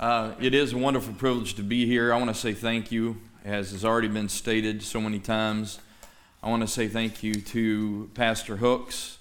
Uh, 0.00 0.32
it 0.40 0.54
is 0.54 0.72
a 0.72 0.78
wonderful 0.78 1.12
privilege 1.12 1.52
to 1.52 1.62
be 1.62 1.84
here. 1.84 2.10
I 2.10 2.16
want 2.16 2.30
to 2.30 2.34
say 2.34 2.54
thank 2.54 2.90
you 2.90 3.20
as 3.44 3.72
has 3.72 3.84
already 3.84 4.08
been 4.08 4.30
stated 4.30 4.82
so 4.82 4.98
many 4.98 5.18
times, 5.18 5.78
I 6.42 6.48
want 6.48 6.62
to 6.62 6.68
say 6.68 6.88
thank 6.88 7.22
you 7.22 7.34
to 7.34 8.10
Pastor 8.14 8.56
Hooks, 8.56 9.18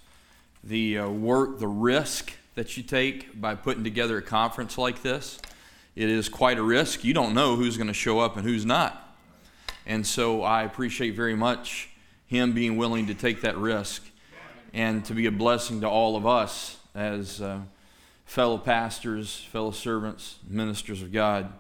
the 0.64 1.00
uh, 1.00 1.10
work, 1.10 1.60
the 1.60 1.68
risk 1.68 2.32
that 2.56 2.78
you 2.78 2.84
take 2.84 3.42
by 3.42 3.56
putting 3.56 3.84
together 3.84 4.20
a 4.20 4.22
conference 4.22 4.78
like 4.78 5.02
this. 5.02 5.38
It 5.98 6.10
is 6.10 6.30
quite 6.30 6.58
a 6.58 6.64
risk. 6.64 7.04
You 7.04 7.14
don't 7.14 7.34
know 7.34 7.58
who's 7.58 7.76
going 7.76 7.88
to 7.88 7.94
show 7.94 8.22
up 8.22 8.38
and 8.38 8.46
who's 8.48 8.66
not. 8.66 9.18
And 9.86 10.08
so 10.08 10.44
I 10.44 10.64
appreciate 10.64 11.14
very 11.14 11.36
much 11.36 11.90
him 12.26 12.54
being 12.54 12.78
willing 12.78 13.08
to 13.08 13.14
take 13.14 13.42
that 13.42 13.58
risk 13.58 14.02
and 14.74 15.04
to 15.04 15.14
be 15.14 15.26
a 15.26 15.32
blessing 15.32 15.82
to 15.82 15.90
all 15.90 16.16
of 16.16 16.26
us 16.26 16.78
as 16.96 17.42
uh, 17.42 17.60
fellow 18.30 18.60
pastors, 18.60 19.48
fellow 19.52 19.72
servants, 19.72 20.38
ministers 20.48 21.02
of 21.02 21.12
God. 21.12 21.52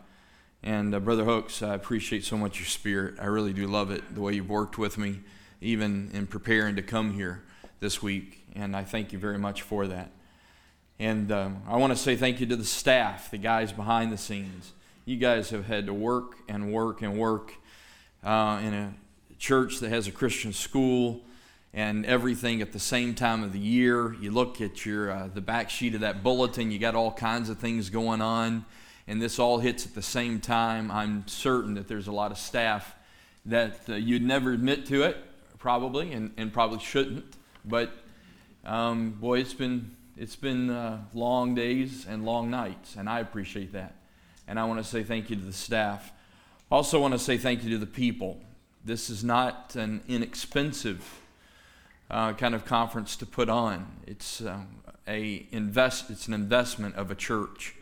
And 0.62 0.94
uh, 0.94 1.00
Brother 1.00 1.24
Hooks, 1.24 1.64
I 1.64 1.74
appreciate 1.74 2.24
so 2.24 2.38
much 2.38 2.60
your 2.60 2.68
spirit. 2.68 3.16
I 3.20 3.26
really 3.26 3.54
do 3.54 3.66
love 3.66 3.90
it, 3.90 4.04
the 4.14 4.22
way 4.22 4.34
you've 4.34 4.52
worked 4.52 4.78
with 4.78 4.96
me, 4.96 5.22
even 5.62 6.12
in 6.14 6.28
preparing 6.28 6.76
to 6.76 6.84
come 6.84 7.14
here 7.14 7.42
this 7.80 8.04
week. 8.04 8.46
And 8.54 8.76
I 8.76 8.84
thank 8.84 9.12
you 9.12 9.18
very 9.18 9.40
much 9.40 9.64
for 9.64 9.88
that. 9.88 10.12
And 11.00 11.32
um, 11.32 11.64
I 11.68 11.76
want 11.78 11.92
to 11.92 11.98
say 11.98 12.16
thank 12.16 12.40
you 12.40 12.46
to 12.46 12.56
the 12.56 12.64
staff, 12.64 13.32
the 13.32 13.40
guys 13.40 13.74
behind 13.74 14.14
the 14.14 14.18
scenes. 14.18 14.74
You 15.06 15.18
guys 15.18 15.50
have 15.50 15.66
had 15.66 15.88
to 15.88 15.94
work 15.94 16.36
and 16.48 16.72
work 16.72 17.02
and 17.02 17.18
work 17.18 17.52
uh, 18.24 18.62
in 18.64 18.76
a 18.76 18.94
church 19.40 19.80
that 19.80 19.90
has 19.90 20.06
a 20.06 20.12
Christian 20.12 20.54
school 20.54 21.22
and 21.74 22.06
everything 22.06 22.62
at 22.62 22.72
the 22.72 22.80
same 22.80 23.14
time 23.16 23.44
of 23.44 23.54
the 23.54 23.60
year. 23.60 24.14
You 24.16 24.32
look 24.32 24.62
at 24.62 24.86
your 24.86 25.12
uh, 25.12 25.30
the 25.34 25.42
back 25.42 25.70
sheet 25.70 25.96
of 25.96 26.02
that 26.02 26.24
bulletin. 26.24 26.72
You 26.72 26.80
got 26.80 26.96
all 26.96 27.12
kinds 27.12 27.50
of 27.50 27.60
things 27.60 27.90
going 27.90 28.22
on 28.22 28.66
and 29.10 29.20
this 29.20 29.40
all 29.40 29.58
hits 29.58 29.88
at 29.88 29.96
the 29.96 30.04
same 30.04 30.40
time, 30.40 30.92
I'm 30.92 31.28
certain 31.28 31.74
that 31.74 31.88
there's 31.88 32.06
a 32.06 32.12
lot 32.12 32.32
of 32.32 32.38
staff 32.38 32.94
that 33.48 33.80
uh, 33.90 33.96
you'd 33.96 34.22
never 34.22 34.52
admit 34.52 34.86
to 34.86 35.02
it, 35.02 35.18
probably, 35.58 36.14
and, 36.14 36.32
and 36.38 36.54
probably 36.54 36.78
shouldn't. 36.78 37.26
But 37.66 37.92
um, 38.64 39.10
boy, 39.14 39.40
it's 39.40 39.56
been 39.56 39.96
it's 40.16 40.36
been 40.36 40.70
uh, 40.70 41.02
long 41.16 41.56
days 41.56 42.06
and 42.08 42.24
long 42.24 42.52
nights, 42.52 42.98
and 42.98 43.10
I 43.10 43.20
appreciate 43.20 43.74
that. 43.74 43.96
And 44.48 44.60
I 44.60 44.66
want 44.66 44.80
to 44.80 44.84
say 44.84 45.02
thank 45.02 45.32
you 45.32 45.38
to 45.38 45.42
the 45.42 45.54
staff. 45.54 46.12
Also, 46.70 47.02
want 47.02 47.16
to 47.16 47.20
say 47.20 47.40
thank 47.40 47.64
you 47.64 47.72
to 47.72 47.80
the 47.80 47.88
people. 47.88 48.40
This 48.86 49.10
is 49.10 49.24
not 49.24 49.76
an 49.76 50.02
inexpensive 50.08 51.20
uh, 52.10 52.34
kind 52.34 52.56
of 52.56 52.66
conference 52.66 53.16
to 53.18 53.26
put 53.26 53.50
on. 53.50 53.86
It's 54.08 54.42
um, 54.42 54.68
a 55.08 55.46
invest. 55.52 56.10
It's 56.10 56.28
an 56.28 56.34
investment 56.34 56.96
of 56.96 57.12
a 57.12 57.16
church 57.16 57.76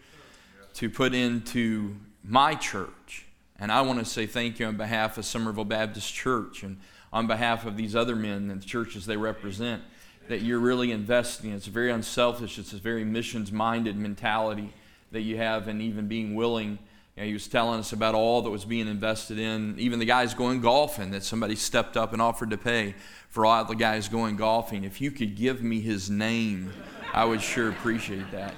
to 0.76 0.90
put 0.90 1.14
into 1.14 1.96
my 2.24 2.56
church. 2.56 3.26
And 3.60 3.72
I 3.72 3.82
want 3.82 4.00
to 4.00 4.06
say 4.06 4.28
thank 4.28 4.60
you 4.60 4.68
on 4.68 4.78
behalf 4.78 5.18
of 5.18 5.26
Somerville 5.26 5.66
Baptist 5.66 6.14
Church 6.14 6.62
and 6.62 6.78
on 7.12 7.26
behalf 7.26 7.66
of 7.66 7.78
these 7.78 7.96
other 7.96 8.16
men 8.16 8.52
and 8.52 8.62
the 8.62 8.66
churches 8.66 9.06
they 9.06 9.18
represent 9.18 9.82
that 10.28 10.42
you're 10.42 10.60
really 10.60 10.92
investing. 10.92 11.52
It's 11.52 11.68
very 11.68 11.90
unselfish, 11.90 12.60
it's 12.60 12.74
a 12.74 12.78
very 12.78 13.04
missions 13.04 13.52
minded 13.52 13.98
mentality 13.98 14.74
that 15.12 15.22
you 15.22 15.38
have, 15.38 15.68
and 15.68 15.82
even 15.82 16.08
being 16.08 16.36
willing. 16.36 16.80
You 17.18 17.24
know, 17.24 17.28
he 17.30 17.34
was 17.34 17.48
telling 17.48 17.80
us 17.80 17.94
about 17.94 18.14
all 18.14 18.44
that 18.44 18.52
was 18.52 18.64
being 18.64 18.88
invested 18.88 19.40
in, 19.40 19.80
even 19.80 19.98
the 19.98 20.06
guys 20.06 20.36
going 20.36 20.62
golfing, 20.62 21.10
that 21.12 21.24
somebody 21.24 21.56
stepped 21.56 21.98
up 21.98 22.14
and 22.14 22.22
offered 22.22 22.52
to 22.52 22.58
pay 22.58 22.94
for 23.30 23.44
all 23.44 23.66
the 23.66 23.74
guys 23.74 24.08
going 24.08 24.36
golfing. 24.36 24.84
If 24.84 25.02
you 25.02 25.10
could 25.10 25.36
give 25.36 25.64
me 25.64 25.82
his 25.82 26.12
name, 26.12 26.72
I 27.12 27.26
would 27.26 27.42
sure 27.42 27.70
appreciate 27.70 28.30
that. 28.34 28.54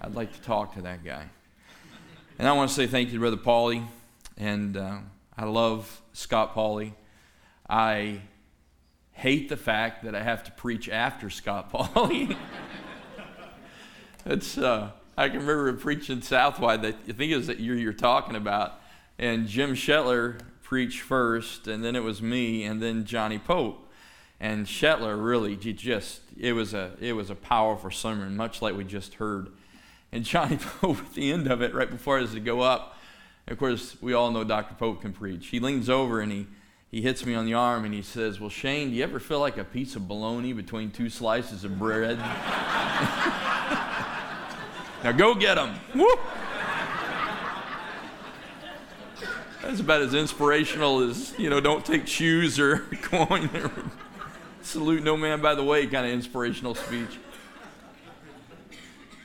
I'd 0.00 0.14
like 0.14 0.32
to 0.32 0.40
talk 0.40 0.76
to 0.76 0.82
that 0.82 1.04
guy. 1.04 1.26
And 2.38 2.48
I 2.48 2.52
want 2.52 2.70
to 2.70 2.74
say 2.74 2.86
thank 2.86 3.08
you 3.08 3.14
to 3.16 3.20
Brother 3.20 3.36
Pauley. 3.36 3.86
And 4.38 4.78
uh, 4.78 5.00
I 5.36 5.44
love 5.44 6.00
Scott 6.14 6.54
Pauley. 6.54 6.94
I 7.68 8.22
hate 9.12 9.50
the 9.50 9.58
fact 9.58 10.04
that 10.04 10.14
I 10.14 10.22
have 10.22 10.42
to 10.44 10.52
preach 10.52 10.88
after 10.88 11.28
Scott 11.28 11.70
Pauley. 11.74 12.34
it's, 14.24 14.56
uh, 14.56 14.92
I 15.16 15.28
can 15.28 15.40
remember 15.40 15.72
preaching 15.74 16.22
Southwide 16.22 16.82
that 16.82 16.96
I 17.08 17.12
think 17.12 17.32
it 17.32 17.36
was 17.36 17.46
that 17.46 17.60
year 17.60 17.76
you're 17.76 17.92
talking 17.92 18.36
about. 18.36 18.80
And 19.18 19.46
Jim 19.46 19.74
Schettler 19.74 20.40
preached 20.62 21.00
first, 21.00 21.68
and 21.68 21.84
then 21.84 21.94
it 21.94 22.02
was 22.02 22.20
me, 22.20 22.64
and 22.64 22.82
then 22.82 23.04
Johnny 23.04 23.38
Pope. 23.38 23.88
And 24.40 24.66
Schettler 24.66 25.22
really, 25.22 25.56
just, 25.56 26.20
it 26.38 26.52
was 26.52 26.74
a, 26.74 26.92
it 27.00 27.12
was 27.12 27.30
a 27.30 27.34
powerful 27.34 27.90
sermon, 27.90 28.36
much 28.36 28.60
like 28.60 28.76
we 28.76 28.84
just 28.84 29.14
heard 29.14 29.50
and 30.14 30.24
Johnny 30.24 30.56
Pope 30.80 30.98
at 30.98 31.12
the 31.14 31.32
end 31.32 31.48
of 31.48 31.60
it, 31.60 31.74
right 31.74 31.90
before 31.90 32.20
it 32.20 32.30
to 32.30 32.40
go 32.40 32.60
up, 32.60 32.96
of 33.48 33.58
course, 33.58 34.00
we 34.00 34.14
all 34.14 34.30
know 34.30 34.44
Dr. 34.44 34.74
Pope 34.74 35.02
can 35.02 35.12
preach. 35.12 35.48
He 35.48 35.60
leans 35.60 35.90
over 35.90 36.20
and 36.20 36.32
he, 36.32 36.46
he 36.90 37.02
hits 37.02 37.26
me 37.26 37.34
on 37.34 37.44
the 37.44 37.52
arm 37.52 37.84
and 37.84 37.92
he 37.92 38.00
says, 38.00 38.40
Well, 38.40 38.48
Shane, 38.48 38.90
do 38.90 38.96
you 38.96 39.02
ever 39.02 39.20
feel 39.20 39.40
like 39.40 39.58
a 39.58 39.64
piece 39.64 39.96
of 39.96 40.08
bologna 40.08 40.54
between 40.54 40.90
two 40.90 41.10
slices 41.10 41.64
of 41.64 41.78
bread? 41.78 42.18
now 45.04 45.12
go 45.12 45.34
get 45.34 45.56
them. 45.56 45.78
That's 49.60 49.80
about 49.80 50.00
as 50.00 50.14
inspirational 50.14 51.08
as, 51.08 51.34
you 51.38 51.50
know, 51.50 51.60
don't 51.60 51.84
take 51.84 52.06
shoes 52.06 52.58
or 52.58 52.78
coin 53.02 53.50
or 53.54 53.70
salute 54.62 55.02
no 55.02 55.16
man 55.16 55.42
by 55.42 55.54
the 55.54 55.62
way 55.62 55.86
kind 55.86 56.06
of 56.06 56.12
inspirational 56.12 56.74
speech. 56.74 57.18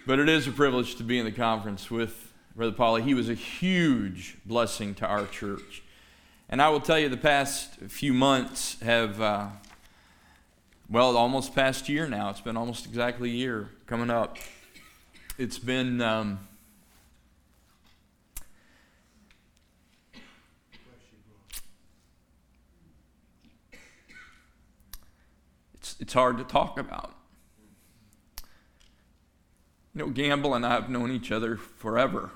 But 0.06 0.20
it 0.20 0.28
is 0.28 0.48
a 0.48 0.52
privilege 0.52 0.96
to 0.96 1.04
be 1.04 1.18
in 1.18 1.24
the 1.24 1.32
conference 1.32 1.90
with 1.90 2.34
Brother 2.58 2.76
Pauley. 2.76 3.04
He 3.04 3.14
was 3.14 3.30
a 3.30 3.34
huge 3.34 4.38
blessing 4.46 4.96
to 4.96 5.08
our 5.08 5.28
church. 5.28 5.82
And 6.50 6.62
I 6.62 6.68
will 6.70 6.82
tell 6.82 7.00
you, 7.00 7.08
the 7.08 7.16
past 7.16 7.76
few 7.88 8.14
months 8.14 8.82
have, 8.82 9.22
uh, 9.22 9.48
well, 10.90 11.16
almost 11.16 11.56
past 11.56 11.88
year 11.88 12.06
now. 12.06 12.32
It's 12.32 12.42
been 12.42 12.58
almost 12.58 12.86
exactly 12.86 13.30
a 13.30 13.34
year 13.34 13.70
coming 13.86 14.10
up. 14.10 14.38
It's 15.40 15.58
been. 15.58 16.02
Um, 16.02 16.50
it's, 25.76 25.96
it's 26.02 26.12
hard 26.12 26.40
to 26.40 26.44
talk 26.44 26.78
about. 26.78 27.14
You 29.96 30.00
know, 30.00 30.10
Gamble 30.10 30.56
and 30.56 30.66
I 30.66 30.72
have 30.72 30.90
known 30.90 31.10
each 31.10 31.32
other 31.32 31.56
forever. 31.56 32.32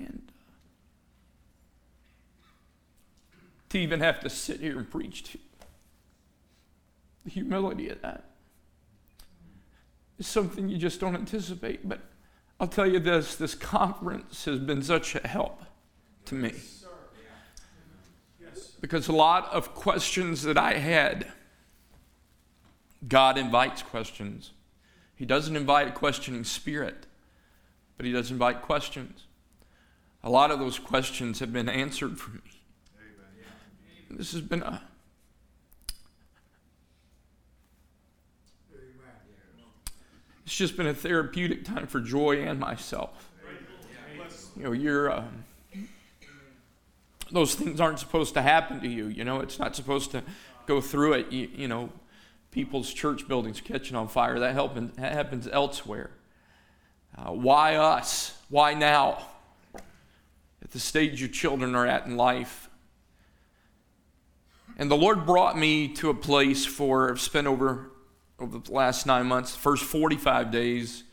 And 0.00 0.32
uh, 3.32 3.36
to 3.68 3.78
even 3.78 4.00
have 4.00 4.18
to 4.18 4.28
sit 4.28 4.58
here 4.58 4.76
and 4.78 4.90
preach 4.90 5.22
to 5.30 5.38
you, 5.38 5.44
the 7.22 7.30
humility 7.30 7.88
of 7.88 8.02
that 8.02 8.29
is 10.20 10.26
something 10.26 10.68
you 10.68 10.78
just 10.78 11.00
don't 11.00 11.16
anticipate. 11.16 11.88
But 11.88 12.00
I'll 12.60 12.68
tell 12.68 12.86
you 12.86 13.00
this 13.00 13.34
this 13.34 13.54
conference 13.54 14.44
has 14.44 14.60
been 14.60 14.82
such 14.82 15.16
a 15.16 15.26
help 15.26 15.62
to 16.26 16.34
me. 16.34 16.52
Because 18.80 19.08
a 19.08 19.12
lot 19.12 19.50
of 19.52 19.74
questions 19.74 20.42
that 20.44 20.56
I 20.56 20.74
had, 20.74 21.26
God 23.06 23.36
invites 23.36 23.82
questions. 23.82 24.52
He 25.14 25.26
doesn't 25.26 25.54
invite 25.54 25.88
a 25.88 25.92
questioning 25.92 26.44
spirit, 26.44 27.06
but 27.96 28.06
he 28.06 28.12
does 28.12 28.30
invite 28.30 28.62
questions. 28.62 29.26
A 30.22 30.30
lot 30.30 30.50
of 30.50 30.58
those 30.58 30.78
questions 30.78 31.40
have 31.40 31.52
been 31.52 31.68
answered 31.68 32.18
for 32.18 32.30
me. 32.30 32.40
This 34.10 34.32
has 34.32 34.40
been 34.40 34.62
a 34.62 34.82
It's 40.50 40.56
just 40.56 40.76
been 40.76 40.88
a 40.88 40.94
therapeutic 40.94 41.64
time 41.64 41.86
for 41.86 42.00
Joy 42.00 42.42
and 42.42 42.58
myself. 42.58 43.30
You 44.56 44.64
know, 44.64 44.72
you're 44.72 45.08
uh, 45.08 45.22
those 47.30 47.54
things 47.54 47.80
aren't 47.80 48.00
supposed 48.00 48.34
to 48.34 48.42
happen 48.42 48.80
to 48.80 48.88
you. 48.88 49.06
You 49.06 49.22
know, 49.22 49.38
it's 49.38 49.60
not 49.60 49.76
supposed 49.76 50.10
to 50.10 50.24
go 50.66 50.80
through 50.80 51.12
it. 51.12 51.30
You, 51.30 51.48
you 51.54 51.68
know, 51.68 51.90
people's 52.50 52.92
church 52.92 53.28
buildings 53.28 53.60
catching 53.60 53.94
on 53.94 54.08
fire. 54.08 54.40
That, 54.40 54.56
happens 54.98 55.46
elsewhere. 55.52 56.10
Uh, 57.16 57.30
why 57.30 57.76
us? 57.76 58.36
Why 58.48 58.74
now? 58.74 59.24
At 60.64 60.72
the 60.72 60.80
stage 60.80 61.20
your 61.20 61.30
children 61.30 61.76
are 61.76 61.86
at 61.86 62.06
in 62.06 62.16
life. 62.16 62.68
And 64.76 64.90
the 64.90 64.96
Lord 64.96 65.26
brought 65.26 65.56
me 65.56 65.86
to 65.94 66.10
a 66.10 66.14
place 66.14 66.66
for, 66.66 67.08
I've 67.08 67.20
spent 67.20 67.46
over, 67.46 67.89
over 68.40 68.58
the 68.58 68.72
last 68.72 69.06
nine 69.06 69.26
months, 69.26 69.54
first 69.54 69.84
45 69.84 70.50
days, 70.50 71.04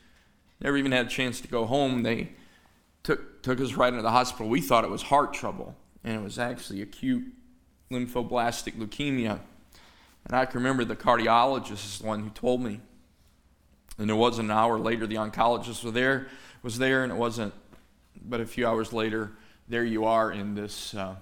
never 0.62 0.78
even 0.78 0.92
had 0.92 1.08
a 1.08 1.10
chance 1.10 1.42
to 1.42 1.48
go 1.48 1.66
home. 1.66 2.04
They 2.04 2.30
took, 3.04 3.44
took 3.44 3.60
us 3.60 3.74
right 3.74 3.92
into 3.92 4.02
the 4.02 4.12
hospital. 4.12 4.48
We 4.48 4.62
thought 4.62 4.84
it 4.84 4.90
was 4.90 5.04
heart 5.04 5.34
trouble, 5.34 5.76
and 6.04 6.16
it 6.16 6.24
was 6.24 6.40
actually 6.40 6.82
acute 6.82 7.26
lymphoblastic 7.92 8.78
leukemia. 8.78 9.40
And 10.26 10.36
I 10.36 10.46
can 10.46 10.60
remember 10.60 10.86
the 10.86 10.96
cardiologist 10.96 11.86
is 11.86 12.00
the 12.00 12.08
one 12.08 12.22
who 12.24 12.30
told 12.30 12.62
me. 12.62 12.82
And 13.98 14.10
it 14.10 14.16
wasn't 14.16 14.52
an 14.52 14.58
hour 14.58 14.78
later, 14.78 15.08
the 15.08 15.16
oncologist 15.16 15.84
was 15.84 15.94
there, 15.94 16.28
was 16.62 16.78
there, 16.78 17.04
and 17.04 17.12
it 17.12 17.18
wasn't, 17.18 17.54
but 18.22 18.40
a 18.40 18.46
few 18.46 18.68
hours 18.68 18.94
later, 18.94 19.32
there 19.68 19.84
you 19.84 20.06
are 20.06 20.32
in 20.32 20.54
this 20.56 20.94
uh, 20.94 21.16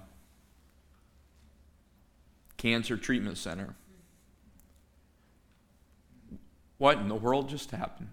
cancer 2.58 2.96
treatment 2.96 3.38
center. 3.38 3.74
What 6.78 6.98
in 6.98 7.08
the 7.08 7.14
world 7.14 7.48
just 7.48 7.70
happened? 7.70 8.10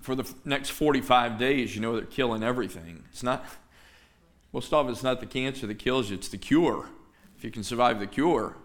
For 0.00 0.14
the 0.14 0.30
next 0.44 0.70
45 0.70 1.38
days, 1.38 1.74
you 1.74 1.82
know 1.82 1.94
they're 1.96 2.04
killing 2.04 2.42
everything. 2.42 3.04
It's 3.10 3.22
not, 3.22 3.44
most 4.52 4.72
often 4.72 4.92
it's 4.92 5.02
not 5.02 5.20
the 5.20 5.26
cancer 5.26 5.66
that 5.66 5.78
kills 5.78 6.10
you, 6.10 6.16
it's 6.16 6.28
the 6.28 6.38
cure. 6.38 6.88
If 7.36 7.44
you 7.44 7.50
can 7.50 7.62
survive 7.62 8.00
the 8.00 8.06
cure. 8.06 8.56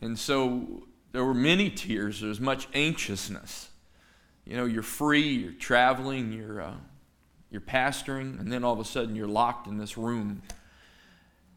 And 0.00 0.18
so 0.18 0.86
there 1.12 1.24
were 1.24 1.34
many 1.34 1.70
tears, 1.70 2.20
there 2.20 2.28
was 2.28 2.40
much 2.40 2.68
anxiousness. 2.74 3.70
You 4.44 4.56
know, 4.56 4.64
you're 4.64 4.82
free, 4.82 5.28
you're 5.28 5.52
traveling, 5.52 6.32
you're, 6.32 6.60
uh, 6.60 6.74
you're 7.50 7.60
pastoring, 7.60 8.38
and 8.38 8.52
then 8.52 8.62
all 8.62 8.74
of 8.74 8.80
a 8.80 8.84
sudden 8.84 9.16
you're 9.16 9.26
locked 9.26 9.66
in 9.66 9.78
this 9.78 9.96
room. 9.96 10.42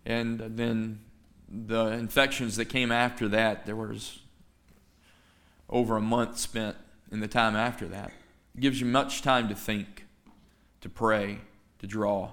And 0.05 0.39
then 0.39 1.01
the 1.49 1.87
infections 1.87 2.55
that 2.55 2.65
came 2.65 2.91
after 2.91 3.27
that, 3.29 3.65
there 3.65 3.75
was 3.75 4.19
over 5.69 5.97
a 5.97 6.01
month 6.01 6.37
spent 6.37 6.75
in 7.11 7.19
the 7.19 7.27
time 7.27 7.55
after 7.55 7.87
that. 7.87 8.11
It 8.55 8.61
gives 8.61 8.79
you 8.79 8.85
much 8.85 9.21
time 9.21 9.47
to 9.49 9.55
think, 9.55 10.05
to 10.81 10.89
pray, 10.89 11.39
to 11.79 11.87
draw. 11.87 12.31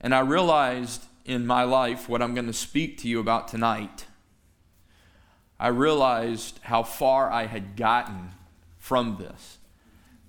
And 0.00 0.14
I 0.14 0.20
realized 0.20 1.04
in 1.24 1.46
my 1.46 1.64
life 1.64 2.08
what 2.08 2.22
I'm 2.22 2.34
going 2.34 2.46
to 2.46 2.52
speak 2.52 2.98
to 2.98 3.08
you 3.08 3.20
about 3.20 3.48
tonight. 3.48 4.06
I 5.58 5.68
realized 5.68 6.58
how 6.62 6.82
far 6.82 7.30
I 7.30 7.46
had 7.46 7.76
gotten 7.76 8.30
from 8.78 9.18
this, 9.18 9.58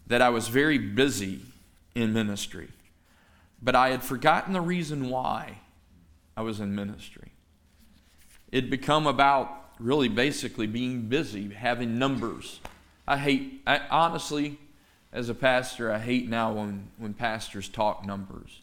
that 0.08 0.22
I 0.22 0.30
was 0.30 0.50
very 0.50 0.78
busy 0.78 1.42
in 1.96 2.12
ministry, 2.12 2.68
but 3.62 3.76
I 3.76 3.90
had 3.90 4.04
forgotten 4.04 4.54
the 4.54 4.62
reason 4.62 5.10
why 5.10 5.60
I 6.36 6.42
was 6.42 6.60
in 6.60 6.76
ministry. 6.76 7.32
It'd 8.52 8.70
become 8.70 9.08
about 9.08 9.61
really 9.82 10.08
basically 10.08 10.68
being 10.68 11.04
busy, 11.04 11.50
having 11.50 11.98
numbers. 11.98 12.60
I 13.08 13.18
hate, 13.18 13.62
I, 13.66 13.82
honestly, 13.90 14.58
as 15.12 15.30
a 15.30 15.34
pastor, 15.34 15.92
I 15.92 16.00
hate 16.00 16.30
now 16.30 16.54
when, 16.54 16.88
when 16.98 17.14
pastors 17.14 17.68
talk 17.68 18.06
numbers 18.06 18.62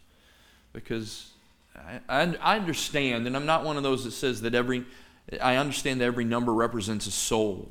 because 0.72 1.30
I, 1.76 2.00
I, 2.08 2.36
I 2.40 2.56
understand, 2.56 3.26
and 3.26 3.36
I'm 3.36 3.46
not 3.46 3.64
one 3.64 3.76
of 3.76 3.82
those 3.82 4.04
that 4.04 4.12
says 4.12 4.42
that 4.42 4.54
every, 4.54 4.84
I 5.40 5.56
understand 5.56 6.00
that 6.00 6.06
every 6.06 6.24
number 6.24 6.54
represents 6.54 7.06
a 7.06 7.10
soul. 7.10 7.70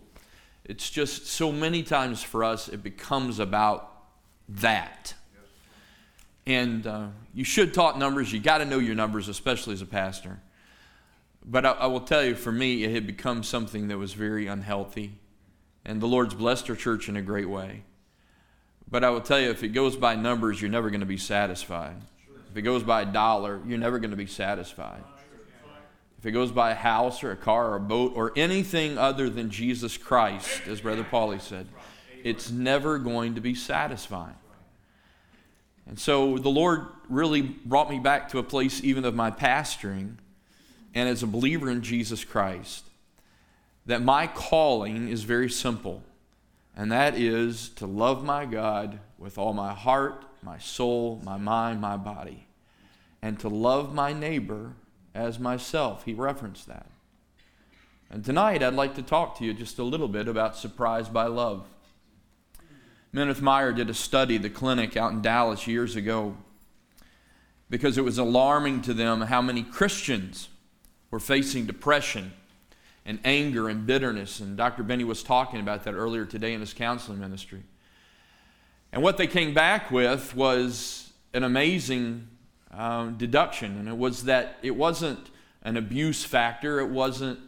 It's 0.65 0.89
just 0.89 1.27
so 1.27 1.51
many 1.51 1.81
times 1.83 2.21
for 2.21 2.43
us, 2.43 2.67
it 2.67 2.83
becomes 2.83 3.39
about 3.39 3.91
that. 4.49 5.13
And 6.45 6.87
uh, 6.87 7.07
you 7.33 7.43
should 7.43 7.73
talk 7.73 7.97
numbers. 7.97 8.31
You 8.31 8.39
got 8.39 8.59
to 8.59 8.65
know 8.65 8.79
your 8.79 8.95
numbers, 8.95 9.27
especially 9.27 9.73
as 9.73 9.81
a 9.81 9.85
pastor. 9.85 10.39
But 11.49 11.65
I, 11.65 11.71
I, 11.71 11.87
will 11.87 12.01
tell 12.01 12.23
you, 12.25 12.35
for 12.35 12.51
me, 12.51 12.83
it 12.83 12.91
had 12.91 13.07
become 13.07 13.41
something 13.41 13.87
that 13.87 13.97
was 13.97 14.13
very 14.13 14.47
unhealthy. 14.47 15.13
And 15.85 16.01
the 16.01 16.07
Lord's 16.07 16.33
blessed 16.33 16.69
our 16.69 16.75
church 16.75 17.07
in 17.07 17.15
a 17.15 17.21
great 17.21 17.49
way. 17.49 17.83
But 18.91 19.05
I 19.05 19.09
will 19.09 19.21
tell 19.21 19.39
you, 19.39 19.49
if 19.49 19.63
it 19.63 19.69
goes 19.69 19.95
by 19.95 20.15
numbers, 20.15 20.61
you're 20.61 20.69
never 20.69 20.89
going 20.89 20.99
to 20.99 21.05
be 21.05 21.17
satisfied. 21.17 21.95
If 22.51 22.57
it 22.57 22.63
goes 22.63 22.83
by 22.83 23.03
a 23.03 23.05
dollar, 23.05 23.61
you're 23.65 23.77
never 23.77 23.97
going 23.97 24.11
to 24.11 24.17
be 24.17 24.25
satisfied. 24.25 25.03
If 26.19 26.25
it 26.25 26.31
goes 26.31 26.51
by 26.51 26.71
a 26.71 26.75
house 26.75 27.23
or 27.23 27.31
a 27.31 27.37
car 27.37 27.71
or 27.71 27.75
a 27.75 27.79
boat 27.79 28.13
or 28.15 28.33
anything 28.35 28.97
other 28.97 29.29
than 29.29 29.49
Jesus 29.49 29.97
Christ, 29.97 30.67
as 30.67 30.81
Brother 30.81 31.03
Pauley 31.03 31.39
said, 31.39 31.67
it's 32.23 32.51
never 32.51 32.97
going 32.97 33.35
to 33.35 33.41
be 33.41 33.55
satisfying. 33.55 34.35
And 35.85 35.97
so 35.97 36.37
the 36.37 36.49
Lord 36.49 36.87
really 37.07 37.41
brought 37.41 37.89
me 37.89 37.99
back 37.99 38.29
to 38.29 38.39
a 38.39 38.43
place, 38.43 38.83
even 38.83 39.05
of 39.05 39.15
my 39.15 39.31
pastoring 39.31 40.15
and 40.93 41.07
as 41.07 41.23
a 41.23 41.27
believer 41.27 41.69
in 41.69 41.81
Jesus 41.81 42.23
Christ, 42.23 42.85
that 43.85 44.01
my 44.01 44.27
calling 44.27 45.09
is 45.09 45.23
very 45.23 45.49
simple, 45.49 46.03
and 46.75 46.91
that 46.91 47.15
is 47.15 47.69
to 47.69 47.85
love 47.85 48.23
my 48.23 48.45
God 48.45 48.99
with 49.17 49.37
all 49.37 49.53
my 49.53 49.73
heart, 49.73 50.25
my 50.41 50.57
soul, 50.57 51.21
my 51.23 51.37
mind, 51.37 51.81
my 51.81 51.97
body, 51.97 52.47
and 53.21 53.39
to 53.39 53.49
love 53.49 53.93
my 53.93 54.13
neighbor 54.13 54.73
as 55.15 55.39
myself. 55.39 56.03
He 56.03 56.13
referenced 56.13 56.67
that. 56.67 56.87
And 58.09 58.23
tonight 58.23 58.63
I'd 58.63 58.73
like 58.73 58.95
to 58.95 59.01
talk 59.01 59.37
to 59.37 59.45
you 59.45 59.53
just 59.53 59.79
a 59.79 59.83
little 59.83 60.07
bit 60.07 60.27
about 60.27 60.55
surprise 60.55 61.09
by 61.09 61.25
love. 61.25 61.65
Kenneth 63.13 63.41
Meyer 63.41 63.73
did 63.73 63.89
a 63.89 63.95
study, 63.95 64.37
the 64.37 64.49
clinic 64.49 64.95
out 64.95 65.11
in 65.11 65.23
Dallas 65.23 65.65
years 65.65 65.95
ago, 65.95 66.37
because 67.67 67.97
it 67.97 68.03
was 68.03 68.19
alarming 68.19 68.83
to 68.83 68.93
them 68.93 69.21
how 69.21 69.41
many 69.41 69.63
Christians 69.63 70.49
were 71.11 71.19
facing 71.19 71.65
depression 71.65 72.33
and 73.05 73.19
anger 73.23 73.69
and 73.69 73.87
bitterness. 73.87 74.39
And 74.39 74.57
Dr. 74.57 74.83
Benny 74.83 75.03
was 75.03 75.23
talking 75.23 75.59
about 75.59 75.85
that 75.85 75.93
earlier 75.93 76.25
today 76.25 76.53
in 76.53 76.59
his 76.59 76.73
counseling 76.73 77.19
ministry. 77.19 77.63
And 78.91 79.01
what 79.01 79.17
they 79.17 79.27
came 79.27 79.53
back 79.53 79.91
with 79.91 80.35
was 80.35 81.11
an 81.33 81.43
amazing 81.43 82.27
uh, 82.71 83.07
deduction, 83.07 83.77
and 83.77 83.87
it 83.87 83.97
was 83.97 84.23
that 84.23 84.57
it 84.61 84.75
wasn't 84.75 85.29
an 85.63 85.77
abuse 85.77 86.23
factor, 86.23 86.79
it 86.79 86.89
wasn't 86.89 87.39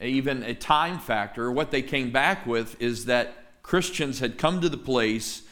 even 0.00 0.42
a 0.42 0.54
time 0.54 0.98
factor. 0.98 1.50
What 1.50 1.70
they 1.70 1.82
came 1.82 2.10
back 2.10 2.46
with 2.46 2.80
is 2.80 3.06
that 3.06 3.62
Christians 3.62 4.20
had 4.20 4.38
come 4.38 4.60
to 4.60 4.68
the 4.68 4.78
place 4.78 5.42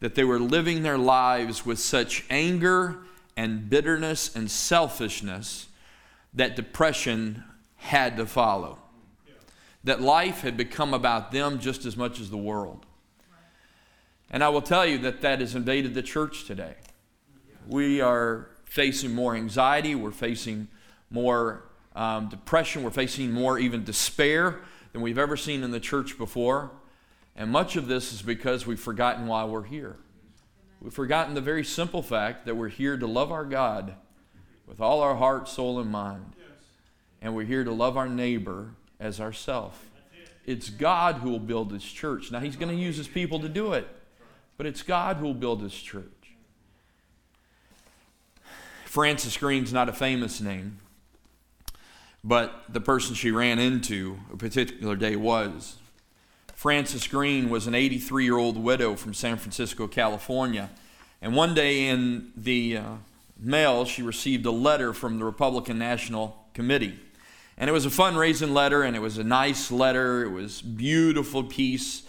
that 0.00 0.14
they 0.14 0.24
were 0.24 0.38
living 0.38 0.82
their 0.82 0.98
lives 0.98 1.66
with 1.66 1.78
such 1.78 2.24
anger 2.30 2.98
and 3.36 3.68
bitterness 3.68 4.34
and 4.34 4.50
selfishness 4.50 5.68
that 6.36 6.54
depression 6.54 7.42
had 7.76 8.16
to 8.18 8.26
follow. 8.26 8.78
That 9.84 10.00
life 10.00 10.42
had 10.42 10.56
become 10.56 10.94
about 10.94 11.32
them 11.32 11.58
just 11.58 11.84
as 11.84 11.96
much 11.96 12.20
as 12.20 12.30
the 12.30 12.36
world. 12.36 12.86
And 14.30 14.44
I 14.44 14.48
will 14.50 14.62
tell 14.62 14.84
you 14.84 14.98
that 14.98 15.22
that 15.22 15.40
has 15.40 15.54
invaded 15.54 15.94
the 15.94 16.02
church 16.02 16.44
today. 16.44 16.74
We 17.66 18.00
are 18.00 18.50
facing 18.64 19.14
more 19.14 19.34
anxiety, 19.34 19.94
we're 19.94 20.10
facing 20.10 20.68
more 21.10 21.64
um, 21.94 22.28
depression, 22.28 22.82
we're 22.82 22.90
facing 22.90 23.32
more 23.32 23.58
even 23.58 23.84
despair 23.84 24.60
than 24.92 25.02
we've 25.02 25.18
ever 25.18 25.36
seen 25.36 25.62
in 25.62 25.70
the 25.70 25.80
church 25.80 26.18
before. 26.18 26.72
And 27.34 27.50
much 27.50 27.76
of 27.76 27.86
this 27.86 28.12
is 28.12 28.22
because 28.22 28.66
we've 28.66 28.80
forgotten 28.80 29.26
why 29.26 29.44
we're 29.44 29.64
here. 29.64 29.96
We've 30.80 30.92
forgotten 30.92 31.34
the 31.34 31.40
very 31.40 31.64
simple 31.64 32.02
fact 32.02 32.46
that 32.46 32.56
we're 32.56 32.68
here 32.68 32.96
to 32.98 33.06
love 33.06 33.30
our 33.32 33.44
God 33.44 33.94
with 34.66 34.80
all 34.80 35.00
our 35.00 35.16
heart, 35.16 35.48
soul, 35.48 35.78
and 35.78 35.90
mind. 35.90 36.32
And 37.22 37.34
we're 37.34 37.44
here 37.44 37.64
to 37.64 37.72
love 37.72 37.96
our 37.96 38.08
neighbor 38.08 38.70
as 39.00 39.20
ourself. 39.20 39.90
It's 40.44 40.70
God 40.70 41.16
who 41.16 41.30
will 41.30 41.40
build 41.40 41.70
this 41.70 41.84
church. 41.84 42.30
Now, 42.30 42.40
He's 42.40 42.56
going 42.56 42.74
to 42.74 42.80
use 42.80 42.96
His 42.96 43.08
people 43.08 43.40
to 43.40 43.48
do 43.48 43.72
it, 43.72 43.88
but 44.56 44.66
it's 44.66 44.82
God 44.82 45.16
who 45.16 45.26
will 45.26 45.34
build 45.34 45.60
this 45.60 45.74
church. 45.74 46.04
Frances 48.84 49.36
Green's 49.36 49.72
not 49.72 49.88
a 49.88 49.92
famous 49.92 50.40
name, 50.40 50.78
but 52.22 52.64
the 52.68 52.80
person 52.80 53.14
she 53.14 53.30
ran 53.30 53.58
into 53.58 54.18
a 54.32 54.36
particular 54.36 54.96
day 54.96 55.16
was. 55.16 55.76
Frances 56.54 57.06
Green 57.06 57.50
was 57.50 57.66
an 57.66 57.74
83 57.74 58.24
year 58.24 58.38
old 58.38 58.56
widow 58.56 58.94
from 58.96 59.12
San 59.12 59.36
Francisco, 59.36 59.86
California. 59.86 60.70
And 61.20 61.36
one 61.36 61.54
day 61.54 61.88
in 61.88 62.32
the 62.36 62.78
uh, 62.78 62.94
mail, 63.38 63.84
she 63.84 64.02
received 64.02 64.46
a 64.46 64.50
letter 64.50 64.92
from 64.92 65.18
the 65.18 65.24
Republican 65.24 65.78
National 65.78 66.46
Committee. 66.54 66.98
And 67.58 67.70
it 67.70 67.72
was 67.72 67.86
a 67.86 67.90
fundraising 67.90 68.52
letter, 68.52 68.82
and 68.82 68.94
it 68.94 69.00
was 69.00 69.18
a 69.18 69.24
nice 69.24 69.70
letter. 69.70 70.24
It 70.24 70.30
was 70.30 70.60
beautiful 70.62 71.42
piece 71.42 72.02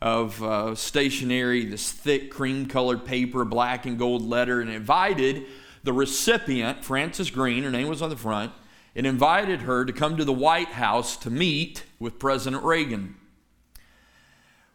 of 0.00 0.42
uh, 0.42 0.74
stationery, 0.74 1.64
this 1.64 1.92
thick 1.92 2.30
cream 2.30 2.66
colored 2.66 3.04
paper, 3.04 3.44
black 3.44 3.86
and 3.86 3.98
gold 3.98 4.22
letter, 4.22 4.60
and 4.60 4.68
invited 4.68 5.44
the 5.84 5.92
recipient, 5.92 6.84
Frances 6.84 7.30
Green, 7.30 7.62
her 7.62 7.70
name 7.70 7.88
was 7.88 8.02
on 8.02 8.10
the 8.10 8.16
front, 8.16 8.52
it 8.94 9.06
invited 9.06 9.62
her 9.62 9.84
to 9.84 9.92
come 9.92 10.16
to 10.16 10.24
the 10.24 10.32
White 10.32 10.68
House 10.68 11.16
to 11.18 11.30
meet 11.30 11.84
with 11.98 12.18
President 12.18 12.62
Reagan. 12.62 13.16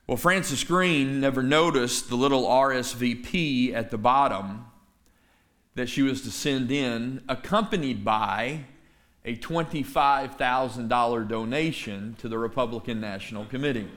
Well, 0.06 0.18
Frances 0.18 0.64
Green 0.64 1.20
never 1.20 1.44
noticed 1.44 2.10
the 2.10 2.16
little 2.16 2.44
RSVP 2.44 3.74
at 3.74 3.92
the 3.92 3.98
bottom 3.98 4.66
that 5.78 5.88
she 5.88 6.02
was 6.02 6.22
to 6.24 6.32
send 6.32 6.72
in, 6.72 7.22
accompanied 7.30 8.04
by 8.04 8.66
a 9.24 9.36
$25,000 9.36 11.28
donation 11.28 12.16
to 12.18 12.28
the 12.28 12.36
Republican 12.36 13.00
National 13.00 13.46
Committee. 13.46 13.88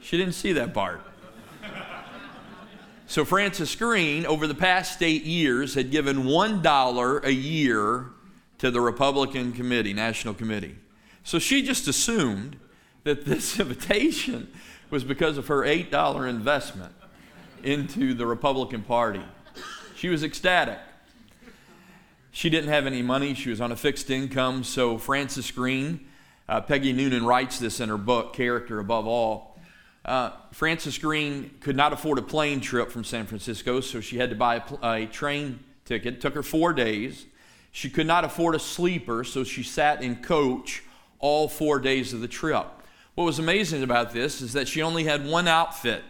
She 0.00 0.16
didn't 0.16 0.32
see 0.32 0.52
that 0.54 0.74
part. 0.74 1.00
So, 3.06 3.24
Frances 3.24 3.76
Green, 3.76 4.26
over 4.26 4.48
the 4.48 4.56
past 4.56 5.00
eight 5.04 5.22
years, 5.22 5.74
had 5.74 5.92
given 5.92 6.24
$1 6.24 7.24
a 7.24 7.32
year 7.32 8.06
to 8.58 8.72
the 8.72 8.80
Republican 8.80 9.52
Committee, 9.52 9.92
National 9.92 10.34
Committee. 10.34 10.74
So 11.22 11.38
she 11.38 11.62
just 11.62 11.86
assumed 11.86 12.56
that 13.04 13.24
this 13.24 13.60
invitation 13.60 14.52
was 14.90 15.04
because 15.04 15.38
of 15.38 15.46
her 15.46 15.62
$8 15.62 16.28
investment 16.28 16.92
into 17.62 18.14
the 18.14 18.26
Republican 18.26 18.82
Party. 18.82 19.22
She 19.96 20.10
was 20.10 20.22
ecstatic. 20.22 20.78
She 22.30 22.50
didn't 22.50 22.68
have 22.68 22.86
any 22.86 23.00
money, 23.00 23.32
she 23.32 23.48
was 23.48 23.62
on 23.62 23.72
a 23.72 23.76
fixed 23.76 24.10
income. 24.10 24.62
So, 24.62 24.98
Frances 24.98 25.50
Green, 25.50 26.06
uh, 26.50 26.60
Peggy 26.60 26.92
Noonan 26.92 27.24
writes 27.24 27.58
this 27.58 27.80
in 27.80 27.88
her 27.88 27.96
book, 27.96 28.34
Character 28.34 28.78
Above 28.78 29.06
All. 29.06 29.58
Uh, 30.04 30.32
Frances 30.52 30.98
Green 30.98 31.50
could 31.60 31.76
not 31.76 31.94
afford 31.94 32.18
a 32.18 32.22
plane 32.22 32.60
trip 32.60 32.90
from 32.90 33.04
San 33.04 33.24
Francisco, 33.24 33.80
so 33.80 34.02
she 34.02 34.18
had 34.18 34.28
to 34.28 34.36
buy 34.36 34.62
a, 34.82 34.86
a 34.86 35.06
train 35.06 35.60
ticket. 35.86 36.14
It 36.14 36.20
took 36.20 36.34
her 36.34 36.42
four 36.42 36.74
days. 36.74 37.24
She 37.72 37.88
could 37.88 38.06
not 38.06 38.22
afford 38.22 38.54
a 38.54 38.58
sleeper, 38.58 39.24
so 39.24 39.44
she 39.44 39.62
sat 39.62 40.02
in 40.02 40.16
coach 40.16 40.82
all 41.20 41.48
four 41.48 41.78
days 41.78 42.12
of 42.12 42.20
the 42.20 42.28
trip. 42.28 42.66
What 43.14 43.24
was 43.24 43.38
amazing 43.38 43.82
about 43.82 44.12
this 44.12 44.42
is 44.42 44.52
that 44.52 44.68
she 44.68 44.82
only 44.82 45.04
had 45.04 45.26
one 45.26 45.48
outfit 45.48 46.04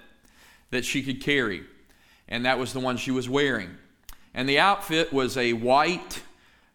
that 0.70 0.84
she 0.84 1.04
could 1.04 1.22
carry, 1.22 1.62
and 2.28 2.44
that 2.44 2.58
was 2.58 2.72
the 2.72 2.80
one 2.80 2.96
she 2.96 3.10
was 3.10 3.28
wearing. 3.28 3.76
And 4.34 4.48
the 4.48 4.58
outfit 4.58 5.12
was 5.12 5.36
a 5.36 5.52
white, 5.54 6.22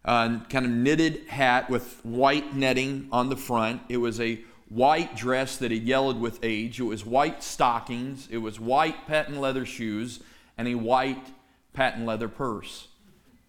uh, 0.04 0.40
kind 0.50 0.66
of 0.66 0.72
knitted 0.72 1.28
hat 1.28 1.70
with 1.70 2.00
white 2.04 2.56
netting 2.56 3.08
on 3.12 3.30
the 3.30 3.38
front. 3.38 3.82
It 3.90 3.98
was 3.98 4.20
a 4.20 4.42
white 4.70 5.16
dress 5.16 5.58
that 5.58 5.72
had 5.72 5.84
yellowed 5.84 6.20
with 6.20 6.40
age. 6.44 6.80
It 6.80 6.84
was 6.84 7.06
white 7.06 7.44
stockings. 7.44 8.28
It 8.32 8.38
was 8.38 8.60
white 8.60 9.06
patent 9.06 9.40
leather 9.40 9.66
shoes 9.66 10.22
and 10.58 10.68
a 10.68 10.76
white 10.76 11.28
patent 11.74 12.06
leather 12.06 12.28
purse. 12.28 12.88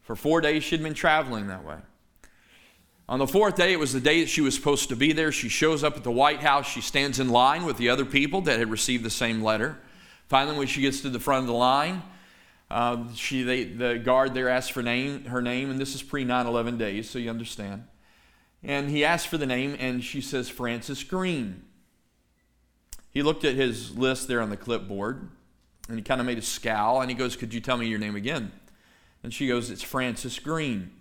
For 0.02 0.16
four 0.16 0.40
days, 0.40 0.64
she'd 0.64 0.82
been 0.82 0.94
traveling 0.94 1.46
that 1.46 1.64
way. 1.64 1.78
On 3.08 3.18
the 3.18 3.26
fourth 3.26 3.56
day, 3.56 3.72
it 3.72 3.78
was 3.78 3.92
the 3.92 4.00
day 4.00 4.20
that 4.20 4.28
she 4.28 4.40
was 4.40 4.54
supposed 4.54 4.88
to 4.88 4.96
be 4.96 5.12
there. 5.12 5.32
She 5.32 5.48
shows 5.48 5.84
up 5.84 5.96
at 5.96 6.04
the 6.04 6.10
White 6.10 6.40
House. 6.40 6.66
She 6.66 6.80
stands 6.80 7.20
in 7.20 7.28
line 7.28 7.64
with 7.64 7.76
the 7.76 7.88
other 7.88 8.04
people 8.04 8.40
that 8.42 8.58
had 8.58 8.70
received 8.70 9.04
the 9.04 9.10
same 9.10 9.42
letter. 9.42 9.78
Finally, 10.32 10.56
when 10.56 10.66
she 10.66 10.80
gets 10.80 11.02
to 11.02 11.10
the 11.10 11.20
front 11.20 11.42
of 11.42 11.46
the 11.46 11.52
line, 11.52 12.02
uh, 12.70 13.04
she, 13.14 13.42
they, 13.42 13.64
the 13.64 13.98
guard 13.98 14.32
there 14.32 14.48
asks 14.48 14.70
for 14.70 14.82
name, 14.82 15.26
her 15.26 15.42
name, 15.42 15.70
and 15.70 15.78
this 15.78 15.94
is 15.94 16.02
pre 16.02 16.24
9 16.24 16.46
11 16.46 16.78
days, 16.78 17.10
so 17.10 17.18
you 17.18 17.28
understand. 17.28 17.84
And 18.62 18.88
he 18.88 19.04
asks 19.04 19.28
for 19.28 19.36
the 19.36 19.44
name, 19.44 19.76
and 19.78 20.02
she 20.02 20.22
says, 20.22 20.48
Frances 20.48 21.04
Green. 21.04 21.64
He 23.10 23.22
looked 23.22 23.44
at 23.44 23.56
his 23.56 23.94
list 23.98 24.26
there 24.26 24.40
on 24.40 24.48
the 24.48 24.56
clipboard, 24.56 25.28
and 25.86 25.98
he 25.98 26.02
kind 26.02 26.18
of 26.18 26.26
made 26.26 26.38
a 26.38 26.42
scowl, 26.42 27.02
and 27.02 27.10
he 27.10 27.14
goes, 27.14 27.36
Could 27.36 27.52
you 27.52 27.60
tell 27.60 27.76
me 27.76 27.86
your 27.86 27.98
name 27.98 28.16
again? 28.16 28.52
And 29.22 29.34
she 29.34 29.48
goes, 29.48 29.68
It's 29.68 29.82
Frances 29.82 30.38
Green. 30.38 30.92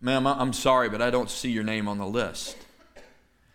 Ma'am, 0.00 0.26
I'm 0.26 0.54
sorry, 0.54 0.88
but 0.88 1.02
I 1.02 1.10
don't 1.10 1.28
see 1.28 1.50
your 1.50 1.64
name 1.64 1.86
on 1.86 1.98
the 1.98 2.06
list. 2.06 2.63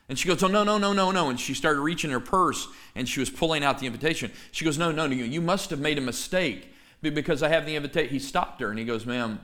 And 0.10 0.18
she 0.18 0.28
goes, 0.28 0.44
Oh, 0.44 0.48
no, 0.48 0.64
no, 0.64 0.80
no, 0.80 0.92
no, 0.92 1.12
no. 1.12 1.30
And 1.30 1.40
she 1.40 1.54
started 1.54 1.80
reaching 1.80 2.10
her 2.10 2.20
purse 2.20 2.68
and 2.96 3.08
she 3.08 3.20
was 3.20 3.30
pulling 3.30 3.64
out 3.64 3.80
the 3.80 3.86
invitation. 3.86 4.32
She 4.52 4.66
goes, 4.66 4.78
No, 4.78 4.92
no, 4.92 5.08
no, 5.08 5.16
you 5.16 5.40
must 5.40 5.70
have 5.70 5.80
made 5.80 6.00
a 6.00 6.02
mistake 6.02 6.74
because 7.02 7.44
I 7.44 7.50
have 7.50 7.66
the 7.66 7.76
invitation. 7.76 8.12
He 8.12 8.20
stopped 8.20 8.60
her 8.60 8.70
and 8.72 8.80
he 8.80 8.86
goes, 8.86 9.06
Ma'am, 9.06 9.40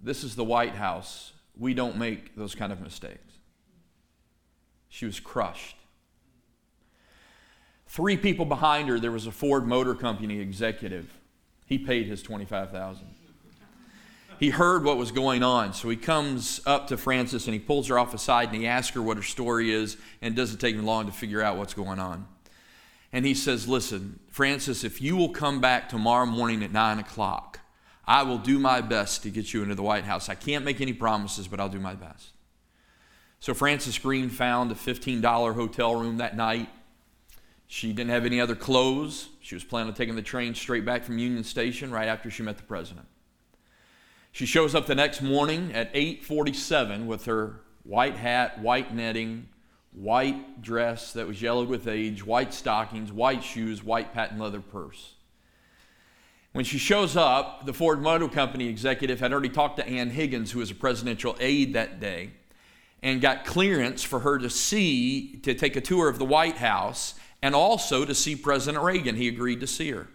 this 0.00 0.22
is 0.22 0.36
the 0.36 0.44
White 0.44 0.74
House. 0.74 1.32
We 1.58 1.72
don't 1.72 1.96
make 1.96 2.36
those 2.36 2.54
kind 2.54 2.72
of 2.72 2.80
mistakes. 2.80 3.38
She 4.88 5.06
was 5.06 5.18
crushed. 5.18 5.76
Three 7.88 8.18
people 8.18 8.44
behind 8.44 8.88
her, 8.90 9.00
there 9.00 9.10
was 9.10 9.26
a 9.26 9.32
Ford 9.32 9.66
Motor 9.66 9.94
Company 9.94 10.40
executive. 10.40 11.18
He 11.64 11.78
paid 11.78 12.06
his 12.06 12.22
25000 12.22 13.15
he 14.38 14.50
heard 14.50 14.84
what 14.84 14.96
was 14.96 15.10
going 15.10 15.42
on. 15.42 15.72
So 15.72 15.88
he 15.88 15.96
comes 15.96 16.60
up 16.66 16.88
to 16.88 16.96
Frances 16.96 17.46
and 17.46 17.54
he 17.54 17.60
pulls 17.60 17.88
her 17.88 17.98
off 17.98 18.14
aside 18.14 18.48
and 18.48 18.56
he 18.56 18.66
asks 18.66 18.94
her 18.94 19.02
what 19.02 19.16
her 19.16 19.22
story 19.22 19.72
is, 19.72 19.96
and 20.20 20.34
it 20.34 20.36
doesn't 20.36 20.58
take 20.58 20.74
him 20.74 20.84
long 20.84 21.06
to 21.06 21.12
figure 21.12 21.42
out 21.42 21.56
what's 21.56 21.74
going 21.74 21.98
on. 21.98 22.26
And 23.12 23.24
he 23.24 23.34
says, 23.34 23.66
Listen, 23.68 24.20
Frances, 24.28 24.84
if 24.84 25.00
you 25.00 25.16
will 25.16 25.30
come 25.30 25.60
back 25.60 25.88
tomorrow 25.88 26.26
morning 26.26 26.62
at 26.62 26.72
9 26.72 26.98
o'clock, 26.98 27.60
I 28.06 28.22
will 28.22 28.38
do 28.38 28.58
my 28.58 28.80
best 28.80 29.22
to 29.22 29.30
get 29.30 29.52
you 29.52 29.62
into 29.62 29.74
the 29.74 29.82
White 29.82 30.04
House. 30.04 30.28
I 30.28 30.34
can't 30.34 30.64
make 30.64 30.80
any 30.80 30.92
promises, 30.92 31.48
but 31.48 31.58
I'll 31.58 31.68
do 31.68 31.80
my 31.80 31.94
best. 31.94 32.30
So 33.40 33.54
Frances 33.54 33.98
Green 33.98 34.28
found 34.28 34.70
a 34.70 34.74
$15 34.74 35.54
hotel 35.54 35.96
room 35.96 36.18
that 36.18 36.36
night. 36.36 36.68
She 37.66 37.92
didn't 37.92 38.10
have 38.10 38.24
any 38.24 38.40
other 38.40 38.54
clothes. 38.54 39.28
She 39.40 39.54
was 39.54 39.64
planning 39.64 39.88
on 39.88 39.94
taking 39.94 40.14
the 40.14 40.22
train 40.22 40.54
straight 40.54 40.84
back 40.84 41.02
from 41.02 41.18
Union 41.18 41.42
Station 41.42 41.90
right 41.90 42.08
after 42.08 42.30
she 42.30 42.42
met 42.42 42.56
the 42.56 42.62
president. 42.62 43.06
She 44.36 44.44
shows 44.44 44.74
up 44.74 44.84
the 44.84 44.94
next 44.94 45.22
morning 45.22 45.72
at 45.72 45.90
8:47 45.94 47.06
with 47.06 47.24
her 47.24 47.60
white 47.84 48.16
hat, 48.16 48.60
white 48.60 48.94
netting, 48.94 49.48
white 49.92 50.60
dress 50.60 51.14
that 51.14 51.26
was 51.26 51.40
yellowed 51.40 51.70
with 51.70 51.88
age, 51.88 52.22
white 52.22 52.52
stockings, 52.52 53.10
white 53.10 53.42
shoes, 53.42 53.82
white 53.82 54.12
patent 54.12 54.38
leather 54.38 54.60
purse. 54.60 55.14
When 56.52 56.66
she 56.66 56.76
shows 56.76 57.16
up, 57.16 57.64
the 57.64 57.72
Ford 57.72 58.02
Motor 58.02 58.28
Company 58.28 58.68
executive 58.68 59.20
had 59.20 59.32
already 59.32 59.48
talked 59.48 59.78
to 59.78 59.88
Ann 59.88 60.10
Higgins, 60.10 60.52
who 60.52 60.58
was 60.58 60.70
a 60.70 60.74
presidential 60.74 61.34
aide 61.40 61.72
that 61.72 61.98
day, 61.98 62.32
and 63.02 63.22
got 63.22 63.46
clearance 63.46 64.02
for 64.02 64.20
her 64.20 64.38
to 64.38 64.50
see, 64.50 65.38
to 65.44 65.54
take 65.54 65.76
a 65.76 65.80
tour 65.80 66.10
of 66.10 66.18
the 66.18 66.26
White 66.26 66.58
House, 66.58 67.14
and 67.40 67.54
also 67.54 68.04
to 68.04 68.14
see 68.14 68.36
President 68.36 68.84
Reagan. 68.84 69.16
He 69.16 69.28
agreed 69.28 69.60
to 69.60 69.66
see 69.66 69.92
her. 69.92 70.08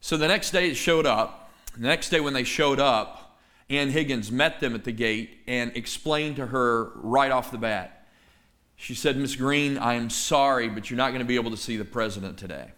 So 0.00 0.16
the 0.16 0.28
next 0.28 0.52
day 0.52 0.70
it 0.70 0.76
showed 0.76 1.06
up, 1.06 1.40
the 1.76 1.88
next 1.88 2.10
day, 2.10 2.20
when 2.20 2.34
they 2.34 2.44
showed 2.44 2.80
up, 2.80 3.38
Ann 3.70 3.90
Higgins 3.90 4.30
met 4.30 4.60
them 4.60 4.74
at 4.74 4.84
the 4.84 4.92
gate 4.92 5.38
and 5.46 5.72
explained 5.76 6.36
to 6.36 6.46
her 6.46 6.90
right 6.96 7.30
off 7.30 7.50
the 7.50 7.58
bat. 7.58 8.06
She 8.76 8.94
said, 8.94 9.16
Miss 9.16 9.36
Green, 9.36 9.78
I 9.78 9.94
am 9.94 10.10
sorry, 10.10 10.68
but 10.68 10.90
you're 10.90 10.96
not 10.96 11.10
going 11.10 11.20
to 11.20 11.26
be 11.26 11.36
able 11.36 11.50
to 11.50 11.56
see 11.56 11.76
the 11.76 11.84
president 11.84 12.38
today. 12.38 12.72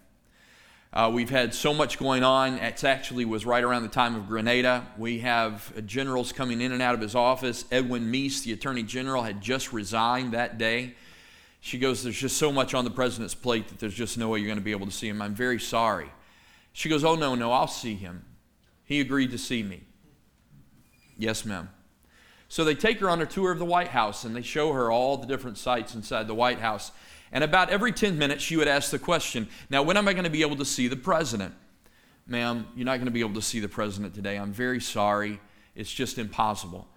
Uh, 0.93 1.11
we've 1.13 1.31
had 1.31 1.53
so 1.53 1.75
much 1.75 1.99
going 1.99 2.23
on. 2.23 2.55
It 2.55 2.83
actually 2.85 3.25
was 3.25 3.45
right 3.45 3.63
around 3.63 3.83
the 3.83 3.89
time 3.89 4.15
of 4.15 4.29
Grenada. 4.29 4.87
We 4.97 5.19
have 5.19 5.85
generals 5.85 6.33
coming 6.33 6.61
in 6.61 6.73
and 6.73 6.81
out 6.81 6.95
of 6.95 7.01
his 7.01 7.15
office. 7.15 7.65
Edwin 7.71 8.11
Meese, 8.11 8.45
the 8.45 8.53
attorney 8.53 8.83
general, 8.83 9.23
had 9.23 9.41
just 9.41 9.73
resigned 9.73 10.33
that 10.33 10.57
day. 10.57 10.95
She 11.61 11.79
goes, 11.79 12.03
There's 12.03 12.19
just 12.19 12.37
so 12.37 12.53
much 12.53 12.73
on 12.73 12.85
the 12.85 12.91
president's 12.91 13.35
plate 13.35 13.69
that 13.69 13.79
there's 13.79 13.95
just 13.95 14.17
no 14.17 14.29
way 14.29 14.39
you're 14.39 14.47
going 14.47 14.59
to 14.59 14.65
be 14.65 14.71
able 14.71 14.87
to 14.87 14.93
see 14.93 15.09
him. 15.09 15.21
I'm 15.21 15.35
very 15.35 15.61
sorry. 15.61 16.11
She 16.73 16.89
goes, 16.89 17.05
Oh, 17.05 17.17
no, 17.17 17.35
no, 17.35 17.53
I'll 17.53 17.67
see 17.67 17.95
him. 17.95 18.25
He 18.87 19.01
agreed 19.01 19.33
to 19.33 19.39
see 19.39 19.63
me. 19.63 19.83
Yes, 21.19 21.45
ma'am. 21.45 21.69
So 22.49 22.65
they 22.65 22.75
take 22.75 23.01
her 23.01 23.11
on 23.11 23.21
a 23.21 23.27
tour 23.27 23.51
of 23.51 23.59
the 23.59 23.65
White 23.65 23.89
House 23.89 24.25
and 24.25 24.35
they 24.35 24.43
show 24.43 24.73
her 24.73 24.91
all 24.91 25.17
the 25.17 25.27
different 25.27 25.59
sites 25.59 25.95
inside 25.95 26.29
the 26.29 26.35
White 26.35 26.61
House. 26.61 26.93
And 27.33 27.43
about 27.43 27.71
every 27.71 27.93
10 27.93 28.17
minutes, 28.17 28.43
she 28.45 28.57
would 28.57 28.69
ask 28.69 28.91
the 28.91 28.99
question 28.99 29.49
Now, 29.69 29.83
when 29.83 29.97
am 29.97 30.07
I 30.07 30.13
going 30.13 30.25
to 30.25 30.31
be 30.31 30.43
able 30.43 30.57
to 30.57 30.65
see 30.65 30.87
the 30.87 30.97
president? 30.97 31.55
Ma'am, 32.29 32.67
you're 32.75 32.87
not 32.87 32.97
going 32.97 33.07
to 33.07 33.13
be 33.13 33.21
able 33.21 33.35
to 33.35 33.43
see 33.43 33.61
the 33.61 33.69
president 33.69 34.15
today. 34.15 34.37
I'm 34.37 34.53
very 34.53 34.81
sorry. 34.81 35.41
It's 35.75 35.93
just 35.93 36.19
impossible. 36.19 36.89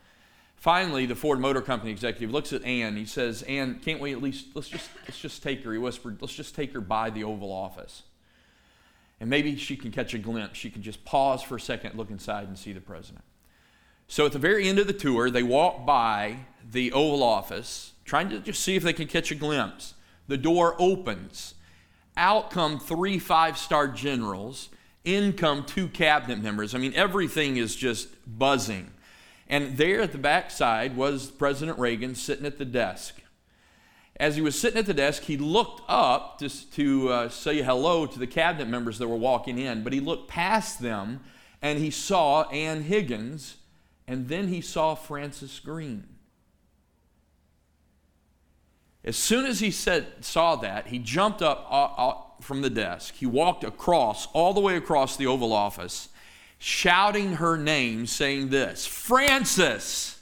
Finally, 0.56 1.06
the 1.06 1.16
Ford 1.16 1.40
Motor 1.40 1.62
Company 1.62 1.92
executive 1.92 2.32
looks 2.32 2.52
at 2.54 2.64
Ann. 2.64 2.98
He 2.98 3.06
says, 3.06 3.44
Ann, 3.44 3.80
can't 3.84 4.00
we 4.00 4.12
at 4.12 4.22
least, 4.22 4.48
let's 4.56 4.68
just, 4.68 4.90
let's 5.08 5.20
just 5.20 5.42
take 5.42 5.64
her, 5.64 5.72
he 5.72 5.78
whispered, 5.78 6.18
let's 6.22 6.34
just 6.34 6.54
take 6.54 6.74
her 6.74 6.82
by 6.82 7.10
the 7.10 7.24
Oval 7.24 7.52
Office. 7.52 8.04
And 9.20 9.30
maybe 9.30 9.56
she 9.58 9.76
can 9.76 9.92
catch 9.92 10.14
a 10.14 10.18
glimpse. 10.18 10.58
She 10.58 10.70
can 10.70 10.82
just 10.82 11.04
pause 11.04 11.42
for 11.42 11.58
a 11.58 11.60
second, 11.60 11.96
look 11.96 12.10
inside, 12.10 12.48
and 12.48 12.58
see 12.58 12.72
the 12.72 12.82
president. 12.82 13.24
So 14.08 14.26
at 14.26 14.32
the 14.32 14.40
very 14.40 14.68
end 14.68 14.80
of 14.80 14.88
the 14.88 14.94
tour, 14.94 15.30
they 15.30 15.44
walk 15.44 15.86
by 15.86 16.38
the 16.72 16.92
Oval 16.94 17.22
Office, 17.22 17.94
trying 18.06 18.30
to 18.30 18.40
just 18.40 18.64
see 18.64 18.76
if 18.76 18.84
they 18.84 18.94
can 18.94 19.08
catch 19.08 19.30
a 19.32 19.36
glimpse. 19.36 19.94
The 20.28 20.38
door 20.38 20.76
opens. 20.80 21.56
Out 22.18 22.50
come 22.50 22.80
three 22.80 23.20
five 23.20 23.58
star 23.58 23.88
generals. 23.88 24.70
In 25.06 25.34
come 25.34 25.64
two 25.64 25.88
cabinet 25.88 26.42
members. 26.42 26.76
I 26.76 26.78
mean, 26.78 26.94
everything 26.94 27.58
is 27.58 27.76
just 27.76 28.10
buzzing. 28.28 28.92
And 29.48 29.78
there 29.78 30.02
at 30.02 30.12
the 30.12 30.18
backside 30.18 30.96
was 30.96 31.32
President 31.32 31.80
Reagan 31.80 32.16
sitting 32.16 32.46
at 32.46 32.58
the 32.58 32.66
desk 32.66 33.22
as 34.20 34.36
he 34.36 34.42
was 34.42 34.60
sitting 34.60 34.78
at 34.78 34.86
the 34.86 34.94
desk, 34.94 35.24
he 35.24 35.38
looked 35.38 35.82
up 35.88 36.40
to, 36.40 36.72
to 36.72 37.10
uh, 37.10 37.30
say 37.30 37.62
hello 37.62 38.06
to 38.06 38.20
the 38.20 38.28
cabinet 38.28 38.68
members 38.68 38.98
that 38.98 39.08
were 39.08 39.16
walking 39.16 39.58
in, 39.58 39.84
but 39.84 39.94
he 39.94 40.02
looked 40.02 40.28
past 40.28 40.82
them 40.82 41.22
and 41.62 41.80
he 41.80 41.90
saw 41.90 42.44
Ann 42.50 42.84
Higgins, 42.84 43.58
and 44.08 44.28
then 44.28 44.48
he 44.48 44.62
saw 44.62 44.96
Frances 44.96 45.60
Green. 45.60 46.06
As 49.04 49.16
soon 49.18 49.46
as 49.46 49.60
he 49.60 49.72
said, 49.72 50.08
saw 50.22 50.56
that, 50.58 50.88
he 50.88 51.00
jumped 51.00 51.42
up 51.42 51.66
uh, 51.70 51.86
uh, 51.86 52.18
from 52.42 52.62
the 52.62 52.70
desk. 52.70 53.16
He 53.16 53.26
walked 53.26 53.64
across, 53.64 54.28
all 54.28 54.54
the 54.54 54.62
way 54.62 54.76
across 54.76 55.16
the 55.16 55.28
Oval 55.28 55.54
Office, 55.54 56.10
shouting 56.58 57.36
her 57.36 57.58
name, 57.58 58.06
saying 58.06 58.50
this 58.50 58.86
Frances! 58.86 60.20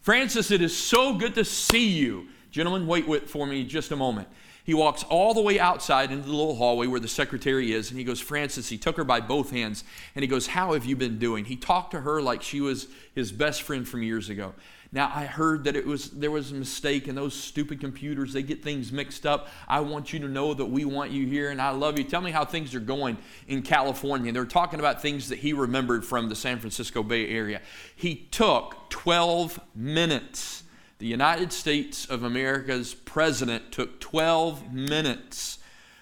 Frances, 0.00 0.50
it 0.50 0.62
is 0.62 0.74
so 0.74 1.14
good 1.14 1.34
to 1.34 1.44
see 1.44 1.88
you. 1.88 2.28
Gentlemen, 2.58 2.88
wait, 2.88 3.06
wait 3.06 3.30
for 3.30 3.46
me 3.46 3.62
just 3.62 3.92
a 3.92 3.96
moment. 3.96 4.26
He 4.64 4.74
walks 4.74 5.04
all 5.04 5.32
the 5.32 5.40
way 5.40 5.60
outside 5.60 6.10
into 6.10 6.26
the 6.26 6.34
little 6.34 6.56
hallway 6.56 6.88
where 6.88 6.98
the 6.98 7.06
secretary 7.06 7.72
is, 7.72 7.90
and 7.90 7.98
he 8.00 8.04
goes, 8.04 8.18
Frances, 8.18 8.68
he 8.68 8.76
took 8.76 8.96
her 8.96 9.04
by 9.04 9.20
both 9.20 9.52
hands, 9.52 9.84
and 10.16 10.24
he 10.24 10.26
goes, 10.26 10.48
How 10.48 10.72
have 10.72 10.84
you 10.84 10.96
been 10.96 11.20
doing? 11.20 11.44
He 11.44 11.54
talked 11.54 11.92
to 11.92 12.00
her 12.00 12.20
like 12.20 12.42
she 12.42 12.60
was 12.60 12.88
his 13.14 13.30
best 13.30 13.62
friend 13.62 13.86
from 13.86 14.02
years 14.02 14.28
ago. 14.28 14.54
Now 14.90 15.08
I 15.14 15.26
heard 15.26 15.62
that 15.64 15.76
it 15.76 15.86
was 15.86 16.10
there 16.10 16.32
was 16.32 16.50
a 16.50 16.56
mistake 16.56 17.06
in 17.06 17.14
those 17.14 17.32
stupid 17.32 17.78
computers. 17.78 18.32
They 18.32 18.42
get 18.42 18.64
things 18.64 18.90
mixed 18.90 19.24
up. 19.24 19.46
I 19.68 19.78
want 19.78 20.12
you 20.12 20.18
to 20.18 20.28
know 20.28 20.52
that 20.52 20.66
we 20.66 20.84
want 20.84 21.12
you 21.12 21.28
here 21.28 21.50
and 21.50 21.62
I 21.62 21.70
love 21.70 21.96
you. 21.96 22.02
Tell 22.02 22.22
me 22.22 22.32
how 22.32 22.44
things 22.44 22.74
are 22.74 22.80
going 22.80 23.18
in 23.46 23.62
California. 23.62 24.32
They're 24.32 24.44
talking 24.46 24.80
about 24.80 25.00
things 25.00 25.28
that 25.28 25.38
he 25.38 25.52
remembered 25.52 26.04
from 26.04 26.28
the 26.28 26.34
San 26.34 26.58
Francisco 26.58 27.04
Bay 27.04 27.28
Area. 27.28 27.60
He 27.94 28.26
took 28.32 28.90
12 28.90 29.60
minutes. 29.76 30.64
The 30.98 31.06
United 31.06 31.52
States 31.52 32.06
of 32.06 32.22
America's 32.22 32.94
president 32.94 33.70
took 33.72 34.00
12 34.00 34.72
minutes 34.72 35.58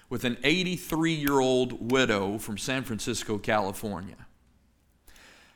with 0.09 0.23
an 0.23 0.37
83 0.43 1.13
year 1.13 1.39
old 1.39 1.91
widow 1.91 2.37
from 2.37 2.57
San 2.57 2.83
Francisco, 2.83 3.37
California. 3.37 4.25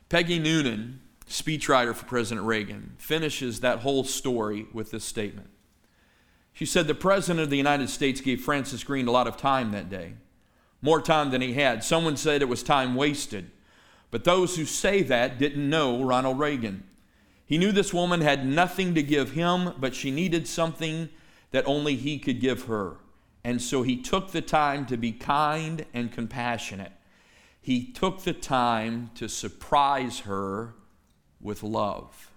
Peggy 0.10 0.40
Noonan 0.40 1.02
speechwriter 1.32 1.96
for 1.96 2.06
President 2.06 2.46
Reagan, 2.46 2.94
finishes 2.98 3.62
that 3.62 3.80
whole 3.80 4.04
story 4.04 4.68
with 4.74 4.92
this 4.92 5.06
statement. 5.06 5.50
She 6.54 6.66
said, 6.66 6.88
The 6.88 6.96
President 6.96 7.40
of 7.40 7.50
the 7.50 7.58
United 7.58 7.90
States 7.90 8.22
gave 8.22 8.42
Frances 8.42 8.84
Green 8.84 9.08
a 9.08 9.12
lot 9.12 9.28
of 9.28 9.38
time 9.38 9.72
that 9.72 9.90
day, 9.90 10.16
more 10.82 11.02
time 11.02 11.32
than 11.32 11.42
he 11.42 11.54
had. 11.54 11.84
Someone 11.84 12.18
said 12.18 12.42
it 12.42 12.50
was 12.50 12.64
time 12.64 12.96
wasted. 12.96 13.50
But 14.12 14.26
those 14.26 14.58
who 14.58 14.66
say 14.66 15.04
that 15.04 15.40
didn't 15.40 15.70
know 15.70 16.04
Ronald 16.04 16.38
Reagan. 16.38 16.84
He 17.52 17.58
knew 17.58 17.74
this 17.74 17.94
woman 17.94 18.22
had 18.22 18.46
nothing 18.46 18.96
to 18.96 19.04
give 19.04 19.32
him, 19.32 19.74
but 19.78 19.94
she 19.94 20.10
needed 20.10 20.48
something 20.48 21.10
that 21.52 21.68
only 21.68 21.98
he 21.98 22.18
could 22.18 22.40
give 22.40 22.64
her. 22.68 22.96
And 23.44 23.62
so 23.62 23.84
he 23.84 24.02
took 24.02 24.32
the 24.32 24.42
time 24.42 24.86
to 24.86 24.96
be 24.96 25.12
kind 25.12 25.86
and 25.94 26.14
compassionate. 26.14 26.94
He 27.62 27.92
took 27.92 28.24
the 28.24 28.32
time 28.32 29.10
to 29.16 29.28
surprise 29.28 30.20
her 30.20 30.76
with 31.42 31.62
love. 31.62 32.32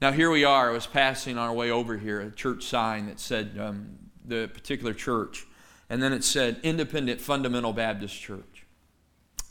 Now, 0.00 0.10
here 0.10 0.32
we 0.32 0.42
are. 0.42 0.70
I 0.70 0.72
was 0.72 0.88
passing 0.88 1.38
on 1.38 1.50
our 1.50 1.54
way 1.54 1.70
over 1.70 1.98
here, 1.98 2.20
a 2.20 2.32
church 2.32 2.64
sign 2.64 3.06
that 3.06 3.20
said 3.20 3.56
um, 3.60 3.96
the 4.24 4.50
particular 4.52 4.92
church, 4.92 5.46
and 5.88 6.02
then 6.02 6.12
it 6.12 6.24
said 6.24 6.58
Independent 6.64 7.20
Fundamental 7.20 7.72
Baptist 7.72 8.20
Church. 8.20 8.66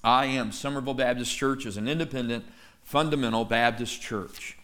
I 0.04 0.26
am. 0.26 0.52
Somerville 0.52 0.96
Baptist 0.96 1.34
Church 1.34 1.66
is 1.66 1.78
an 1.78 1.88
independent 1.88 2.44
fundamental 2.92 3.46
Baptist 3.46 4.02
church. 4.02 4.58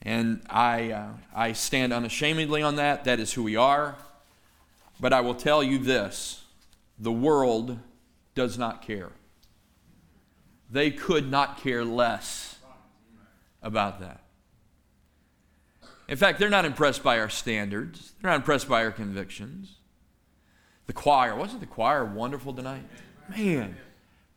And 0.00 0.42
I, 0.48 0.92
uh, 0.92 1.08
I 1.34 1.52
stand 1.54 1.92
unashamedly 1.92 2.62
on 2.62 2.76
that. 2.76 3.02
That 3.02 3.18
is 3.18 3.32
who 3.32 3.42
we 3.42 3.56
are. 3.56 3.96
But 5.00 5.12
I 5.12 5.20
will 5.22 5.34
tell 5.34 5.62
you 5.62 5.78
this 5.78 6.44
the 7.00 7.10
world 7.10 7.80
does 8.36 8.56
not 8.56 8.80
care. 8.82 9.10
They 10.70 10.92
could 10.92 11.28
not 11.30 11.58
care 11.58 11.84
less 11.84 12.58
about 13.60 13.98
that. 14.00 14.22
In 16.06 16.16
fact, 16.16 16.38
they're 16.38 16.48
not 16.48 16.64
impressed 16.64 17.02
by 17.02 17.18
our 17.18 17.28
standards, 17.28 18.12
they're 18.22 18.30
not 18.30 18.36
impressed 18.36 18.68
by 18.68 18.84
our 18.84 18.92
convictions. 18.92 19.74
The 20.86 20.92
choir, 20.92 21.34
wasn't 21.34 21.60
the 21.60 21.66
choir 21.66 22.04
wonderful 22.04 22.54
tonight? 22.54 22.84
Man. 23.36 23.76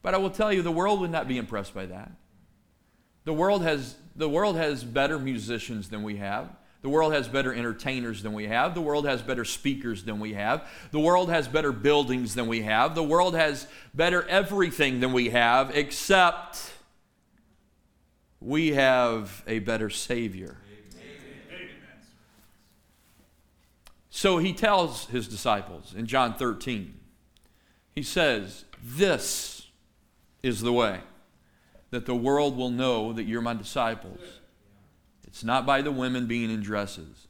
But 0.01 0.15
I 0.15 0.17
will 0.17 0.31
tell 0.31 0.51
you, 0.51 0.63
the 0.63 0.71
world 0.71 0.99
would 1.01 1.11
not 1.11 1.27
be 1.27 1.37
impressed 1.37 1.75
by 1.75 1.85
that. 1.85 2.11
The 3.23 3.33
world 3.33 3.63
has, 3.63 3.95
the 4.15 4.29
world 4.29 4.55
has 4.55 4.83
better 4.83 5.19
musicians 5.19 5.89
than 5.89 6.03
we 6.03 6.17
have. 6.17 6.49
The 6.81 6.89
world 6.89 7.13
has 7.13 7.27
better 7.27 7.53
entertainers 7.53 8.23
than 8.23 8.33
we 8.33 8.47
have. 8.47 8.73
The 8.73 8.81
world 8.81 9.05
has 9.05 9.21
better 9.21 9.45
speakers 9.45 10.03
than 10.03 10.19
we 10.19 10.33
have. 10.33 10.67
The 10.89 10.99
world 10.99 11.29
has 11.29 11.47
better 11.47 11.71
buildings 11.71 12.33
than 12.33 12.47
we 12.47 12.63
have. 12.63 12.95
The 12.95 13.03
world 13.03 13.35
has 13.35 13.67
better 13.93 14.27
everything 14.27 14.99
than 14.99 15.13
we 15.13 15.29
have, 15.29 15.75
except 15.75 16.73
we 18.39 18.69
have 18.69 19.43
a 19.45 19.59
better 19.59 19.91
Savior. 19.91 20.57
So 24.09 24.39
he 24.39 24.51
tells 24.51 25.05
his 25.05 25.27
disciples 25.27 25.93
in 25.95 26.07
John 26.07 26.33
13, 26.33 26.99
he 27.93 28.03
says, 28.03 28.65
This 28.83 29.67
is 30.41 30.61
the 30.61 30.73
way 30.73 31.01
that 31.91 32.05
the 32.05 32.15
world 32.15 32.57
will 32.57 32.71
know 32.71 33.13
that 33.13 33.23
you're 33.23 33.41
my 33.41 33.53
disciples 33.53 34.19
it's 35.31 35.45
not 35.45 35.65
by 35.65 35.81
the 35.81 35.93
women 35.93 36.27
being 36.27 36.51
in 36.51 36.61
dresses. 36.61 37.27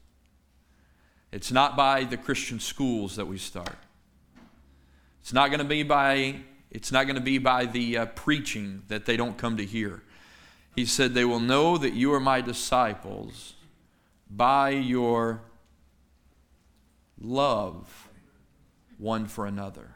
It's 1.31 1.51
not 1.51 1.77
by 1.77 2.03
the 2.03 2.17
Christian 2.17 2.59
schools 2.59 3.15
that 3.15 3.27
we 3.27 3.37
start. 3.37 3.77
It's 5.21 5.31
not 5.31 5.49
going 5.49 5.59
to 5.59 5.65
be 5.65 5.83
by 5.83 6.37
it's 6.71 6.91
not 6.91 7.03
going 7.03 7.15
to 7.15 7.21
be 7.21 7.37
by 7.37 7.65
the 7.65 7.99
uh, 7.99 8.05
preaching 8.07 8.81
that 8.87 9.05
they 9.05 9.17
don't 9.17 9.37
come 9.37 9.57
to 9.57 9.65
hear. 9.65 10.01
He 10.75 10.85
said 10.85 11.13
they 11.13 11.25
will 11.25 11.39
know 11.39 11.77
that 11.77 11.93
you 11.93 12.11
are 12.13 12.19
my 12.19 12.41
disciples 12.41 13.53
by 14.29 14.71
your 14.71 15.41
love 17.19 18.09
one 18.97 19.27
for 19.27 19.45
another. 19.45 19.89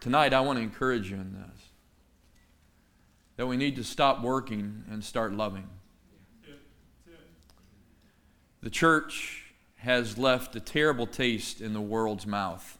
Tonight 0.00 0.34
I 0.34 0.40
want 0.40 0.58
to 0.58 0.64
encourage 0.64 1.10
you 1.10 1.16
in 1.16 1.32
this 1.32 1.55
that 3.36 3.46
we 3.46 3.56
need 3.56 3.76
to 3.76 3.84
stop 3.84 4.22
working 4.22 4.84
and 4.90 5.04
start 5.04 5.32
loving. 5.32 5.68
The 8.62 8.70
church 8.70 9.52
has 9.76 10.18
left 10.18 10.56
a 10.56 10.60
terrible 10.60 11.06
taste 11.06 11.60
in 11.60 11.72
the 11.72 11.80
world's 11.80 12.26
mouth 12.26 12.78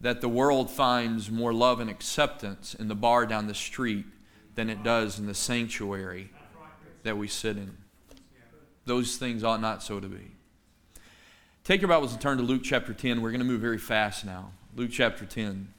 that 0.00 0.20
the 0.20 0.28
world 0.28 0.70
finds 0.70 1.30
more 1.30 1.54
love 1.54 1.80
and 1.80 1.88
acceptance 1.88 2.74
in 2.74 2.88
the 2.88 2.94
bar 2.94 3.24
down 3.24 3.46
the 3.46 3.54
street 3.54 4.04
than 4.54 4.68
it 4.68 4.82
does 4.82 5.18
in 5.18 5.26
the 5.26 5.34
sanctuary 5.34 6.30
that 7.04 7.16
we 7.16 7.28
sit 7.28 7.56
in. 7.56 7.76
Those 8.84 9.16
things 9.16 9.42
ought 9.42 9.60
not 9.60 9.82
so 9.82 10.00
to 10.00 10.08
be. 10.08 10.32
Take 11.62 11.80
your 11.80 11.88
Bibles 11.88 12.12
and 12.12 12.20
turn 12.20 12.36
to 12.36 12.42
Luke 12.42 12.62
chapter 12.62 12.92
10. 12.92 13.22
We're 13.22 13.30
going 13.30 13.38
to 13.38 13.46
move 13.46 13.62
very 13.62 13.78
fast 13.78 14.26
now. 14.26 14.50
Luke 14.76 14.90
chapter 14.92 15.24
10. 15.24 15.73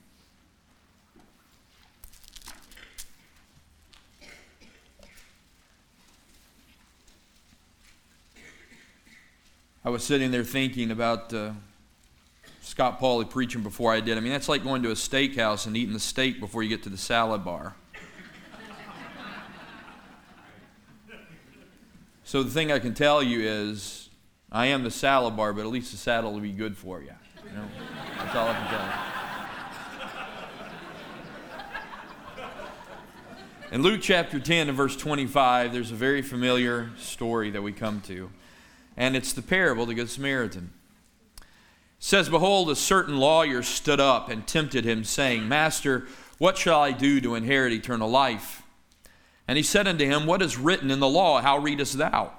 I 9.85 9.89
was 9.89 10.03
sitting 10.03 10.31
there 10.31 10.43
thinking 10.43 10.89
about 10.89 11.31
uh, 11.31 11.51
Scott 12.61 12.99
Pauley 12.99 13.29
preaching 13.29 13.61
before 13.61 13.93
I 13.93 13.99
did. 13.99 14.17
I 14.17 14.19
mean, 14.19 14.31
that's 14.31 14.49
like 14.49 14.63
going 14.63 14.81
to 14.81 14.89
a 14.89 14.95
steakhouse 14.95 15.67
and 15.67 15.77
eating 15.77 15.93
the 15.93 15.99
steak 15.99 16.39
before 16.39 16.63
you 16.63 16.69
get 16.69 16.81
to 16.83 16.89
the 16.89 16.97
salad 16.97 17.45
bar. 17.45 17.75
so 22.23 22.41
the 22.41 22.49
thing 22.49 22.71
I 22.71 22.79
can 22.79 22.95
tell 22.95 23.21
you 23.21 23.41
is, 23.41 24.09
I 24.51 24.65
am 24.65 24.81
the 24.81 24.89
salad 24.89 25.37
bar, 25.37 25.53
but 25.53 25.61
at 25.61 25.67
least 25.67 25.91
the 25.91 25.97
salad 25.97 26.33
will 26.33 26.41
be 26.41 26.51
good 26.51 26.75
for 26.75 27.01
you. 27.01 27.11
you 27.45 27.51
know? 27.55 27.67
That's 28.17 28.35
all 28.35 28.47
I 28.47 28.53
can 28.53 28.67
tell 28.67 28.87
you. 33.69 33.71
In 33.71 33.83
Luke 33.83 34.01
chapter 34.01 34.39
10 34.39 34.67
and 34.67 34.75
verse 34.75 34.95
25, 34.95 35.71
there's 35.71 35.91
a 35.91 35.95
very 35.95 36.23
familiar 36.23 36.89
story 36.97 37.51
that 37.51 37.61
we 37.61 37.71
come 37.71 38.01
to 38.07 38.31
and 38.97 39.15
it's 39.15 39.33
the 39.33 39.41
parable 39.41 39.83
of 39.83 39.89
the 39.89 39.95
Good 39.95 40.09
Samaritan. 40.09 40.71
It 41.37 41.43
says, 41.99 42.29
Behold, 42.29 42.69
a 42.69 42.75
certain 42.75 43.17
lawyer 43.17 43.63
stood 43.63 43.99
up 43.99 44.29
and 44.29 44.47
tempted 44.47 44.85
him, 44.85 45.03
saying, 45.03 45.47
Master, 45.47 46.07
what 46.37 46.57
shall 46.57 46.81
I 46.81 46.91
do 46.91 47.21
to 47.21 47.35
inherit 47.35 47.73
eternal 47.73 48.09
life? 48.09 48.63
And 49.47 49.57
he 49.57 49.63
said 49.63 49.87
unto 49.87 50.05
him, 50.05 50.25
What 50.25 50.41
is 50.41 50.57
written 50.57 50.91
in 50.91 50.99
the 50.99 51.07
law? 51.07 51.41
How 51.41 51.57
readest 51.57 51.97
thou? 51.97 52.33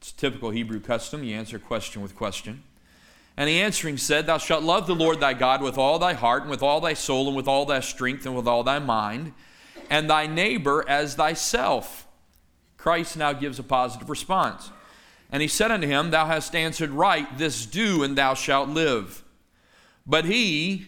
It's 0.00 0.12
typical 0.12 0.50
Hebrew 0.50 0.80
custom. 0.80 1.24
You 1.24 1.36
answer 1.36 1.58
question 1.58 2.02
with 2.02 2.16
question. 2.16 2.62
And 3.36 3.48
he 3.48 3.60
answering 3.60 3.96
said, 3.96 4.26
Thou 4.26 4.38
shalt 4.38 4.62
love 4.62 4.86
the 4.86 4.94
Lord 4.94 5.20
thy 5.20 5.34
God 5.34 5.62
with 5.62 5.78
all 5.78 5.98
thy 5.98 6.14
heart, 6.14 6.42
and 6.42 6.50
with 6.50 6.62
all 6.62 6.80
thy 6.80 6.94
soul, 6.94 7.26
and 7.26 7.36
with 7.36 7.48
all 7.48 7.64
thy 7.64 7.80
strength, 7.80 8.26
and 8.26 8.36
with 8.36 8.46
all 8.46 8.62
thy 8.62 8.78
mind, 8.78 9.32
and 9.88 10.08
thy 10.08 10.26
neighbor 10.26 10.84
as 10.88 11.14
thyself. 11.14 12.06
Christ 12.76 13.16
now 13.16 13.32
gives 13.32 13.58
a 13.58 13.62
positive 13.62 14.10
response. 14.10 14.70
And 15.32 15.42
he 15.42 15.48
said 15.48 15.70
unto 15.70 15.86
him, 15.86 16.10
Thou 16.10 16.26
hast 16.26 16.54
answered 16.54 16.90
right, 16.90 17.38
this 17.38 17.66
do, 17.66 18.02
and 18.02 18.16
thou 18.16 18.34
shalt 18.34 18.68
live. 18.68 19.22
But 20.06 20.24
he, 20.24 20.86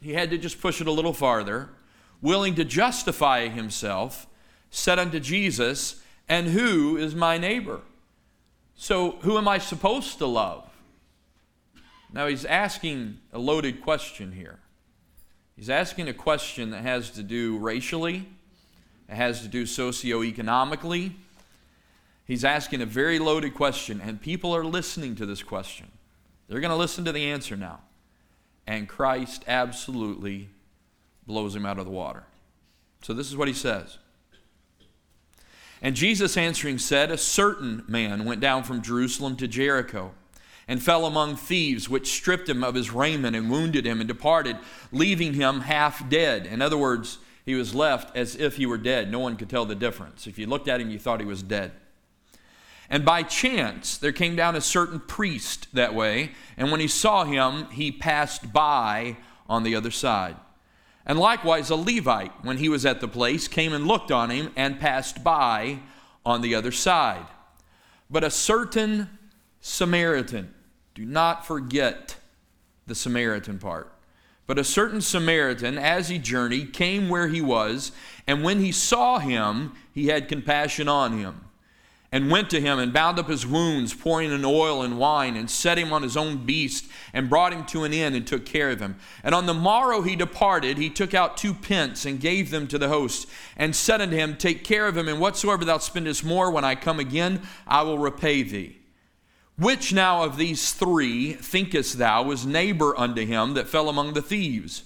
he 0.00 0.14
had 0.14 0.30
to 0.30 0.38
just 0.38 0.60
push 0.60 0.80
it 0.80 0.86
a 0.86 0.92
little 0.92 1.12
farther, 1.12 1.70
willing 2.20 2.54
to 2.54 2.64
justify 2.64 3.48
himself, 3.48 4.26
said 4.70 4.98
unto 4.98 5.18
Jesus, 5.18 6.00
And 6.28 6.48
who 6.48 6.96
is 6.96 7.14
my 7.14 7.36
neighbor? 7.36 7.80
So, 8.74 9.12
who 9.20 9.38
am 9.38 9.48
I 9.48 9.58
supposed 9.58 10.18
to 10.18 10.26
love? 10.26 10.68
Now, 12.12 12.26
he's 12.26 12.44
asking 12.44 13.18
a 13.32 13.38
loaded 13.38 13.82
question 13.82 14.32
here. 14.32 14.58
He's 15.56 15.70
asking 15.70 16.08
a 16.08 16.14
question 16.14 16.70
that 16.70 16.82
has 16.82 17.10
to 17.12 17.22
do 17.22 17.58
racially, 17.58 18.28
it 19.08 19.14
has 19.14 19.42
to 19.42 19.48
do 19.48 19.64
socioeconomically. 19.64 21.12
He's 22.24 22.44
asking 22.44 22.80
a 22.80 22.86
very 22.86 23.18
loaded 23.18 23.54
question, 23.54 24.00
and 24.00 24.20
people 24.20 24.54
are 24.54 24.64
listening 24.64 25.14
to 25.16 25.26
this 25.26 25.42
question. 25.42 25.90
They're 26.48 26.60
going 26.60 26.70
to 26.70 26.76
listen 26.76 27.04
to 27.04 27.12
the 27.12 27.30
answer 27.30 27.56
now. 27.56 27.80
And 28.66 28.88
Christ 28.88 29.44
absolutely 29.48 30.48
blows 31.26 31.56
him 31.56 31.66
out 31.66 31.78
of 31.78 31.84
the 31.84 31.90
water. 31.90 32.24
So, 33.02 33.12
this 33.12 33.28
is 33.28 33.36
what 33.36 33.48
he 33.48 33.54
says. 33.54 33.98
And 35.80 35.96
Jesus 35.96 36.36
answering 36.36 36.78
said, 36.78 37.10
A 37.10 37.18
certain 37.18 37.82
man 37.88 38.24
went 38.24 38.40
down 38.40 38.62
from 38.62 38.82
Jerusalem 38.82 39.36
to 39.36 39.48
Jericho 39.48 40.12
and 40.68 40.80
fell 40.80 41.04
among 41.06 41.34
thieves, 41.34 41.88
which 41.88 42.12
stripped 42.12 42.48
him 42.48 42.62
of 42.62 42.76
his 42.76 42.92
raiment 42.92 43.34
and 43.34 43.50
wounded 43.50 43.84
him 43.84 44.00
and 44.00 44.06
departed, 44.06 44.56
leaving 44.92 45.34
him 45.34 45.62
half 45.62 46.08
dead. 46.08 46.46
In 46.46 46.62
other 46.62 46.78
words, 46.78 47.18
he 47.44 47.56
was 47.56 47.74
left 47.74 48.16
as 48.16 48.36
if 48.36 48.56
he 48.56 48.66
were 48.66 48.78
dead. 48.78 49.10
No 49.10 49.18
one 49.18 49.36
could 49.36 49.50
tell 49.50 49.64
the 49.64 49.74
difference. 49.74 50.28
If 50.28 50.38
you 50.38 50.46
looked 50.46 50.68
at 50.68 50.80
him, 50.80 50.90
you 50.90 51.00
thought 51.00 51.18
he 51.18 51.26
was 51.26 51.42
dead. 51.42 51.72
And 52.92 53.06
by 53.06 53.22
chance, 53.22 53.96
there 53.96 54.12
came 54.12 54.36
down 54.36 54.54
a 54.54 54.60
certain 54.60 55.00
priest 55.00 55.66
that 55.72 55.94
way, 55.94 56.32
and 56.58 56.70
when 56.70 56.78
he 56.78 56.88
saw 56.88 57.24
him, 57.24 57.70
he 57.70 57.90
passed 57.90 58.52
by 58.52 59.16
on 59.48 59.62
the 59.62 59.74
other 59.74 59.90
side. 59.90 60.36
And 61.06 61.18
likewise, 61.18 61.70
a 61.70 61.74
Levite, 61.74 62.44
when 62.44 62.58
he 62.58 62.68
was 62.68 62.84
at 62.84 63.00
the 63.00 63.08
place, 63.08 63.48
came 63.48 63.72
and 63.72 63.86
looked 63.86 64.12
on 64.12 64.28
him 64.28 64.52
and 64.56 64.78
passed 64.78 65.24
by 65.24 65.78
on 66.26 66.42
the 66.42 66.54
other 66.54 66.70
side. 66.70 67.24
But 68.10 68.24
a 68.24 68.30
certain 68.30 69.08
Samaritan, 69.62 70.52
do 70.94 71.06
not 71.06 71.46
forget 71.46 72.16
the 72.86 72.94
Samaritan 72.94 73.58
part. 73.58 73.90
But 74.46 74.58
a 74.58 74.64
certain 74.64 75.00
Samaritan, 75.00 75.78
as 75.78 76.10
he 76.10 76.18
journeyed, 76.18 76.74
came 76.74 77.08
where 77.08 77.28
he 77.28 77.40
was, 77.40 77.92
and 78.26 78.44
when 78.44 78.60
he 78.60 78.70
saw 78.70 79.18
him, 79.18 79.72
he 79.94 80.08
had 80.08 80.28
compassion 80.28 80.88
on 80.88 81.18
him 81.18 81.46
and 82.12 82.30
went 82.30 82.50
to 82.50 82.60
him 82.60 82.78
and 82.78 82.92
bound 82.92 83.18
up 83.18 83.28
his 83.28 83.46
wounds, 83.46 83.94
pouring 83.94 84.30
in 84.30 84.44
oil 84.44 84.82
and 84.82 84.98
wine, 84.98 85.34
and 85.34 85.50
set 85.50 85.78
him 85.78 85.94
on 85.94 86.02
his 86.02 86.14
own 86.14 86.44
beast, 86.44 86.84
and 87.14 87.30
brought 87.30 87.54
him 87.54 87.64
to 87.64 87.84
an 87.84 87.92
inn 87.94 88.14
and 88.14 88.26
took 88.26 88.44
care 88.44 88.68
of 88.68 88.80
him. 88.80 88.96
And 89.24 89.34
on 89.34 89.46
the 89.46 89.54
morrow 89.54 90.02
he 90.02 90.14
departed, 90.14 90.76
he 90.76 90.90
took 90.90 91.14
out 91.14 91.38
two 91.38 91.54
pence 91.54 92.04
and 92.04 92.20
gave 92.20 92.50
them 92.50 92.66
to 92.68 92.76
the 92.76 92.90
host, 92.90 93.26
and 93.56 93.74
said 93.74 94.02
unto 94.02 94.14
him, 94.14 94.36
Take 94.36 94.62
care 94.62 94.86
of 94.86 94.96
him, 94.96 95.08
and 95.08 95.18
whatsoever 95.18 95.64
thou 95.64 95.78
spendest 95.78 96.22
more, 96.22 96.50
when 96.50 96.64
I 96.64 96.74
come 96.74 97.00
again, 97.00 97.40
I 97.66 97.80
will 97.82 97.98
repay 97.98 98.42
thee. 98.42 98.76
Which 99.56 99.94
now 99.94 100.22
of 100.22 100.36
these 100.36 100.72
three 100.72 101.32
thinkest 101.32 101.96
thou 101.96 102.24
was 102.24 102.44
neighbor 102.44 102.94
unto 102.98 103.24
him 103.24 103.54
that 103.54 103.68
fell 103.68 103.88
among 103.88 104.12
the 104.12 104.22
thieves? 104.22 104.84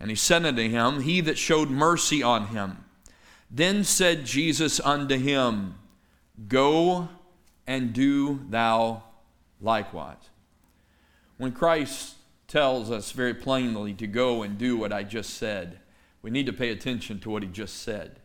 And 0.00 0.08
he 0.08 0.16
said 0.16 0.46
unto 0.46 0.66
him, 0.66 1.02
He 1.02 1.20
that 1.22 1.36
showed 1.36 1.68
mercy 1.68 2.22
on 2.22 2.48
him. 2.48 2.84
Then 3.50 3.84
said 3.84 4.24
Jesus 4.24 4.80
unto 4.80 5.18
him, 5.18 5.74
Go 6.46 7.08
and 7.66 7.92
do 7.92 8.40
thou 8.48 9.02
likewise. 9.60 10.30
When 11.36 11.52
Christ 11.52 12.14
tells 12.46 12.90
us 12.90 13.12
very 13.12 13.34
plainly 13.34 13.92
to 13.94 14.06
go 14.06 14.42
and 14.42 14.56
do 14.56 14.76
what 14.76 14.92
I 14.92 15.02
just 15.02 15.34
said, 15.34 15.80
we 16.22 16.30
need 16.30 16.46
to 16.46 16.52
pay 16.52 16.70
attention 16.70 17.20
to 17.20 17.30
what 17.30 17.42
he 17.42 17.48
just 17.48 17.82
said. 17.82 18.20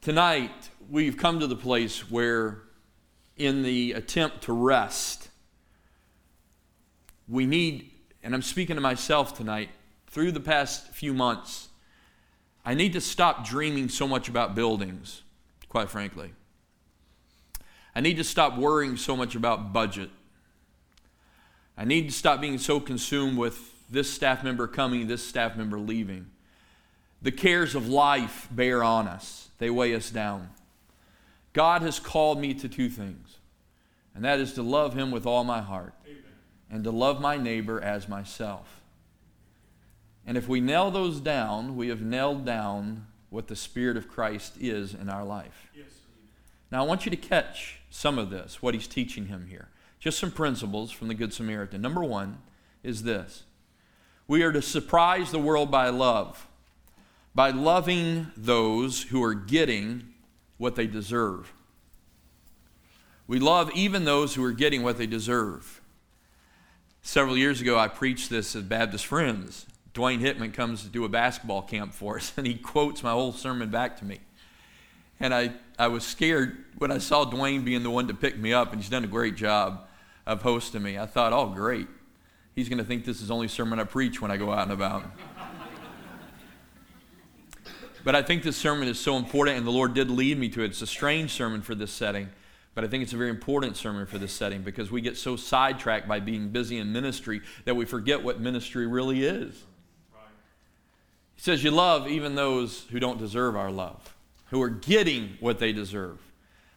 Tonight, 0.00 0.70
we've 0.90 1.16
come 1.16 1.38
to 1.40 1.46
the 1.46 1.56
place 1.56 2.10
where, 2.10 2.62
in 3.36 3.62
the 3.62 3.92
attempt 3.92 4.42
to 4.42 4.52
rest, 4.52 5.28
we 7.28 7.46
need, 7.46 7.90
and 8.22 8.34
I'm 8.34 8.42
speaking 8.42 8.76
to 8.76 8.82
myself 8.82 9.36
tonight, 9.36 9.70
through 10.08 10.32
the 10.32 10.40
past 10.40 10.88
few 10.88 11.14
months, 11.14 11.68
I 12.64 12.74
need 12.74 12.92
to 12.92 13.00
stop 13.00 13.46
dreaming 13.46 13.88
so 13.88 14.06
much 14.06 14.28
about 14.28 14.54
buildings, 14.54 15.22
quite 15.68 15.88
frankly. 15.88 16.32
I 17.94 18.00
need 18.00 18.16
to 18.16 18.24
stop 18.24 18.56
worrying 18.56 18.96
so 18.96 19.16
much 19.16 19.34
about 19.34 19.72
budget. 19.72 20.10
I 21.76 21.84
need 21.84 22.08
to 22.08 22.14
stop 22.14 22.40
being 22.40 22.58
so 22.58 22.80
consumed 22.80 23.36
with 23.36 23.72
this 23.90 24.10
staff 24.10 24.42
member 24.42 24.66
coming, 24.66 25.06
this 25.06 25.26
staff 25.26 25.56
member 25.56 25.78
leaving. 25.78 26.26
The 27.20 27.32
cares 27.32 27.74
of 27.74 27.88
life 27.88 28.48
bear 28.50 28.82
on 28.82 29.06
us, 29.06 29.50
they 29.58 29.70
weigh 29.70 29.94
us 29.94 30.10
down. 30.10 30.50
God 31.52 31.82
has 31.82 32.00
called 32.00 32.40
me 32.40 32.54
to 32.54 32.68
two 32.68 32.88
things, 32.88 33.36
and 34.14 34.24
that 34.24 34.40
is 34.40 34.54
to 34.54 34.62
love 34.62 34.94
Him 34.94 35.10
with 35.10 35.26
all 35.26 35.44
my 35.44 35.60
heart 35.60 35.94
Amen. 36.06 36.22
and 36.70 36.84
to 36.84 36.90
love 36.90 37.20
my 37.20 37.36
neighbor 37.36 37.80
as 37.80 38.08
myself. 38.08 38.80
And 40.26 40.38
if 40.38 40.48
we 40.48 40.60
nail 40.60 40.90
those 40.90 41.20
down, 41.20 41.76
we 41.76 41.88
have 41.88 42.00
nailed 42.00 42.46
down 42.46 43.06
what 43.28 43.48
the 43.48 43.56
Spirit 43.56 43.96
of 43.96 44.08
Christ 44.08 44.54
is 44.60 44.94
in 44.94 45.08
our 45.08 45.24
life. 45.24 45.68
Yes. 45.74 45.86
Now, 46.70 46.84
I 46.84 46.86
want 46.86 47.04
you 47.04 47.10
to 47.10 47.16
catch 47.16 47.81
some 47.92 48.18
of 48.18 48.30
this, 48.30 48.62
what 48.62 48.74
he's 48.74 48.88
teaching 48.88 49.26
him 49.26 49.46
here. 49.48 49.68
Just 50.00 50.18
some 50.18 50.30
principles 50.30 50.90
from 50.90 51.08
the 51.08 51.14
Good 51.14 51.32
Samaritan. 51.32 51.80
Number 51.82 52.02
one 52.02 52.38
is 52.82 53.02
this 53.02 53.44
we 54.26 54.42
are 54.42 54.52
to 54.52 54.62
surprise 54.62 55.30
the 55.30 55.38
world 55.38 55.70
by 55.70 55.90
love, 55.90 56.48
by 57.34 57.50
loving 57.50 58.28
those 58.36 59.02
who 59.04 59.22
are 59.22 59.34
getting 59.34 60.14
what 60.56 60.74
they 60.74 60.86
deserve. 60.86 61.52
We 63.26 63.38
love 63.38 63.70
even 63.74 64.04
those 64.04 64.34
who 64.34 64.44
are 64.44 64.52
getting 64.52 64.82
what 64.82 64.96
they 64.96 65.06
deserve. 65.06 65.80
Several 67.02 67.36
years 67.36 67.60
ago, 67.60 67.78
I 67.78 67.88
preached 67.88 68.30
this 68.30 68.56
at 68.56 68.68
Baptist 68.68 69.06
Friends. 69.06 69.66
Dwayne 69.92 70.20
Hickman 70.20 70.52
comes 70.52 70.82
to 70.82 70.88
do 70.88 71.04
a 71.04 71.08
basketball 71.08 71.62
camp 71.62 71.92
for 71.92 72.16
us, 72.16 72.32
and 72.36 72.46
he 72.46 72.54
quotes 72.54 73.02
my 73.02 73.12
whole 73.12 73.32
sermon 73.32 73.70
back 73.70 73.98
to 73.98 74.04
me. 74.04 74.20
And 75.22 75.32
I, 75.32 75.52
I 75.78 75.86
was 75.86 76.04
scared 76.04 76.64
when 76.78 76.90
I 76.90 76.98
saw 76.98 77.24
Dwayne 77.24 77.64
being 77.64 77.84
the 77.84 77.90
one 77.90 78.08
to 78.08 78.14
pick 78.14 78.36
me 78.36 78.52
up, 78.52 78.72
and 78.72 78.82
he's 78.82 78.90
done 78.90 79.04
a 79.04 79.08
great 79.08 79.36
job 79.36 79.86
of 80.26 80.42
hosting 80.42 80.82
me. 80.82 80.98
I 80.98 81.06
thought, 81.06 81.32
oh, 81.32 81.46
great. 81.46 81.86
He's 82.56 82.68
going 82.68 82.78
to 82.78 82.84
think 82.84 83.04
this 83.04 83.22
is 83.22 83.28
the 83.28 83.34
only 83.34 83.46
sermon 83.46 83.78
I 83.78 83.84
preach 83.84 84.20
when 84.20 84.32
I 84.32 84.36
go 84.36 84.50
out 84.50 84.64
and 84.64 84.72
about. 84.72 85.04
but 88.04 88.16
I 88.16 88.22
think 88.22 88.42
this 88.42 88.56
sermon 88.56 88.88
is 88.88 88.98
so 88.98 89.16
important, 89.16 89.58
and 89.58 89.64
the 89.64 89.70
Lord 89.70 89.94
did 89.94 90.10
lead 90.10 90.38
me 90.38 90.48
to 90.48 90.62
it. 90.62 90.66
It's 90.66 90.82
a 90.82 90.88
strange 90.88 91.30
sermon 91.30 91.62
for 91.62 91.76
this 91.76 91.92
setting, 91.92 92.28
but 92.74 92.82
I 92.82 92.88
think 92.88 93.04
it's 93.04 93.12
a 93.12 93.16
very 93.16 93.30
important 93.30 93.76
sermon 93.76 94.06
for 94.06 94.18
this 94.18 94.32
setting 94.32 94.62
because 94.62 94.90
we 94.90 95.00
get 95.00 95.16
so 95.16 95.36
sidetracked 95.36 96.08
by 96.08 96.18
being 96.18 96.48
busy 96.48 96.78
in 96.78 96.92
ministry 96.92 97.42
that 97.64 97.76
we 97.76 97.84
forget 97.84 98.24
what 98.24 98.40
ministry 98.40 98.88
really 98.88 99.24
is. 99.24 99.54
He 101.36 101.42
says, 101.42 101.62
You 101.62 101.70
love 101.70 102.08
even 102.08 102.34
those 102.34 102.86
who 102.90 102.98
don't 102.98 103.20
deserve 103.20 103.54
our 103.54 103.70
love 103.70 104.11
who 104.52 104.60
are 104.60 104.68
getting 104.68 105.38
what 105.40 105.58
they 105.58 105.72
deserve. 105.72 106.18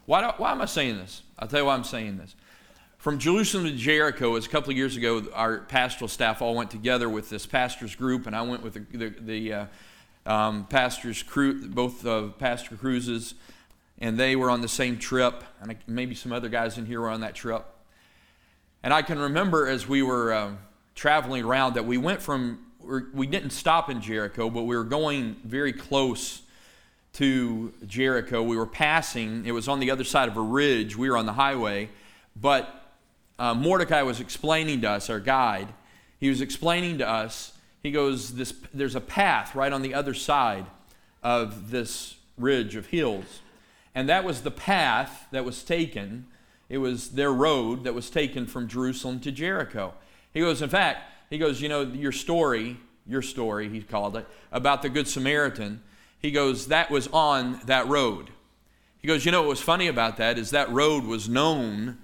Why, 0.06 0.22
do, 0.22 0.34
why 0.38 0.54
am 0.54 0.62
I 0.62 0.66
saying 0.66 0.96
this? 0.96 1.22
I'll 1.38 1.50
tell 1.50 1.60
you 1.60 1.66
why 1.66 1.76
I'm 1.76 1.84
saying 1.84 2.18
this. 2.18 2.34
From 2.98 3.20
Jerusalem 3.20 3.66
to 3.66 3.74
Jericho, 3.74 4.34
as 4.38 4.46
a 4.46 4.50
couple 4.50 4.72
of 4.72 4.78
years 4.78 4.96
ago, 4.96 5.24
our 5.34 5.60
pastoral 5.60 6.08
staff 6.08 6.42
all 6.42 6.56
went 6.56 6.72
together 6.72 7.10
with 7.10 7.30
this 7.30 7.46
pastor's 7.46 7.94
group, 7.94 8.28
and 8.28 8.36
I 8.36 8.44
went 8.44 8.64
with 8.64 8.76
the, 8.76 8.98
the, 8.98 9.10
the 9.20 9.54
uh, 9.54 9.66
um, 10.26 10.66
pastor's 10.68 11.22
crew, 11.22 11.68
both 11.68 12.06
uh, 12.06 12.30
pastor 12.40 12.78
cruises, 12.78 13.34
and 14.00 14.18
they 14.18 14.38
were 14.38 14.50
on 14.50 14.62
the 14.62 14.70
same 14.70 14.98
trip, 14.98 15.44
and 15.60 15.76
maybe 15.86 16.16
some 16.16 16.32
other 16.32 16.48
guys 16.48 16.78
in 16.78 16.86
here 16.86 17.02
were 17.02 17.10
on 17.10 17.20
that 17.22 17.36
trip. 17.36 17.66
And 18.84 18.94
I 18.94 19.02
can 19.02 19.20
remember 19.20 19.68
as 19.68 19.86
we 19.86 20.02
were 20.02 20.32
uh, 20.32 20.52
traveling 20.96 21.44
around 21.44 21.74
that 21.74 21.86
we 21.86 21.98
went 21.98 22.22
from, 22.22 22.60
we 23.14 23.28
didn't 23.28 23.50
stop 23.50 23.90
in 23.90 24.00
Jericho, 24.00 24.50
but 24.50 24.64
we 24.64 24.78
were 24.78 24.86
going 24.86 25.36
very 25.44 25.74
close 25.74 26.44
to 27.16 27.74
Jericho. 27.88 28.44
We 28.44 28.58
were 28.58 28.66
passing, 28.66 29.46
it 29.46 29.52
was 29.52 29.68
on 29.68 29.80
the 29.80 29.90
other 29.90 30.04
side 30.04 30.28
of 30.28 30.36
a 30.36 30.42
ridge. 30.42 30.98
We 30.98 31.10
were 31.10 31.18
on 31.18 31.26
the 31.26 31.34
highway. 31.34 31.90
But 32.36 32.94
uh, 33.40 33.54
Mordecai 33.54 34.02
was 34.02 34.20
explaining 34.20 34.82
to 34.82 34.90
us, 34.90 35.10
our 35.10 35.20
guide, 35.20 35.70
he 36.20 36.30
was 36.30 36.42
explaining 36.42 36.98
to 37.00 37.08
us, 37.08 37.54
he 37.82 37.92
goes, 37.92 38.36
this, 38.36 38.54
There's 38.74 38.96
a 38.96 39.02
path 39.02 39.56
right 39.56 39.72
on 39.72 39.82
the 39.82 39.94
other 39.94 40.14
side 40.14 40.66
of 41.24 41.72
this 41.72 42.16
ridge 42.38 42.76
of 42.76 42.88
hills. 42.88 43.42
And 43.94 44.10
that 44.10 44.26
was 44.26 44.42
the 44.42 44.52
path 44.52 45.28
that 45.32 45.46
was 45.46 45.64
taken. 45.64 46.26
It 46.68 46.80
was 46.80 47.12
their 47.12 47.32
road 47.32 47.86
that 47.86 47.94
was 47.94 48.10
taken 48.10 48.46
from 48.46 48.68
Jerusalem 48.68 49.22
to 49.22 49.32
Jericho. 49.32 49.94
He 50.34 50.42
goes, 50.42 50.62
In 50.62 50.70
fact, 50.70 51.00
he 51.30 51.38
goes, 51.38 51.62
You 51.62 51.70
know, 51.70 51.84
your 51.84 52.12
story, 52.12 52.78
your 53.08 53.22
story, 53.22 53.70
he 53.70 53.82
called 53.82 54.18
it, 54.18 54.28
about 54.52 54.82
the 54.82 54.90
Good 54.90 55.08
Samaritan 55.08 55.82
he 56.26 56.32
goes, 56.32 56.70
that 56.70 56.90
was 56.90 57.08
on 57.10 57.62
that 57.66 57.88
road. 57.88 58.32
He 58.98 59.08
goes, 59.08 59.26
you 59.26 59.32
know 59.32 59.44
what 59.44 59.50
was 59.50 59.62
funny 59.62 59.88
about 59.88 60.18
that 60.18 60.40
is 60.40 60.50
that 60.50 60.72
road 60.72 61.04
was 61.04 61.30
known 61.30 62.00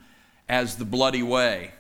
as 0.48 0.76
the 0.76 0.86
bloody 0.86 1.24
way. 1.24 1.72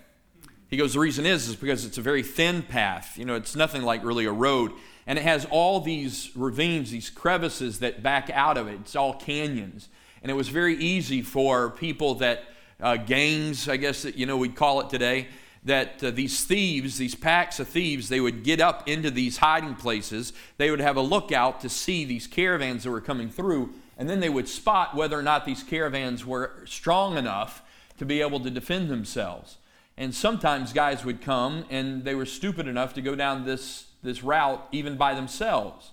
He 0.67 0.75
goes, 0.75 0.93
the 0.93 0.99
reason 0.99 1.27
is, 1.27 1.47
is 1.47 1.55
because 1.55 1.85
it's 1.85 1.99
a 1.99 2.01
very 2.01 2.23
thin 2.23 2.63
path. 2.63 3.15
You 3.15 3.25
know, 3.25 3.35
it's 3.35 3.55
nothing 3.55 3.83
like 3.83 4.03
really 4.03 4.25
a 4.25 4.31
road. 4.31 4.71
And 5.05 5.19
it 5.19 5.21
has 5.21 5.45
all 5.51 5.81
these 5.81 6.31
ravines, 6.35 6.89
these 6.89 7.11
crevices 7.11 7.77
that 7.79 8.01
back 8.01 8.31
out 8.31 8.57
of 8.57 8.67
it. 8.67 8.79
It's 8.79 8.95
all 8.95 9.13
canyons. 9.13 9.87
And 10.23 10.31
it 10.31 10.35
was 10.35 10.49
very 10.49 10.75
easy 10.77 11.21
for 11.21 11.69
people 11.69 12.15
that, 12.15 12.45
uh, 12.79 12.97
gangs, 12.97 13.69
I 13.69 13.77
guess 13.77 14.01
that, 14.01 14.15
you 14.15 14.25
know, 14.25 14.37
we'd 14.37 14.55
call 14.55 14.81
it 14.81 14.89
today, 14.89 15.27
that 15.63 16.03
uh, 16.03 16.11
these 16.11 16.43
thieves, 16.43 16.97
these 16.97 17.15
packs 17.15 17.59
of 17.59 17.67
thieves, 17.67 18.09
they 18.09 18.19
would 18.19 18.43
get 18.43 18.59
up 18.59 18.87
into 18.87 19.11
these 19.11 19.37
hiding 19.37 19.75
places. 19.75 20.33
They 20.57 20.71
would 20.71 20.79
have 20.79 20.97
a 20.97 21.01
lookout 21.01 21.61
to 21.61 21.69
see 21.69 22.03
these 22.03 22.27
caravans 22.27 22.83
that 22.83 22.91
were 22.91 23.01
coming 23.01 23.29
through, 23.29 23.73
and 23.97 24.09
then 24.09 24.19
they 24.19 24.29
would 24.29 24.47
spot 24.47 24.95
whether 24.95 25.17
or 25.17 25.23
not 25.23 25.45
these 25.45 25.63
caravans 25.63 26.25
were 26.25 26.63
strong 26.65 27.17
enough 27.17 27.61
to 27.99 28.05
be 28.05 28.21
able 28.21 28.39
to 28.39 28.49
defend 28.49 28.89
themselves. 28.89 29.57
And 29.97 30.15
sometimes 30.15 30.73
guys 30.73 31.05
would 31.05 31.21
come 31.21 31.65
and 31.69 32.03
they 32.03 32.15
were 32.15 32.25
stupid 32.25 32.67
enough 32.67 32.95
to 32.95 33.01
go 33.01 33.13
down 33.13 33.45
this, 33.45 33.85
this 34.01 34.23
route 34.23 34.67
even 34.71 34.97
by 34.97 35.13
themselves. 35.13 35.91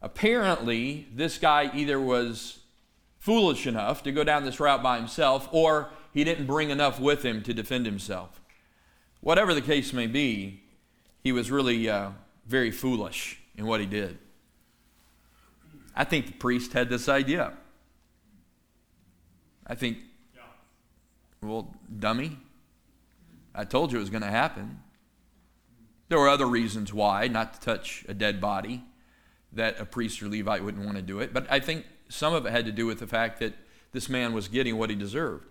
Apparently, 0.00 1.08
this 1.12 1.38
guy 1.38 1.72
either 1.74 1.98
was 1.98 2.60
foolish 3.18 3.66
enough 3.66 4.04
to 4.04 4.12
go 4.12 4.22
down 4.22 4.44
this 4.44 4.60
route 4.60 4.82
by 4.82 4.98
himself 4.98 5.48
or 5.50 5.90
he 6.12 6.22
didn't 6.22 6.46
bring 6.46 6.70
enough 6.70 7.00
with 7.00 7.24
him 7.24 7.42
to 7.42 7.52
defend 7.52 7.84
himself. 7.84 8.40
Whatever 9.20 9.54
the 9.54 9.60
case 9.60 9.92
may 9.92 10.06
be, 10.06 10.62
he 11.22 11.32
was 11.32 11.50
really 11.50 11.88
uh, 11.88 12.10
very 12.46 12.70
foolish 12.70 13.40
in 13.56 13.66
what 13.66 13.80
he 13.80 13.86
did. 13.86 14.18
I 15.94 16.04
think 16.04 16.26
the 16.26 16.32
priest 16.32 16.72
had 16.72 16.88
this 16.88 17.08
idea. 17.08 17.52
I 19.66 19.74
think, 19.74 19.98
well, 21.42 21.74
dummy, 21.98 22.38
I 23.54 23.64
told 23.64 23.90
you 23.92 23.98
it 23.98 24.00
was 24.00 24.10
going 24.10 24.22
to 24.22 24.28
happen. 24.28 24.80
There 26.08 26.18
were 26.18 26.28
other 26.28 26.46
reasons 26.46 26.94
why, 26.94 27.28
not 27.28 27.54
to 27.54 27.60
touch 27.60 28.04
a 28.08 28.14
dead 28.14 28.40
body, 28.40 28.84
that 29.52 29.80
a 29.80 29.84
priest 29.84 30.22
or 30.22 30.28
Levite 30.28 30.62
wouldn't 30.62 30.84
want 30.84 30.96
to 30.96 31.02
do 31.02 31.20
it. 31.20 31.34
But 31.34 31.50
I 31.50 31.60
think 31.60 31.84
some 32.08 32.32
of 32.32 32.46
it 32.46 32.52
had 32.52 32.64
to 32.66 32.72
do 32.72 32.86
with 32.86 33.00
the 33.00 33.06
fact 33.06 33.40
that 33.40 33.54
this 33.92 34.08
man 34.08 34.32
was 34.32 34.48
getting 34.48 34.78
what 34.78 34.90
he 34.90 34.96
deserved. 34.96 35.46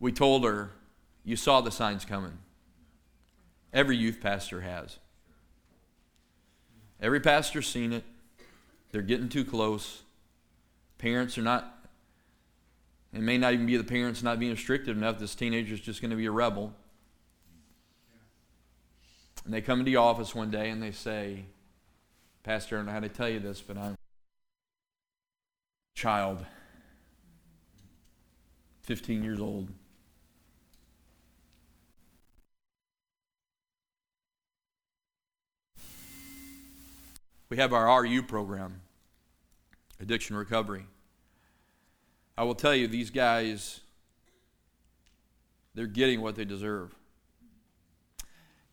We 0.00 0.10
told 0.10 0.44
her, 0.44 0.70
You 1.24 1.36
saw 1.36 1.60
the 1.60 1.70
signs 1.70 2.04
coming. 2.04 2.38
Every 3.72 3.96
youth 3.96 4.20
pastor 4.20 4.62
has. 4.62 4.98
Every 7.00 7.20
pastor's 7.20 7.68
seen 7.68 7.92
it. 7.92 8.04
They're 8.90 9.02
getting 9.02 9.28
too 9.28 9.44
close. 9.44 10.02
Parents 10.98 11.38
are 11.38 11.42
not, 11.42 11.86
it 13.14 13.20
may 13.20 13.38
not 13.38 13.52
even 13.52 13.66
be 13.66 13.76
the 13.76 13.84
parents 13.84 14.22
not 14.22 14.38
being 14.38 14.50
restricted 14.50 14.96
enough. 14.96 15.18
This 15.18 15.34
teenager's 15.34 15.80
just 15.80 16.00
going 16.00 16.10
to 16.10 16.16
be 16.16 16.26
a 16.26 16.30
rebel. 16.30 16.74
And 19.44 19.54
they 19.54 19.60
come 19.60 19.80
into 19.80 19.90
the 19.90 19.96
office 19.96 20.34
one 20.34 20.50
day 20.50 20.70
and 20.70 20.82
they 20.82 20.90
say, 20.90 21.44
Pastor, 22.42 22.76
I 22.76 22.78
don't 22.78 22.86
know 22.86 22.92
how 22.92 23.00
to 23.00 23.08
tell 23.08 23.28
you 23.28 23.38
this, 23.38 23.60
but 23.60 23.76
I'm 23.76 23.92
a 23.92 23.96
child, 25.94 26.44
15 28.82 29.22
years 29.22 29.40
old. 29.40 29.68
We 37.50 37.56
have 37.56 37.72
our 37.72 38.02
RU 38.02 38.22
program 38.22 38.80
addiction 39.98 40.36
recovery. 40.36 40.86
I 42.38 42.44
will 42.44 42.54
tell 42.54 42.76
you, 42.76 42.86
these 42.86 43.10
guys, 43.10 43.80
they're 45.74 45.88
getting 45.88 46.20
what 46.20 46.36
they 46.36 46.44
deserve. 46.44 46.94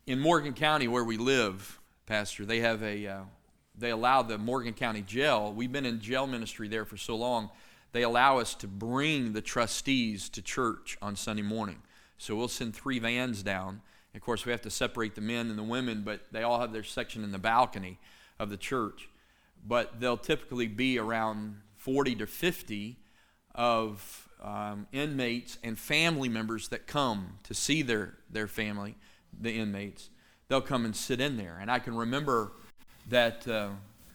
In 0.06 0.20
Morgan 0.20 0.52
County, 0.52 0.86
where 0.86 1.02
we 1.02 1.16
live, 1.16 1.80
Pastor, 2.06 2.46
they 2.46 2.60
have 2.60 2.80
a, 2.84 3.04
uh, 3.04 3.20
they 3.76 3.90
allow 3.90 4.22
the 4.22 4.38
Morgan 4.38 4.74
County 4.74 5.02
Jail. 5.02 5.52
We've 5.52 5.72
been 5.72 5.84
in 5.84 6.00
jail 6.00 6.28
ministry 6.28 6.68
there 6.68 6.84
for 6.84 6.96
so 6.96 7.16
long. 7.16 7.50
They 7.90 8.04
allow 8.04 8.38
us 8.38 8.54
to 8.54 8.68
bring 8.68 9.32
the 9.32 9.42
trustees 9.42 10.28
to 10.28 10.40
church 10.40 10.96
on 11.02 11.16
Sunday 11.16 11.42
morning. 11.42 11.82
So 12.16 12.36
we'll 12.36 12.46
send 12.46 12.76
three 12.76 13.00
vans 13.00 13.42
down. 13.42 13.82
Of 14.14 14.20
course, 14.20 14.46
we 14.46 14.52
have 14.52 14.62
to 14.62 14.70
separate 14.70 15.16
the 15.16 15.20
men 15.20 15.50
and 15.50 15.58
the 15.58 15.64
women, 15.64 16.02
but 16.02 16.20
they 16.30 16.44
all 16.44 16.60
have 16.60 16.72
their 16.72 16.84
section 16.84 17.24
in 17.24 17.32
the 17.32 17.38
balcony 17.38 17.98
of 18.38 18.50
the 18.50 18.56
church 18.56 19.08
but 19.66 20.00
they'll 20.00 20.16
typically 20.16 20.66
be 20.66 20.98
around 20.98 21.60
40 21.76 22.16
to 22.16 22.26
50 22.26 22.96
of 23.54 24.28
um, 24.42 24.86
inmates 24.92 25.58
and 25.62 25.78
family 25.78 26.28
members 26.28 26.68
that 26.68 26.86
come 26.86 27.38
to 27.44 27.54
see 27.54 27.82
their, 27.82 28.14
their 28.30 28.46
family, 28.46 28.94
the 29.38 29.52
inmates. 29.52 30.10
They'll 30.48 30.60
come 30.60 30.84
and 30.84 30.94
sit 30.94 31.20
in 31.20 31.36
there. 31.36 31.58
And 31.60 31.70
I 31.70 31.78
can 31.78 31.94
remember 31.94 32.52
that 33.08 33.46
uh, 33.46 33.70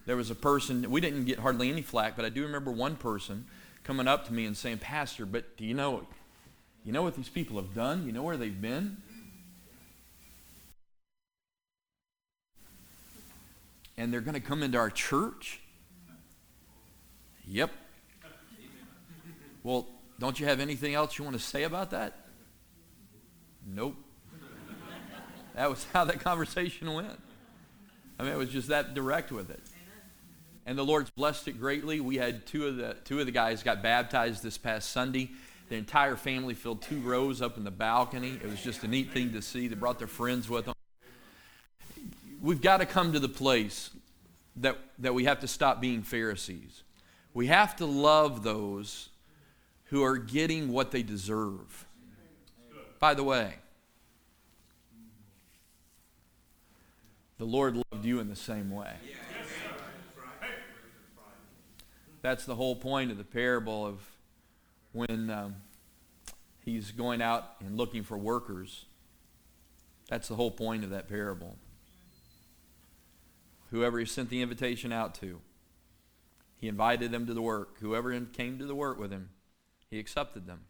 there 0.06 0.16
was 0.16 0.32
a 0.32 0.36
person, 0.36 0.90
we 0.90 1.02
didn't 1.02 1.26
get 1.26 1.40
hardly 1.40 1.70
any 1.70 1.82
flack, 1.82 2.16
but 2.16 2.26
I 2.26 2.30
do 2.30 2.44
remember 2.44 2.72
one 2.72 2.96
person 2.96 3.46
coming 3.84 4.08
up 4.08 4.26
to 4.28 4.34
me 4.34 4.46
and 4.46 4.56
saying, 4.56 4.80
Pastor, 4.80 5.26
but 5.26 5.58
do 5.58 5.66
you 5.66 5.74
know, 5.74 6.08
you 6.86 6.92
know 6.92 7.04
what 7.04 7.16
these 7.16 7.30
people 7.30 7.58
have 7.58 7.74
done? 7.74 8.06
You 8.06 8.12
know 8.12 8.24
where 8.24 8.38
they've 8.38 8.62
been? 8.62 8.98
And 13.98 14.12
they're 14.12 14.22
going 14.22 14.34
to 14.34 14.40
come 14.40 14.64
into 14.64 14.78
our 14.78 14.90
church? 14.90 15.60
Yep. 17.46 17.72
Well, 19.64 19.88
don't 20.20 20.40
you 20.40 20.46
have 20.46 20.60
anything 20.60 20.94
else 20.94 21.18
you 21.18 21.24
want 21.24 21.38
to 21.38 21.44
say 21.44 21.64
about 21.64 21.92
that? 21.92 22.14
Nope. 23.66 23.96
That 25.56 25.70
was 25.70 25.86
how 25.94 26.06
that 26.06 26.20
conversation 26.20 26.94
went. 26.94 27.20
I 28.20 28.24
mean, 28.24 28.34
it 28.34 28.38
was 28.38 28.50
just 28.50 28.70
that 28.70 28.94
direct 28.94 29.32
with 29.32 29.50
it. 29.50 29.62
And 30.66 30.78
the 30.78 30.84
Lord's 30.84 31.10
blessed 31.10 31.48
it 31.48 31.60
greatly. 31.60 32.00
We 32.00 32.18
had 32.18 32.46
two 32.46 32.68
of 32.68 32.78
the 32.78 32.96
two 33.04 33.20
of 33.20 33.26
the 33.26 33.32
guys 33.32 33.64
got 33.64 33.84
baptized 33.84 34.44
this 34.44 34.58
past 34.58 34.92
Sunday. 34.92 35.32
The 35.70 35.76
entire 35.76 36.16
family 36.16 36.54
filled 36.54 36.82
two 36.82 37.00
rows 37.02 37.42
up 37.42 37.58
in 37.58 37.64
the 37.64 37.72
balcony. 37.72 38.40
It 38.42 38.50
was 38.50 38.62
just 38.62 38.84
a 38.84 38.88
neat 38.88 39.12
thing 39.12 39.34
to 39.34 39.42
see. 39.42 39.68
They 39.68 39.76
brought 39.76 40.00
their 40.00 40.08
friends 40.08 40.50
with 40.50 40.66
them 40.66 40.74
we've 42.44 42.62
got 42.62 42.78
to 42.78 42.86
come 42.86 43.14
to 43.14 43.20
the 43.20 43.30
place 43.30 43.90
that, 44.58 44.78
that 45.00 45.16
we 45.16 45.24
have 45.24 45.40
to 45.40 45.48
stop 45.48 45.82
being 45.82 46.04
Pharisees. 46.04 46.84
We 47.34 47.48
have 47.48 47.76
to 47.78 47.88
love 47.88 48.44
those 48.44 49.10
who 49.86 50.04
are 50.04 50.18
getting 50.18 50.72
what 50.72 50.92
they 50.92 51.02
deserve. 51.02 51.88
By 53.00 53.16
the 53.16 53.24
way, 53.24 53.56
the 57.40 57.46
Lord 57.46 57.82
loved 57.92 58.06
you 58.06 58.20
in 58.20 58.30
the 58.30 58.36
same 58.36 58.70
way. 58.70 58.94
That's 62.22 62.46
the 62.46 62.56
whole 62.56 62.76
point 62.76 63.12
of 63.12 63.18
the 63.18 63.24
parable 63.24 63.86
of 63.86 64.00
when 64.94 65.30
um, 65.30 65.56
he's 66.64 66.92
going 66.92 67.22
out 67.22 67.56
and 67.60 67.76
looking 67.76 68.04
for 68.04 68.18
workers. 68.18 68.86
That's 70.10 70.28
the 70.28 70.36
whole 70.36 70.52
point 70.52 70.84
of 70.84 70.92
that 70.92 71.10
parable 71.10 71.58
whoever 73.74 73.98
he 73.98 74.06
sent 74.06 74.30
the 74.30 74.42
invitation 74.42 74.94
out 74.94 75.16
to. 75.16 75.42
He 76.58 76.68
invited 76.68 77.12
them 77.12 77.26
to 77.26 77.34
the 77.34 77.42
work. 77.42 77.80
Whoever 77.80 78.18
came 78.22 78.60
to 78.60 78.66
the 78.66 78.76
work 78.76 79.00
with 79.00 79.12
him, 79.12 79.32
he 79.90 80.00
accepted 80.00 80.46
them. 80.46 80.62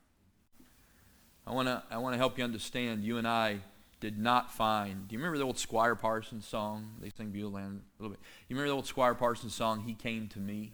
I 1.46 1.52
want 1.52 1.68
to 1.68 1.84
I 1.92 1.98
want 1.98 2.14
to 2.14 2.18
help 2.18 2.38
you 2.38 2.46
understand. 2.46 3.04
You 3.04 3.18
and 3.18 3.28
I 3.28 3.60
did 4.00 4.18
not 4.18 4.52
find. 4.52 5.08
Do 5.08 5.14
you 5.14 5.20
remember 5.20 5.38
the 5.38 5.44
old 5.44 5.60
Squire 5.60 5.96
Parsons 5.96 6.48
song? 6.48 6.96
They 7.02 7.12
sing 7.16 7.32
Beulah 7.32 7.50
Land 7.50 7.82
a 8.00 8.02
little 8.02 8.16
bit. 8.16 8.24
You 8.48 8.56
remember 8.56 8.70
the 8.70 8.76
old 8.76 8.88
Squire 8.88 9.14
Parsons 9.14 9.54
song? 9.54 9.82
He 9.82 9.94
came 9.94 10.30
to 10.30 10.40
me. 10.40 10.72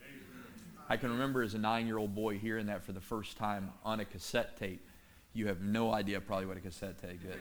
I 0.87 0.97
can 0.97 1.09
remember 1.11 1.41
as 1.41 1.55
a 1.55 1.59
nine-year-old 1.59 2.15
boy 2.15 2.37
hearing 2.37 2.67
that 2.67 2.83
for 2.83 2.91
the 2.91 3.01
first 3.01 3.37
time 3.37 3.71
on 3.83 3.99
a 3.99 4.05
cassette 4.05 4.57
tape. 4.57 4.85
You 5.33 5.47
have 5.47 5.61
no 5.61 5.93
idea 5.93 6.21
probably 6.21 6.45
what 6.45 6.57
a 6.57 6.61
cassette 6.61 7.01
tape 7.01 7.21
is. 7.27 7.35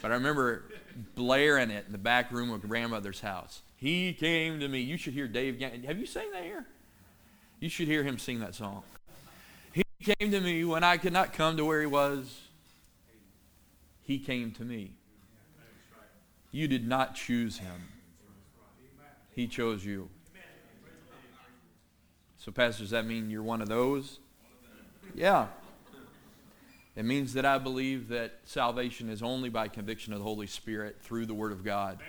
But 0.00 0.10
I 0.10 0.14
remember 0.14 0.64
blaring 1.14 1.70
it 1.70 1.84
in 1.86 1.92
the 1.92 1.98
back 1.98 2.32
room 2.32 2.50
of 2.50 2.62
grandmother's 2.62 3.20
house. 3.20 3.62
He 3.80 4.12
came 4.12 4.60
to 4.60 4.68
me. 4.68 4.80
You 4.80 4.98
should 4.98 5.14
hear 5.14 5.26
Dave. 5.26 5.58
Have 5.86 5.98
you 5.98 6.04
sang 6.04 6.30
that 6.32 6.44
here? 6.44 6.66
You 7.60 7.70
should 7.70 7.88
hear 7.88 8.02
him 8.02 8.18
sing 8.18 8.40
that 8.40 8.54
song. 8.54 8.82
He 9.72 9.82
came 10.02 10.30
to 10.30 10.40
me 10.40 10.64
when 10.64 10.84
I 10.84 10.98
could 10.98 11.14
not 11.14 11.32
come 11.32 11.56
to 11.56 11.64
where 11.64 11.80
he 11.80 11.86
was. 11.86 12.42
He 14.02 14.18
came 14.18 14.50
to 14.52 14.64
me. 14.64 14.92
You 16.52 16.68
did 16.68 16.86
not 16.86 17.14
choose 17.14 17.58
him. 17.58 17.88
He 19.34 19.46
chose 19.46 19.84
you. 19.84 20.10
So, 22.38 22.50
Pastor, 22.52 22.82
does 22.82 22.90
that 22.90 23.06
mean 23.06 23.30
you're 23.30 23.42
one 23.42 23.62
of 23.62 23.68
those? 23.68 24.18
Yeah. 25.14 25.46
It 26.96 27.04
means 27.04 27.32
that 27.34 27.46
I 27.46 27.58
believe 27.58 28.08
that 28.08 28.40
salvation 28.44 29.08
is 29.08 29.22
only 29.22 29.48
by 29.48 29.68
conviction 29.68 30.12
of 30.12 30.18
the 30.18 30.24
Holy 30.24 30.46
Spirit 30.46 30.98
through 31.00 31.26
the 31.26 31.34
Word 31.34 31.52
of 31.52 31.64
God. 31.64 32.00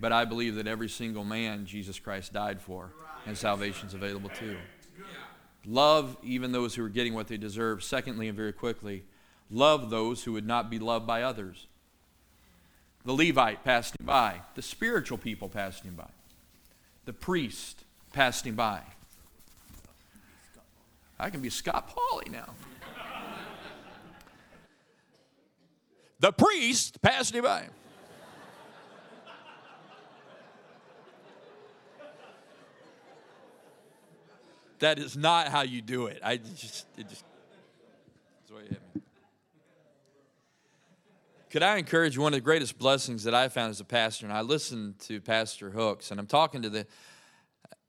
But 0.00 0.12
I 0.12 0.24
believe 0.24 0.54
that 0.56 0.66
every 0.66 0.88
single 0.88 1.24
man 1.24 1.66
Jesus 1.66 1.98
Christ 1.98 2.32
died 2.32 2.60
for, 2.60 2.92
and 3.26 3.36
salvation 3.36 3.88
is 3.88 3.94
available 3.94 4.30
too. 4.30 4.56
Love 5.64 6.16
even 6.22 6.52
those 6.52 6.74
who 6.74 6.84
are 6.84 6.88
getting 6.88 7.14
what 7.14 7.28
they 7.28 7.36
deserve. 7.36 7.82
Secondly, 7.82 8.28
and 8.28 8.36
very 8.36 8.52
quickly, 8.52 9.04
love 9.50 9.90
those 9.90 10.24
who 10.24 10.32
would 10.32 10.46
not 10.46 10.70
be 10.70 10.78
loved 10.78 11.06
by 11.06 11.22
others. 11.22 11.66
the 13.04 13.12
Levite 13.12 13.64
passed 13.64 13.98
him 13.98 14.06
by, 14.06 14.42
the 14.54 14.62
spiritual 14.62 15.18
people 15.18 15.48
passed 15.48 15.84
him 15.84 15.94
by, 15.94 16.10
the 17.04 17.12
priest 17.12 17.84
passed 18.12 18.46
him 18.46 18.54
by. 18.54 18.82
I 21.18 21.30
can 21.30 21.40
be 21.40 21.50
Scott 21.50 21.90
Pauley 21.90 22.30
now. 22.30 22.48
the 26.20 26.32
priest 26.32 27.02
passed 27.02 27.34
him 27.34 27.44
by. 27.44 27.68
That 34.80 34.98
is 34.98 35.16
not 35.16 35.48
how 35.48 35.62
you 35.62 35.82
do 35.82 36.06
it. 36.06 36.20
I 36.22 36.36
just, 36.36 36.86
it 36.96 37.08
just, 37.08 37.24
that's 38.40 38.52
what 38.52 38.62
you 38.62 38.68
hit 38.70 38.80
me. 38.94 39.02
Could 41.50 41.62
I 41.62 41.78
encourage? 41.78 42.16
One 42.18 42.32
of 42.32 42.36
the 42.36 42.44
greatest 42.44 42.78
blessings 42.78 43.24
that 43.24 43.34
I 43.34 43.48
found 43.48 43.70
as 43.70 43.80
a 43.80 43.84
pastor, 43.84 44.26
and 44.26 44.32
I 44.32 44.42
listened 44.42 44.98
to 45.00 45.20
Pastor 45.20 45.70
Hooks, 45.70 46.10
and 46.10 46.20
I'm 46.20 46.26
talking 46.26 46.62
to 46.62 46.70
the 46.70 46.86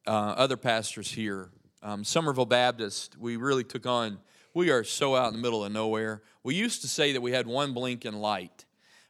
uh, 0.08 0.12
other 0.12 0.58
pastors 0.58 1.12
here. 1.12 1.50
Um, 1.84 2.04
Somerville 2.04 2.46
Baptist, 2.46 3.18
we 3.20 3.36
really 3.38 3.64
took 3.64 3.86
on, 3.86 4.18
we 4.54 4.72
are 4.72 4.84
so 4.84 5.16
out 5.16 5.28
in 5.28 5.34
the 5.34 5.40
middle 5.40 5.64
of 5.64 5.72
nowhere. 5.72 6.24
We 6.42 6.56
used 6.56 6.82
to 6.82 6.88
say 6.88 7.12
that 7.14 7.22
we 7.22 7.32
had 7.32 7.48
one 7.48 7.74
blinking 7.74 8.14
light, 8.14 8.66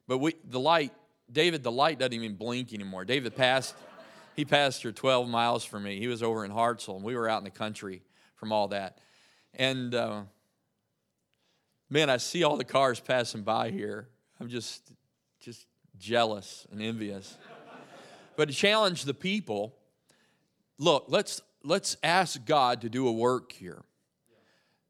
but 0.08 0.18
we, 0.18 0.34
the 0.44 0.60
light, 0.60 0.94
David, 1.32 1.64
the 1.64 1.72
light 1.72 2.00
doesn't 2.00 2.14
even 2.14 2.36
blink 2.36 2.74
anymore. 2.74 3.06
David 3.06 3.36
passed 3.36 3.76
he 4.40 4.46
pastored 4.46 4.96
12 4.96 5.28
miles 5.28 5.66
from 5.66 5.84
me. 5.84 6.00
He 6.00 6.08
was 6.08 6.24
over 6.24 6.46
in 6.46 6.52
Hartselle, 6.52 6.96
and 6.96 7.04
we 7.04 7.14
were 7.14 7.28
out 7.28 7.40
in 7.40 7.44
the 7.44 7.50
country 7.50 8.02
from 8.36 8.54
all 8.54 8.70
that. 8.70 8.98
And 9.54 9.94
uh, 9.94 10.22
man, 11.90 12.10
I 12.10 12.16
see 12.16 12.46
all 12.46 12.56
the 12.56 12.64
cars 12.64 13.02
passing 13.02 13.42
by 13.42 13.70
here. 13.70 14.08
I'm 14.40 14.48
just, 14.48 14.94
just 15.42 15.68
jealous 15.98 16.66
and 16.72 16.82
envious. 16.82 17.38
but 18.38 18.48
to 18.48 18.54
challenge 18.54 19.04
the 19.04 19.14
people, 19.14 19.76
look, 20.78 21.08
let's 21.10 21.42
let's 21.66 21.98
ask 22.02 22.46
God 22.46 22.80
to 22.80 22.90
do 22.90 23.10
a 23.10 23.12
work 23.12 23.52
here. 23.52 23.84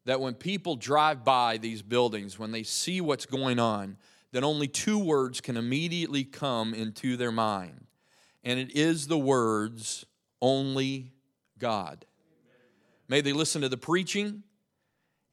That 0.04 0.20
when 0.20 0.34
people 0.34 0.76
drive 0.76 1.24
by 1.24 1.56
these 1.56 1.82
buildings, 1.82 2.38
when 2.38 2.52
they 2.52 2.62
see 2.62 3.00
what's 3.00 3.26
going 3.26 3.58
on, 3.58 3.96
that 4.30 4.44
only 4.44 4.68
two 4.68 5.00
words 5.00 5.40
can 5.40 5.56
immediately 5.56 6.22
come 6.22 6.72
into 6.72 7.16
their 7.16 7.32
mind 7.32 7.88
and 8.44 8.58
it 8.58 8.76
is 8.76 9.06
the 9.06 9.18
words, 9.18 10.04
only 10.40 11.12
God. 11.58 12.06
May 13.08 13.20
they 13.20 13.32
listen 13.32 13.62
to 13.62 13.68
the 13.68 13.76
preaching 13.76 14.42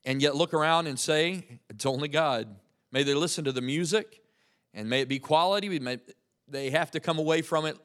and 0.06 0.22
yet 0.22 0.36
look 0.36 0.54
around 0.54 0.88
and 0.88 1.00
say, 1.00 1.60
it's 1.70 1.86
only 1.86 2.08
God. 2.08 2.56
May 2.92 3.04
they 3.04 3.14
listen 3.14 3.44
to 3.46 3.52
the 3.52 3.62
music 3.62 4.22
and 4.74 4.90
may 4.90 5.02
it 5.02 5.08
be 5.08 5.20
quality. 5.20 5.80
May, 5.80 6.00
they 6.48 6.70
have 6.72 6.92
to 6.92 7.00
come 7.00 7.20
away 7.20 7.42
from 7.42 7.66
it 7.66 7.78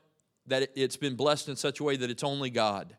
that 0.46 0.70
it's 0.74 0.96
been 0.96 1.14
blessed 1.14 1.48
in 1.48 1.56
such 1.56 1.80
a 1.80 1.84
way 1.84 1.96
that 1.96 2.10
it's 2.10 2.24
only 2.24 2.50
God. 2.50 2.96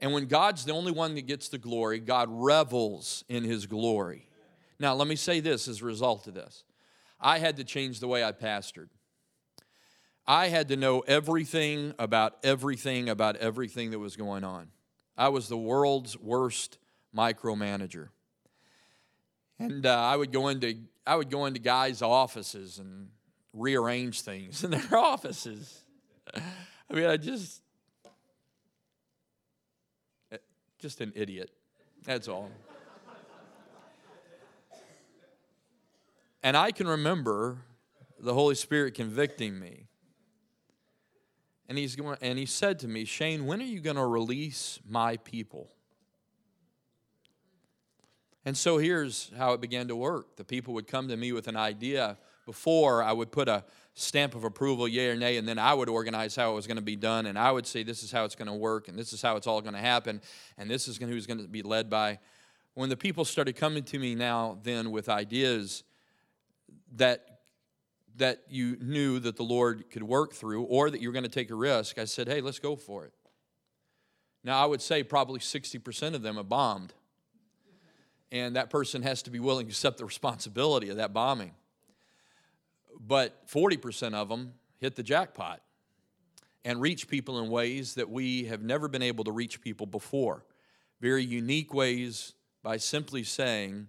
And 0.00 0.12
when 0.12 0.26
God's 0.26 0.64
the 0.64 0.72
only 0.72 0.92
one 0.92 1.14
that 1.14 1.26
gets 1.26 1.48
the 1.48 1.58
glory, 1.58 2.00
God 2.00 2.28
revels 2.30 3.24
in 3.28 3.44
his 3.44 3.66
glory. 3.66 4.28
Now, 4.78 4.94
let 4.94 5.08
me 5.08 5.16
say 5.16 5.40
this 5.40 5.68
as 5.68 5.82
a 5.82 5.84
result 5.84 6.26
of 6.26 6.34
this 6.34 6.64
I 7.20 7.38
had 7.38 7.56
to 7.56 7.64
change 7.64 8.00
the 8.00 8.08
way 8.08 8.24
I 8.24 8.32
pastored. 8.32 8.88
I 10.26 10.48
had 10.48 10.68
to 10.68 10.76
know 10.76 11.00
everything 11.00 11.94
about 11.98 12.38
everything 12.42 13.08
about 13.08 13.36
everything 13.36 13.90
that 13.90 13.98
was 13.98 14.16
going 14.16 14.42
on. 14.42 14.68
I 15.16 15.28
was 15.28 15.48
the 15.48 15.58
world's 15.58 16.18
worst 16.18 16.78
micromanager. 17.14 18.08
And 19.58 19.86
uh, 19.86 19.96
I 19.96 20.16
would 20.16 20.32
go 20.32 20.48
into 20.48 20.76
I 21.06 21.16
would 21.16 21.30
go 21.30 21.44
into 21.44 21.60
guys' 21.60 22.00
offices 22.00 22.78
and 22.78 23.08
rearrange 23.52 24.22
things 24.22 24.64
in 24.64 24.70
their 24.72 24.96
offices. 24.96 25.82
I 26.34 26.94
mean, 26.94 27.04
I 27.04 27.16
just 27.18 27.60
eh, 30.32 30.38
just 30.78 31.00
an 31.00 31.12
idiot. 31.14 31.50
That's 32.04 32.28
all. 32.28 32.50
and 36.42 36.56
I 36.56 36.72
can 36.72 36.88
remember 36.88 37.58
the 38.18 38.34
Holy 38.34 38.54
Spirit 38.54 38.94
convicting 38.94 39.58
me 39.58 39.86
and 41.68 41.78
he's 41.78 41.96
going, 41.96 42.18
and 42.20 42.38
he 42.38 42.46
said 42.46 42.78
to 42.80 42.88
me, 42.88 43.04
Shane, 43.04 43.46
when 43.46 43.60
are 43.60 43.64
you 43.64 43.80
going 43.80 43.96
to 43.96 44.06
release 44.06 44.78
my 44.88 45.16
people? 45.18 45.70
And 48.44 48.56
so 48.56 48.76
here's 48.78 49.30
how 49.38 49.52
it 49.52 49.60
began 49.60 49.88
to 49.88 49.96
work. 49.96 50.36
The 50.36 50.44
people 50.44 50.74
would 50.74 50.86
come 50.86 51.08
to 51.08 51.16
me 51.16 51.32
with 51.32 51.48
an 51.48 51.56
idea. 51.56 52.18
Before 52.44 53.02
I 53.02 53.10
would 53.10 53.32
put 53.32 53.48
a 53.48 53.64
stamp 53.94 54.34
of 54.34 54.44
approval, 54.44 54.86
yay 54.86 55.08
or 55.08 55.16
nay, 55.16 55.38
and 55.38 55.48
then 55.48 55.58
I 55.58 55.72
would 55.72 55.88
organize 55.88 56.36
how 56.36 56.52
it 56.52 56.54
was 56.54 56.66
going 56.66 56.76
to 56.76 56.82
be 56.82 56.96
done, 56.96 57.24
and 57.24 57.38
I 57.38 57.50
would 57.50 57.66
say 57.66 57.82
this 57.82 58.02
is 58.02 58.12
how 58.12 58.26
it's 58.26 58.34
going 58.34 58.48
to 58.48 58.54
work, 58.54 58.88
and 58.88 58.98
this 58.98 59.14
is 59.14 59.22
how 59.22 59.36
it's 59.36 59.46
all 59.46 59.62
going 59.62 59.72
to 59.72 59.80
happen, 59.80 60.20
and 60.58 60.68
this 60.68 60.86
is 60.86 60.98
who's 60.98 61.26
going 61.26 61.40
to 61.40 61.48
be 61.48 61.62
led 61.62 61.88
by. 61.88 62.18
When 62.74 62.90
the 62.90 62.98
people 62.98 63.24
started 63.24 63.56
coming 63.56 63.82
to 63.84 63.98
me 63.98 64.14
now, 64.14 64.58
then 64.62 64.90
with 64.90 65.08
ideas 65.08 65.84
that 66.96 67.33
that 68.16 68.42
you 68.48 68.76
knew 68.80 69.18
that 69.18 69.36
the 69.36 69.42
Lord 69.42 69.90
could 69.90 70.02
work 70.02 70.32
through 70.32 70.62
or 70.64 70.90
that 70.90 71.00
you 71.00 71.08
were 71.08 71.12
going 71.12 71.24
to 71.24 71.28
take 71.28 71.50
a 71.50 71.54
risk, 71.54 71.98
I 71.98 72.04
said, 72.04 72.28
hey, 72.28 72.40
let's 72.40 72.58
go 72.58 72.76
for 72.76 73.04
it. 73.04 73.12
Now, 74.44 74.62
I 74.62 74.66
would 74.66 74.82
say 74.82 75.02
probably 75.02 75.40
60% 75.40 76.14
of 76.14 76.22
them 76.22 76.36
have 76.36 76.48
bombed. 76.48 76.92
And 78.30 78.56
that 78.56 78.68
person 78.68 79.02
has 79.02 79.22
to 79.22 79.30
be 79.30 79.38
willing 79.38 79.66
to 79.66 79.70
accept 79.70 79.98
the 79.98 80.04
responsibility 80.04 80.90
of 80.90 80.96
that 80.96 81.12
bombing. 81.12 81.52
But 83.00 83.48
40% 83.48 84.14
of 84.14 84.28
them 84.28 84.54
hit 84.78 84.96
the 84.96 85.02
jackpot 85.02 85.60
and 86.64 86.80
reach 86.80 87.08
people 87.08 87.40
in 87.40 87.50
ways 87.50 87.94
that 87.94 88.10
we 88.10 88.44
have 88.44 88.62
never 88.62 88.88
been 88.88 89.02
able 89.02 89.24
to 89.24 89.32
reach 89.32 89.60
people 89.60 89.86
before. 89.86 90.44
Very 91.00 91.24
unique 91.24 91.74
ways 91.74 92.34
by 92.62 92.76
simply 92.76 93.24
saying, 93.24 93.88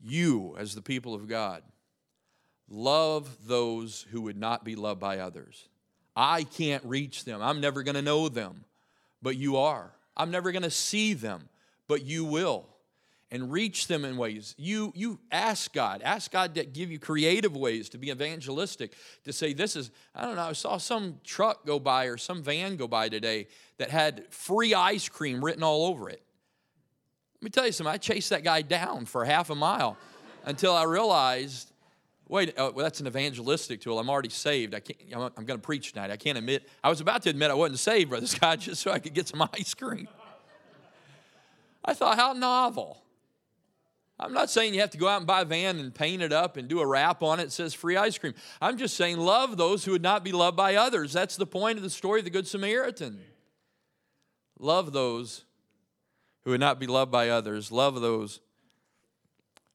You, 0.00 0.54
as 0.58 0.74
the 0.74 0.82
people 0.82 1.14
of 1.14 1.28
God, 1.28 1.62
Love 2.68 3.46
those 3.46 4.06
who 4.10 4.22
would 4.22 4.36
not 4.36 4.64
be 4.64 4.74
loved 4.74 5.00
by 5.00 5.18
others. 5.18 5.68
I 6.16 6.44
can't 6.44 6.84
reach 6.84 7.24
them. 7.24 7.42
I'm 7.42 7.60
never 7.60 7.82
going 7.82 7.96
to 7.96 8.02
know 8.02 8.28
them, 8.28 8.64
but 9.20 9.36
you 9.36 9.56
are. 9.56 9.92
I'm 10.16 10.30
never 10.30 10.52
going 10.52 10.62
to 10.62 10.70
see 10.70 11.14
them, 11.14 11.48
but 11.88 12.04
you 12.04 12.24
will. 12.24 12.66
And 13.30 13.50
reach 13.50 13.88
them 13.88 14.04
in 14.04 14.16
ways. 14.16 14.54
You, 14.56 14.92
you 14.94 15.18
ask 15.32 15.72
God, 15.72 16.02
ask 16.04 16.30
God 16.30 16.54
to 16.54 16.64
give 16.64 16.92
you 16.92 17.00
creative 17.00 17.56
ways 17.56 17.88
to 17.88 17.98
be 17.98 18.10
evangelistic, 18.10 18.92
to 19.24 19.32
say, 19.32 19.52
This 19.52 19.74
is, 19.74 19.90
I 20.14 20.24
don't 20.24 20.36
know, 20.36 20.42
I 20.42 20.52
saw 20.52 20.76
some 20.76 21.18
truck 21.24 21.66
go 21.66 21.80
by 21.80 22.04
or 22.04 22.16
some 22.16 22.44
van 22.44 22.76
go 22.76 22.86
by 22.86 23.08
today 23.08 23.48
that 23.78 23.90
had 23.90 24.32
free 24.32 24.72
ice 24.72 25.08
cream 25.08 25.44
written 25.44 25.64
all 25.64 25.86
over 25.86 26.08
it. 26.08 26.22
Let 27.36 27.42
me 27.42 27.50
tell 27.50 27.66
you 27.66 27.72
something, 27.72 27.92
I 27.92 27.96
chased 27.96 28.30
that 28.30 28.44
guy 28.44 28.62
down 28.62 29.04
for 29.04 29.24
half 29.24 29.50
a 29.50 29.54
mile 29.56 29.96
until 30.44 30.72
I 30.72 30.84
realized 30.84 31.72
Wait, 32.28 32.58
uh, 32.58 32.72
well, 32.74 32.84
that's 32.84 33.00
an 33.00 33.06
evangelistic 33.06 33.80
tool. 33.80 33.98
I'm 33.98 34.08
already 34.08 34.30
saved. 34.30 34.74
I 34.74 34.80
can't, 34.80 34.98
I'm, 35.12 35.30
I'm 35.36 35.44
going 35.44 35.60
to 35.60 35.64
preach 35.64 35.92
tonight. 35.92 36.10
I 36.10 36.16
can't 36.16 36.38
admit, 36.38 36.68
I 36.82 36.88
was 36.88 37.00
about 37.00 37.22
to 37.22 37.30
admit 37.30 37.50
I 37.50 37.54
wasn't 37.54 37.78
saved, 37.78 38.10
Brother 38.10 38.26
Scott, 38.28 38.60
just 38.60 38.82
so 38.82 38.90
I 38.90 38.98
could 38.98 39.14
get 39.14 39.28
some 39.28 39.42
ice 39.52 39.74
cream. 39.74 40.08
I 41.84 41.92
thought, 41.92 42.16
how 42.16 42.32
novel. 42.32 43.02
I'm 44.18 44.32
not 44.32 44.48
saying 44.48 44.74
you 44.74 44.80
have 44.80 44.90
to 44.90 44.98
go 44.98 45.08
out 45.08 45.18
and 45.18 45.26
buy 45.26 45.42
a 45.42 45.44
van 45.44 45.78
and 45.78 45.92
paint 45.92 46.22
it 46.22 46.32
up 46.32 46.56
and 46.56 46.68
do 46.68 46.80
a 46.80 46.86
wrap 46.86 47.22
on 47.22 47.40
it 47.40 47.44
that 47.44 47.52
says 47.52 47.74
free 47.74 47.96
ice 47.96 48.16
cream. 48.16 48.34
I'm 48.60 48.78
just 48.78 48.96
saying 48.96 49.18
love 49.18 49.56
those 49.56 49.84
who 49.84 49.92
would 49.92 50.02
not 50.02 50.22
be 50.22 50.32
loved 50.32 50.56
by 50.56 50.76
others. 50.76 51.12
That's 51.12 51.36
the 51.36 51.46
point 51.46 51.78
of 51.78 51.82
the 51.82 51.90
story 51.90 52.20
of 52.20 52.24
the 52.24 52.30
Good 52.30 52.46
Samaritan. 52.46 53.20
Love 54.58 54.92
those 54.92 55.44
who 56.44 56.52
would 56.52 56.60
not 56.60 56.78
be 56.78 56.86
loved 56.86 57.10
by 57.10 57.28
others. 57.28 57.72
Love 57.72 58.00
those 58.00 58.40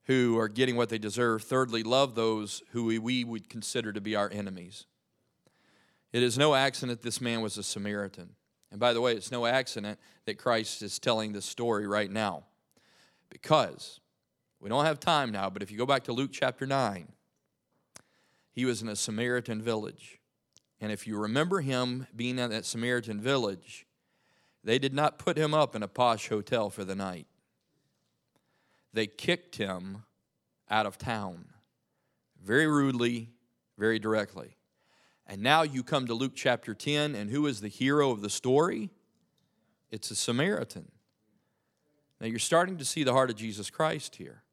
who 0.10 0.40
are 0.40 0.48
getting 0.48 0.76
what 0.76 0.90
they 0.90 0.98
deserve. 0.98 1.44
Thirdly, 1.44 1.84
love 1.84 2.16
those 2.16 2.64
who 2.72 2.86
we 3.00 3.24
would 3.24 3.48
consider 3.48 3.94
to 3.94 4.02
be 4.02 4.16
our 4.16 4.28
enemies. 4.32 4.88
It 6.12 6.24
is 6.24 6.36
no 6.36 6.56
accident 6.56 7.04
this 7.04 7.22
man 7.22 7.42
was 7.42 7.60
a 7.60 7.64
Samaritan. 7.64 8.32
And 8.72 8.80
by 8.80 8.94
the 8.94 9.02
way, 9.02 9.14
it's 9.14 9.32
no 9.32 9.46
accident 9.46 10.00
that 10.26 10.40
Christ 10.40 10.82
is 10.82 10.98
telling 10.98 11.32
this 11.32 11.46
story 11.46 11.86
right 11.86 12.10
now. 12.10 12.46
Because 13.30 14.00
we 14.60 14.68
don't 14.68 14.86
have 14.86 15.00
time 15.00 15.32
now, 15.32 15.48
but 15.48 15.62
if 15.62 15.70
you 15.70 15.78
go 15.78 15.86
back 15.86 16.06
to 16.06 16.12
Luke 16.12 16.32
chapter 16.34 16.66
9, 16.66 17.10
he 18.52 18.66
was 18.66 18.82
in 18.82 18.90
a 18.90 18.96
Samaritan 18.96 19.62
village. 19.62 20.20
And 20.82 20.92
if 20.92 21.06
you 21.06 21.20
remember 21.20 21.62
him 21.62 22.08
being 22.16 22.40
in 22.40 22.50
that 22.50 22.66
Samaritan 22.66 23.22
village, 23.22 23.86
they 24.64 24.80
did 24.80 24.96
not 24.96 25.20
put 25.20 25.38
him 25.38 25.54
up 25.54 25.76
in 25.76 25.84
a 25.84 25.88
posh 25.88 26.30
hotel 26.30 26.72
for 26.72 26.84
the 26.84 26.96
night 26.96 27.28
they 28.94 29.08
kicked 29.08 29.58
him 29.58 30.04
out 30.70 30.86
of 30.86 30.98
town 30.98 31.46
very 32.44 32.68
rudely, 32.68 33.30
very 33.78 34.00
directly. 34.00 34.58
And 35.28 35.42
now 35.42 35.62
you 35.62 35.84
come 35.84 36.08
to 36.08 36.14
Luke 36.14 36.34
chapter 36.36 36.74
10, 36.74 37.14
and 37.16 37.30
who 37.30 37.46
is 37.46 37.62
the 37.62 37.68
hero 37.68 38.12
of 38.12 38.22
the 38.22 38.30
story? 38.30 38.90
It's 39.92 40.10
a 40.12 40.16
Samaritan. 40.16 40.92
Now 42.20 42.28
you're 42.28 42.40
starting 42.40 42.78
to 42.78 42.86
see 42.86 43.04
the 43.04 43.14
heart 43.14 43.30
of 43.30 43.36
Jesus 43.36 43.70
Christ 43.70 44.16
here. 44.16 44.44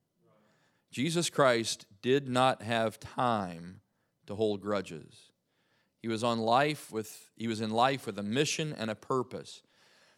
Jesus 0.91 1.31
Christ 1.31 1.87
did 2.03 2.29
not 2.29 2.63
have 2.63 3.01
time 3.01 3.81
to 4.27 4.35
hold 4.35 4.61
grudges. 4.61 5.31
He 6.01 6.09
was 6.09 6.23
on 6.23 6.39
life 6.39 6.93
with 6.93 7.31
he 7.37 7.49
was 7.49 7.61
in 7.61 7.71
life 7.71 8.07
with 8.07 8.19
a 8.19 8.23
mission 8.23 8.75
and 8.77 8.91
a 8.91 8.95
purpose. 8.95 9.63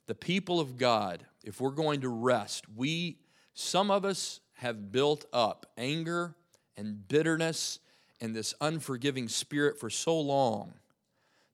The 0.06 0.14
people 0.14 0.60
of 0.60 0.76
God, 0.76 1.24
if 1.42 1.60
we're 1.60 1.70
going 1.70 2.02
to 2.02 2.08
rest, 2.08 2.66
we 2.74 3.18
some 3.58 3.90
of 3.90 4.04
us 4.04 4.38
have 4.54 4.92
built 4.92 5.24
up 5.32 5.66
anger 5.76 6.36
and 6.76 7.08
bitterness 7.08 7.80
and 8.20 8.32
this 8.32 8.54
unforgiving 8.60 9.26
spirit 9.26 9.80
for 9.80 9.90
so 9.90 10.20
long 10.20 10.74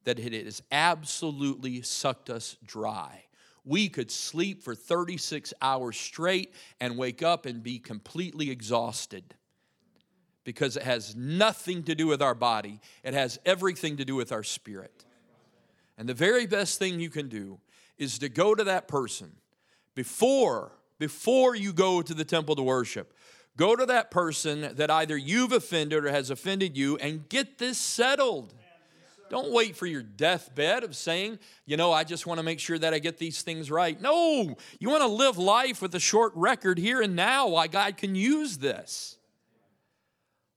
that 0.04 0.18
it 0.18 0.44
has 0.44 0.62
absolutely 0.70 1.80
sucked 1.80 2.28
us 2.28 2.58
dry. 2.66 3.24
We 3.64 3.88
could 3.88 4.10
sleep 4.10 4.62
for 4.62 4.74
36 4.74 5.54
hours 5.62 5.96
straight 5.96 6.52
and 6.78 6.98
wake 6.98 7.22
up 7.22 7.46
and 7.46 7.62
be 7.62 7.78
completely 7.78 8.50
exhausted 8.50 9.24
because 10.44 10.76
it 10.76 10.82
has 10.82 11.16
nothing 11.16 11.84
to 11.84 11.94
do 11.94 12.06
with 12.06 12.20
our 12.20 12.34
body, 12.34 12.82
it 13.02 13.14
has 13.14 13.38
everything 13.46 13.96
to 13.96 14.04
do 14.04 14.14
with 14.14 14.30
our 14.30 14.42
spirit. 14.42 15.06
And 15.96 16.06
the 16.06 16.12
very 16.12 16.44
best 16.44 16.78
thing 16.78 17.00
you 17.00 17.08
can 17.08 17.30
do 17.30 17.60
is 17.96 18.18
to 18.18 18.28
go 18.28 18.54
to 18.54 18.64
that 18.64 18.88
person 18.88 19.32
before 19.94 20.72
before 21.04 21.54
you 21.54 21.70
go 21.70 22.00
to 22.00 22.14
the 22.14 22.24
temple 22.24 22.56
to 22.56 22.62
worship. 22.62 23.12
Go 23.58 23.76
to 23.76 23.84
that 23.84 24.10
person 24.10 24.74
that 24.76 24.90
either 24.90 25.18
you've 25.18 25.52
offended 25.52 26.02
or 26.02 26.10
has 26.10 26.30
offended 26.30 26.78
you 26.78 26.96
and 26.96 27.28
get 27.28 27.58
this 27.58 27.76
settled. 27.76 28.54
Don't 29.28 29.52
wait 29.52 29.76
for 29.76 29.84
your 29.84 30.02
deathbed 30.02 30.82
of 30.82 30.96
saying, 30.96 31.38
you 31.66 31.76
know, 31.76 31.92
I 31.92 32.04
just 32.04 32.26
want 32.26 32.38
to 32.38 32.42
make 32.42 32.58
sure 32.58 32.78
that 32.78 32.94
I 32.94 33.00
get 33.00 33.18
these 33.18 33.42
things 33.42 33.70
right. 33.70 34.00
No, 34.00 34.56
you 34.78 34.88
want 34.88 35.02
to 35.02 35.08
live 35.08 35.36
life 35.36 35.82
with 35.82 35.94
a 35.94 36.00
short 36.00 36.32
record 36.36 36.78
here 36.78 37.02
and 37.02 37.14
now 37.14 37.48
why 37.48 37.66
God 37.66 37.98
can 37.98 38.14
use 38.14 38.56
this. 38.56 39.18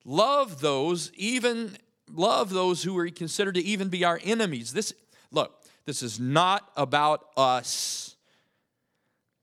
Love 0.06 0.62
those, 0.62 1.12
even 1.16 1.76
love 2.10 2.52
those 2.52 2.84
who 2.84 2.98
are 2.98 3.10
considered 3.10 3.56
to 3.56 3.62
even 3.62 3.89
be 3.89 4.06
our 4.06 4.22
enemies. 4.24 4.72
This 4.72 4.93
look, 5.30 5.62
this 5.86 6.02
is 6.02 6.22
not 6.22 6.72
about 6.78 7.26
us. 7.36 8.16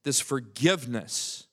This 0.05 0.21
forgiveness. 0.21 1.47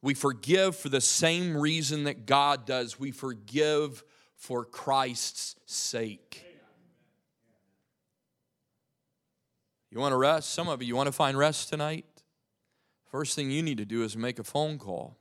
We 0.00 0.14
forgive 0.14 0.76
for 0.76 0.88
the 0.88 1.00
same 1.00 1.56
reason 1.56 2.04
that 2.04 2.24
God 2.24 2.64
does. 2.64 2.98
We 2.98 3.10
forgive 3.10 4.04
for 4.36 4.64
Christ's 4.64 5.56
sake. 5.66 6.44
You 9.90 9.98
want 9.98 10.12
to 10.12 10.16
rest? 10.16 10.50
Some 10.50 10.68
of 10.68 10.82
you, 10.82 10.88
you 10.88 10.96
want 10.96 11.08
to 11.08 11.12
find 11.12 11.36
rest 11.36 11.68
tonight? 11.68 12.04
First 13.10 13.34
thing 13.34 13.50
you 13.50 13.62
need 13.62 13.78
to 13.78 13.84
do 13.84 14.02
is 14.04 14.16
make 14.16 14.38
a 14.38 14.44
phone 14.44 14.78
call. 14.78 15.16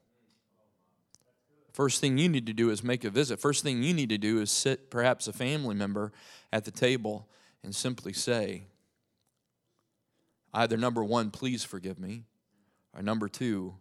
First 1.71 2.01
thing 2.01 2.17
you 2.17 2.27
need 2.27 2.47
to 2.47 2.53
do 2.53 2.69
is 2.69 2.83
make 2.83 3.03
a 3.03 3.09
visit. 3.09 3.39
First 3.39 3.63
thing 3.63 3.81
you 3.81 3.93
need 3.93 4.09
to 4.09 4.17
do 4.17 4.41
is 4.41 4.51
sit, 4.51 4.89
perhaps 4.89 5.27
a 5.27 5.33
family 5.33 5.75
member, 5.75 6.11
at 6.51 6.65
the 6.65 6.71
table 6.71 7.27
and 7.63 7.73
simply 7.73 8.13
say, 8.13 8.63
either 10.53 10.77
number 10.77 11.03
one, 11.03 11.31
please 11.31 11.63
forgive 11.63 11.99
me, 11.99 12.23
or 12.95 13.01
number 13.01 13.27
two, 13.27 13.75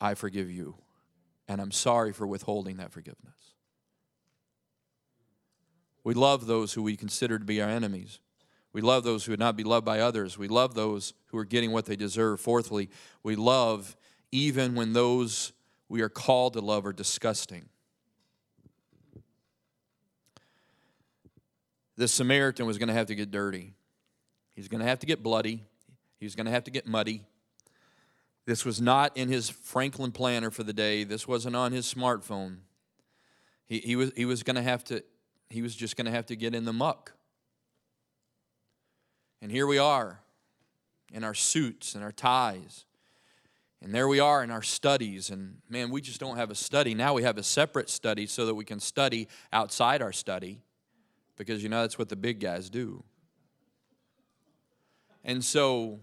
I 0.00 0.14
forgive 0.14 0.50
you. 0.50 0.76
And 1.46 1.60
I'm 1.60 1.72
sorry 1.72 2.12
for 2.12 2.26
withholding 2.26 2.78
that 2.78 2.90
forgiveness. 2.90 3.34
We 6.02 6.14
love 6.14 6.46
those 6.46 6.74
who 6.74 6.82
we 6.82 6.96
consider 6.96 7.38
to 7.38 7.44
be 7.44 7.60
our 7.62 7.68
enemies. 7.68 8.20
We 8.72 8.80
love 8.80 9.04
those 9.04 9.24
who 9.24 9.32
would 9.32 9.40
not 9.40 9.56
be 9.56 9.64
loved 9.64 9.86
by 9.86 10.00
others. 10.00 10.36
We 10.36 10.48
love 10.48 10.74
those 10.74 11.14
who 11.26 11.38
are 11.38 11.44
getting 11.44 11.70
what 11.70 11.86
they 11.86 11.96
deserve. 11.96 12.40
Fourthly, 12.40 12.90
we 13.22 13.36
love 13.36 13.96
even 14.32 14.74
when 14.74 14.92
those 14.92 15.52
we 15.88 16.02
are 16.02 16.08
called 16.08 16.54
to 16.54 16.60
love 16.60 16.84
are 16.86 16.92
disgusting. 16.92 17.68
The 21.96 22.08
Samaritan 22.08 22.66
was 22.66 22.78
going 22.78 22.88
to 22.88 22.94
have 22.94 23.06
to 23.06 23.14
get 23.14 23.30
dirty. 23.30 23.74
He's 24.54 24.68
going 24.68 24.80
to 24.80 24.86
have 24.86 25.00
to 25.00 25.06
get 25.06 25.22
bloody. 25.22 25.64
He's 26.18 26.34
going 26.34 26.46
to 26.46 26.52
have 26.52 26.64
to 26.64 26.70
get 26.70 26.86
muddy. 26.86 27.24
This 28.46 28.64
was 28.64 28.80
not 28.80 29.16
in 29.16 29.28
his 29.28 29.50
Franklin 29.50 30.12
planner 30.12 30.50
for 30.50 30.62
the 30.62 30.72
day. 30.72 31.04
This 31.04 31.26
wasn't 31.26 31.56
on 31.56 31.72
his 31.72 31.92
smartphone. 31.92 32.58
He, 33.66 33.78
he 33.78 33.96
was, 33.96 34.12
he 34.16 34.24
was 34.24 34.42
going 34.42 34.56
to 34.56 34.62
have 34.62 34.84
to, 34.84 35.02
he 35.48 35.62
was 35.62 35.74
just 35.74 35.96
going 35.96 36.06
to 36.06 36.10
have 36.10 36.26
to 36.26 36.36
get 36.36 36.54
in 36.54 36.64
the 36.64 36.72
muck. 36.72 37.12
And 39.40 39.50
here 39.50 39.66
we 39.66 39.78
are 39.78 40.20
in 41.12 41.24
our 41.24 41.34
suits 41.34 41.94
and 41.94 42.04
our 42.04 42.12
ties 42.12 42.84
and 43.84 43.94
there 43.94 44.08
we 44.08 44.18
are 44.18 44.42
in 44.42 44.50
our 44.50 44.62
studies, 44.62 45.28
and 45.28 45.58
man, 45.68 45.90
we 45.90 46.00
just 46.00 46.18
don't 46.18 46.38
have 46.38 46.50
a 46.50 46.54
study. 46.54 46.94
Now 46.94 47.12
we 47.12 47.22
have 47.22 47.36
a 47.36 47.42
separate 47.42 47.90
study 47.90 48.26
so 48.26 48.46
that 48.46 48.54
we 48.54 48.64
can 48.64 48.80
study 48.80 49.28
outside 49.52 50.00
our 50.00 50.10
study, 50.10 50.62
because 51.36 51.62
you 51.62 51.68
know 51.68 51.82
that's 51.82 51.98
what 51.98 52.08
the 52.08 52.16
big 52.16 52.40
guys 52.40 52.70
do. 52.70 53.04
And 55.24 55.42
so 55.42 56.00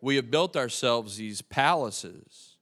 we 0.00 0.16
have 0.16 0.30
built 0.30 0.56
ourselves 0.56 1.16
these 1.16 1.42
palaces. 1.42 2.56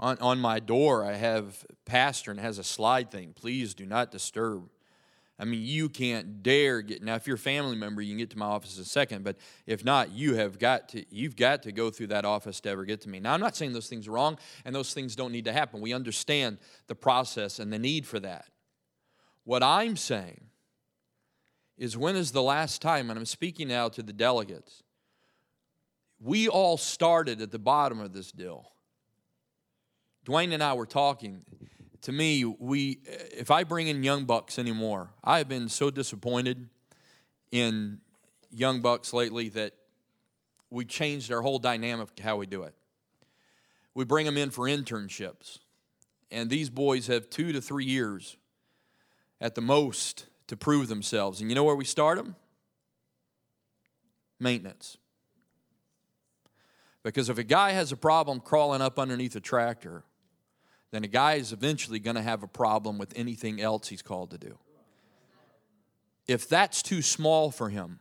On, 0.00 0.16
on 0.18 0.38
my 0.38 0.60
door, 0.60 1.04
I 1.04 1.14
have 1.14 1.66
pastor 1.84 2.30
and 2.30 2.38
has 2.40 2.58
a 2.58 2.64
slide 2.64 3.10
thing. 3.10 3.32
Please 3.34 3.74
do 3.74 3.84
not 3.84 4.10
disturb. 4.12 4.68
I 5.40 5.44
mean, 5.44 5.62
you 5.62 5.88
can't 5.88 6.42
dare 6.42 6.82
get 6.82 7.02
now. 7.02 7.14
If 7.14 7.26
you're 7.26 7.36
a 7.36 7.38
family 7.38 7.76
member, 7.76 8.02
you 8.02 8.12
can 8.12 8.18
get 8.18 8.30
to 8.30 8.38
my 8.38 8.46
office 8.46 8.76
in 8.76 8.82
a 8.82 8.86
second. 8.86 9.22
But 9.22 9.36
if 9.66 9.84
not, 9.84 10.10
you 10.10 10.34
have 10.34 10.58
got 10.58 10.88
to 10.90 11.04
you've 11.10 11.36
got 11.36 11.62
to 11.64 11.72
go 11.72 11.90
through 11.90 12.08
that 12.08 12.24
office 12.24 12.60
to 12.60 12.70
ever 12.70 12.84
get 12.84 13.02
to 13.02 13.08
me. 13.08 13.20
Now, 13.20 13.34
I'm 13.34 13.40
not 13.40 13.54
saying 13.54 13.72
those 13.72 13.88
things 13.88 14.08
are 14.08 14.12
wrong 14.12 14.38
and 14.64 14.74
those 14.74 14.92
things 14.92 15.14
don't 15.14 15.30
need 15.30 15.44
to 15.44 15.52
happen. 15.52 15.80
We 15.80 15.92
understand 15.92 16.58
the 16.88 16.96
process 16.96 17.60
and 17.60 17.72
the 17.72 17.78
need 17.78 18.06
for 18.06 18.18
that. 18.20 18.46
What 19.44 19.62
I'm 19.62 19.96
saying 19.96 20.47
is 21.78 21.96
when 21.96 22.16
is 22.16 22.32
the 22.32 22.42
last 22.42 22.82
time, 22.82 23.08
and 23.08 23.18
I'm 23.18 23.24
speaking 23.24 23.68
now 23.68 23.88
to 23.88 24.02
the 24.02 24.12
delegates, 24.12 24.82
we 26.20 26.48
all 26.48 26.76
started 26.76 27.40
at 27.40 27.52
the 27.52 27.58
bottom 27.58 28.00
of 28.00 28.12
this 28.12 28.32
deal. 28.32 28.72
Dwayne 30.26 30.52
and 30.52 30.62
I 30.62 30.74
were 30.74 30.86
talking 30.86 31.44
to 32.02 32.12
me, 32.12 32.44
we 32.44 33.00
if 33.04 33.50
I 33.50 33.64
bring 33.64 33.88
in 33.88 34.02
young 34.02 34.24
bucks 34.24 34.58
anymore, 34.58 35.10
I 35.22 35.38
have 35.38 35.48
been 35.48 35.68
so 35.68 35.90
disappointed 35.90 36.68
in 37.50 38.00
young 38.50 38.80
bucks 38.80 39.12
lately 39.12 39.48
that 39.50 39.74
we 40.70 40.84
changed 40.84 41.32
our 41.32 41.42
whole 41.42 41.58
dynamic 41.58 42.18
how 42.18 42.36
we 42.36 42.46
do 42.46 42.62
it. 42.62 42.74
We 43.94 44.04
bring 44.04 44.26
them 44.26 44.36
in 44.36 44.50
for 44.50 44.66
internships, 44.66 45.58
and 46.30 46.50
these 46.50 46.70
boys 46.70 47.08
have 47.08 47.30
two 47.30 47.52
to 47.52 47.60
three 47.60 47.86
years 47.86 48.36
at 49.40 49.54
the 49.54 49.60
most 49.60 50.27
to 50.48 50.56
prove 50.56 50.88
themselves. 50.88 51.40
And 51.40 51.50
you 51.50 51.54
know 51.54 51.64
where 51.64 51.76
we 51.76 51.84
start 51.84 52.18
them? 52.18 52.34
Maintenance. 54.40 54.98
Because 57.02 57.28
if 57.28 57.38
a 57.38 57.44
guy 57.44 57.72
has 57.72 57.92
a 57.92 57.96
problem 57.96 58.40
crawling 58.40 58.82
up 58.82 58.98
underneath 58.98 59.36
a 59.36 59.40
tractor, 59.40 60.02
then 60.90 61.04
a 61.04 61.08
guy 61.08 61.34
is 61.34 61.52
eventually 61.52 61.98
going 61.98 62.16
to 62.16 62.22
have 62.22 62.42
a 62.42 62.48
problem 62.48 62.98
with 62.98 63.12
anything 63.16 63.60
else 63.60 63.88
he's 63.88 64.02
called 64.02 64.30
to 64.30 64.38
do. 64.38 64.58
If 66.26 66.48
that's 66.48 66.82
too 66.82 67.02
small 67.02 67.50
for 67.50 67.70
him, 67.70 68.00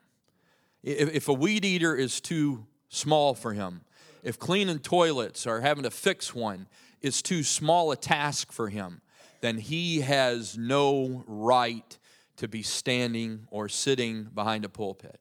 if 0.83 1.27
a 1.27 1.33
weed 1.33 1.63
eater 1.65 1.95
is 1.95 2.19
too 2.19 2.65
small 2.89 3.33
for 3.33 3.53
him, 3.53 3.81
if 4.23 4.39
cleaning 4.39 4.79
toilets 4.79 5.45
or 5.47 5.61
having 5.61 5.83
to 5.83 5.91
fix 5.91 6.33
one 6.33 6.67
is 7.01 7.21
too 7.21 7.43
small 7.43 7.91
a 7.91 7.95
task 7.95 8.51
for 8.51 8.69
him, 8.69 9.01
then 9.41 9.57
he 9.57 10.01
has 10.01 10.57
no 10.57 11.23
right 11.27 11.97
to 12.37 12.47
be 12.47 12.61
standing 12.63 13.47
or 13.51 13.67
sitting 13.67 14.23
behind 14.23 14.65
a 14.65 14.69
pulpit. 14.69 15.19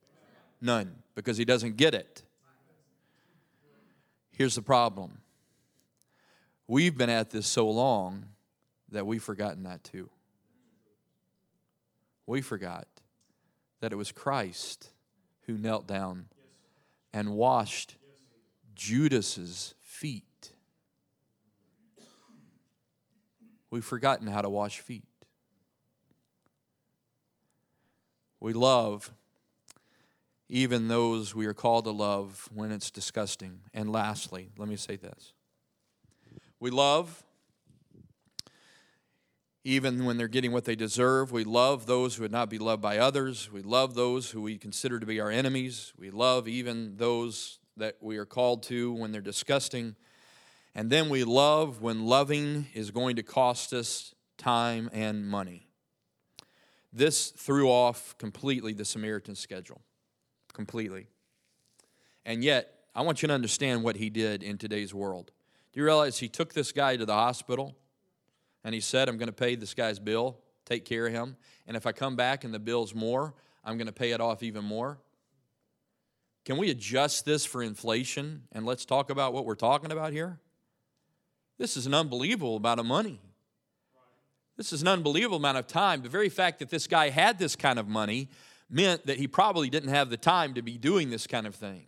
None, 0.60 1.02
because 1.14 1.36
he 1.36 1.44
doesn't 1.44 1.76
get 1.76 1.94
it. 1.94 2.22
Here's 4.30 4.54
the 4.54 4.62
problem 4.62 5.18
We've 6.68 6.96
been 6.96 7.10
at 7.10 7.30
this 7.30 7.46
so 7.46 7.70
long 7.70 8.26
that 8.90 9.06
we've 9.06 9.22
forgotten 9.22 9.64
that 9.64 9.84
too. 9.84 10.10
We 12.26 12.40
forgot 12.40 12.88
that 13.80 13.92
it 13.92 13.96
was 13.96 14.10
Christ 14.10 14.90
who 15.42 15.56
knelt 15.56 15.86
down 15.86 16.26
and 17.12 17.34
washed 17.34 17.96
Judas's 18.74 19.74
feet. 19.80 20.52
We've 23.70 23.84
forgotten 23.84 24.26
how 24.26 24.42
to 24.42 24.50
wash 24.50 24.80
feet. 24.80 25.04
We 28.46 28.52
love 28.52 29.12
even 30.48 30.86
those 30.86 31.34
we 31.34 31.46
are 31.46 31.52
called 31.52 31.82
to 31.86 31.90
love 31.90 32.48
when 32.54 32.70
it's 32.70 32.92
disgusting. 32.92 33.62
And 33.74 33.90
lastly, 33.90 34.50
let 34.56 34.68
me 34.68 34.76
say 34.76 34.94
this 34.94 35.32
we 36.60 36.70
love 36.70 37.24
even 39.64 40.04
when 40.04 40.16
they're 40.16 40.28
getting 40.28 40.52
what 40.52 40.64
they 40.64 40.76
deserve. 40.76 41.32
We 41.32 41.42
love 41.42 41.86
those 41.86 42.14
who 42.14 42.22
would 42.22 42.30
not 42.30 42.48
be 42.48 42.58
loved 42.58 42.80
by 42.80 42.98
others. 42.98 43.50
We 43.50 43.62
love 43.62 43.96
those 43.96 44.30
who 44.30 44.42
we 44.42 44.58
consider 44.58 45.00
to 45.00 45.06
be 45.06 45.18
our 45.18 45.32
enemies. 45.32 45.92
We 45.98 46.12
love 46.12 46.46
even 46.46 46.98
those 46.98 47.58
that 47.76 47.96
we 48.00 48.16
are 48.16 48.24
called 48.24 48.62
to 48.64 48.92
when 48.92 49.10
they're 49.10 49.20
disgusting. 49.20 49.96
And 50.72 50.88
then 50.88 51.08
we 51.08 51.24
love 51.24 51.82
when 51.82 52.06
loving 52.06 52.66
is 52.74 52.92
going 52.92 53.16
to 53.16 53.24
cost 53.24 53.72
us 53.72 54.14
time 54.38 54.88
and 54.92 55.26
money. 55.26 55.65
This 56.96 57.28
threw 57.30 57.68
off 57.68 58.16
completely 58.16 58.72
the 58.72 58.86
Samaritan 58.86 59.34
schedule. 59.34 59.82
Completely. 60.54 61.08
And 62.24 62.42
yet, 62.42 62.72
I 62.94 63.02
want 63.02 63.20
you 63.20 63.28
to 63.28 63.34
understand 63.34 63.84
what 63.84 63.96
he 63.96 64.08
did 64.08 64.42
in 64.42 64.56
today's 64.56 64.94
world. 64.94 65.30
Do 65.74 65.80
you 65.80 65.84
realize 65.84 66.18
he 66.18 66.30
took 66.30 66.54
this 66.54 66.72
guy 66.72 66.96
to 66.96 67.04
the 67.04 67.12
hospital 67.12 67.76
and 68.64 68.74
he 68.74 68.80
said, 68.80 69.10
I'm 69.10 69.18
going 69.18 69.28
to 69.28 69.34
pay 69.34 69.56
this 69.56 69.74
guy's 69.74 69.98
bill, 69.98 70.38
take 70.64 70.86
care 70.86 71.06
of 71.06 71.12
him, 71.12 71.36
and 71.66 71.76
if 71.76 71.86
I 71.86 71.92
come 71.92 72.16
back 72.16 72.44
and 72.44 72.54
the 72.54 72.58
bill's 72.58 72.94
more, 72.94 73.34
I'm 73.62 73.76
going 73.76 73.88
to 73.88 73.92
pay 73.92 74.12
it 74.12 74.20
off 74.22 74.42
even 74.42 74.64
more? 74.64 74.96
Can 76.46 76.56
we 76.56 76.70
adjust 76.70 77.26
this 77.26 77.44
for 77.44 77.62
inflation 77.62 78.44
and 78.52 78.64
let's 78.64 78.86
talk 78.86 79.10
about 79.10 79.34
what 79.34 79.44
we're 79.44 79.54
talking 79.54 79.92
about 79.92 80.14
here? 80.14 80.40
This 81.58 81.76
is 81.76 81.84
an 81.84 81.92
unbelievable 81.92 82.56
amount 82.56 82.80
of 82.80 82.86
money. 82.86 83.20
This 84.56 84.72
is 84.72 84.82
an 84.82 84.88
unbelievable 84.88 85.36
amount 85.36 85.58
of 85.58 85.66
time. 85.66 86.02
The 86.02 86.08
very 86.08 86.28
fact 86.28 86.60
that 86.60 86.70
this 86.70 86.86
guy 86.86 87.10
had 87.10 87.38
this 87.38 87.56
kind 87.56 87.78
of 87.78 87.86
money 87.86 88.30
meant 88.70 89.06
that 89.06 89.18
he 89.18 89.28
probably 89.28 89.70
didn't 89.70 89.90
have 89.90 90.10
the 90.10 90.16
time 90.16 90.54
to 90.54 90.62
be 90.62 90.78
doing 90.78 91.10
this 91.10 91.26
kind 91.26 91.46
of 91.46 91.54
thing. 91.54 91.86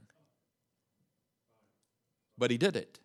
But 2.36 2.50
he 2.50 2.58
did 2.58 2.76
it. 2.76 3.00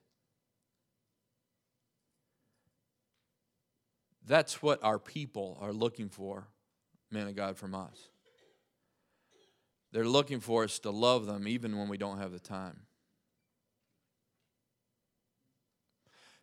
That's 4.26 4.62
what 4.62 4.84
our 4.84 5.00
people 5.00 5.58
are 5.60 5.74
looking 5.74 6.10
for, 6.10 6.48
man 7.12 7.28
of 7.28 7.36
God, 7.36 7.58
from 7.58 7.76
us. 7.76 8.10
They're 9.92 10.08
looking 10.08 10.40
for 10.40 10.64
us 10.64 10.80
to 10.80 10.92
love 10.92 11.26
them 11.26 11.48
even 11.48 11.78
when 11.78 11.88
we 11.88 11.98
don't 11.98 12.18
have 12.20 12.32
the 12.32 12.40
time. 12.40 12.82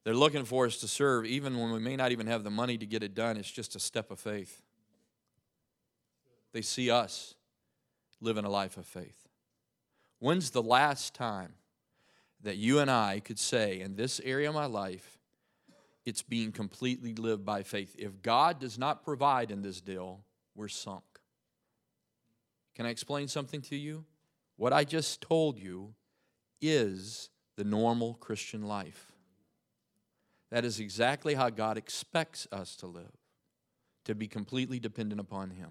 They're 0.04 0.14
looking 0.14 0.44
for 0.44 0.66
us 0.66 0.78
to 0.78 0.88
serve 0.88 1.26
even 1.26 1.58
when 1.58 1.72
we 1.72 1.78
may 1.78 1.96
not 1.96 2.12
even 2.12 2.26
have 2.26 2.44
the 2.44 2.50
money 2.50 2.78
to 2.78 2.86
get 2.86 3.02
it 3.02 3.14
done. 3.14 3.36
It's 3.36 3.50
just 3.50 3.76
a 3.76 3.80
step 3.80 4.10
of 4.10 4.18
faith. 4.18 4.62
They 6.52 6.62
see 6.62 6.90
us 6.90 7.34
living 8.20 8.44
a 8.44 8.50
life 8.50 8.76
of 8.76 8.86
faith. 8.86 9.28
When's 10.18 10.50
the 10.50 10.62
last 10.62 11.14
time 11.14 11.54
that 12.42 12.56
you 12.56 12.78
and 12.78 12.90
I 12.90 13.20
could 13.20 13.38
say, 13.38 13.80
in 13.80 13.96
this 13.96 14.20
area 14.24 14.48
of 14.48 14.54
my 14.54 14.66
life, 14.66 15.18
it's 16.06 16.22
being 16.22 16.52
completely 16.52 17.14
lived 17.14 17.44
by 17.44 17.62
faith. 17.62 17.94
If 17.98 18.22
God 18.22 18.58
does 18.58 18.78
not 18.78 19.04
provide 19.04 19.50
in 19.50 19.62
this 19.62 19.80
deal, 19.80 20.20
we're 20.54 20.68
sunk. 20.68 21.04
Can 22.74 22.86
I 22.86 22.90
explain 22.90 23.28
something 23.28 23.60
to 23.62 23.76
you? 23.76 24.04
What 24.56 24.72
I 24.72 24.84
just 24.84 25.20
told 25.20 25.58
you 25.58 25.94
is 26.60 27.28
the 27.56 27.64
normal 27.64 28.14
Christian 28.14 28.62
life. 28.62 29.09
That 30.50 30.64
is 30.64 30.80
exactly 30.80 31.34
how 31.34 31.50
God 31.50 31.78
expects 31.78 32.48
us 32.50 32.76
to 32.76 32.86
live, 32.86 33.12
to 34.04 34.14
be 34.14 34.26
completely 34.26 34.80
dependent 34.80 35.20
upon 35.20 35.50
Him. 35.50 35.70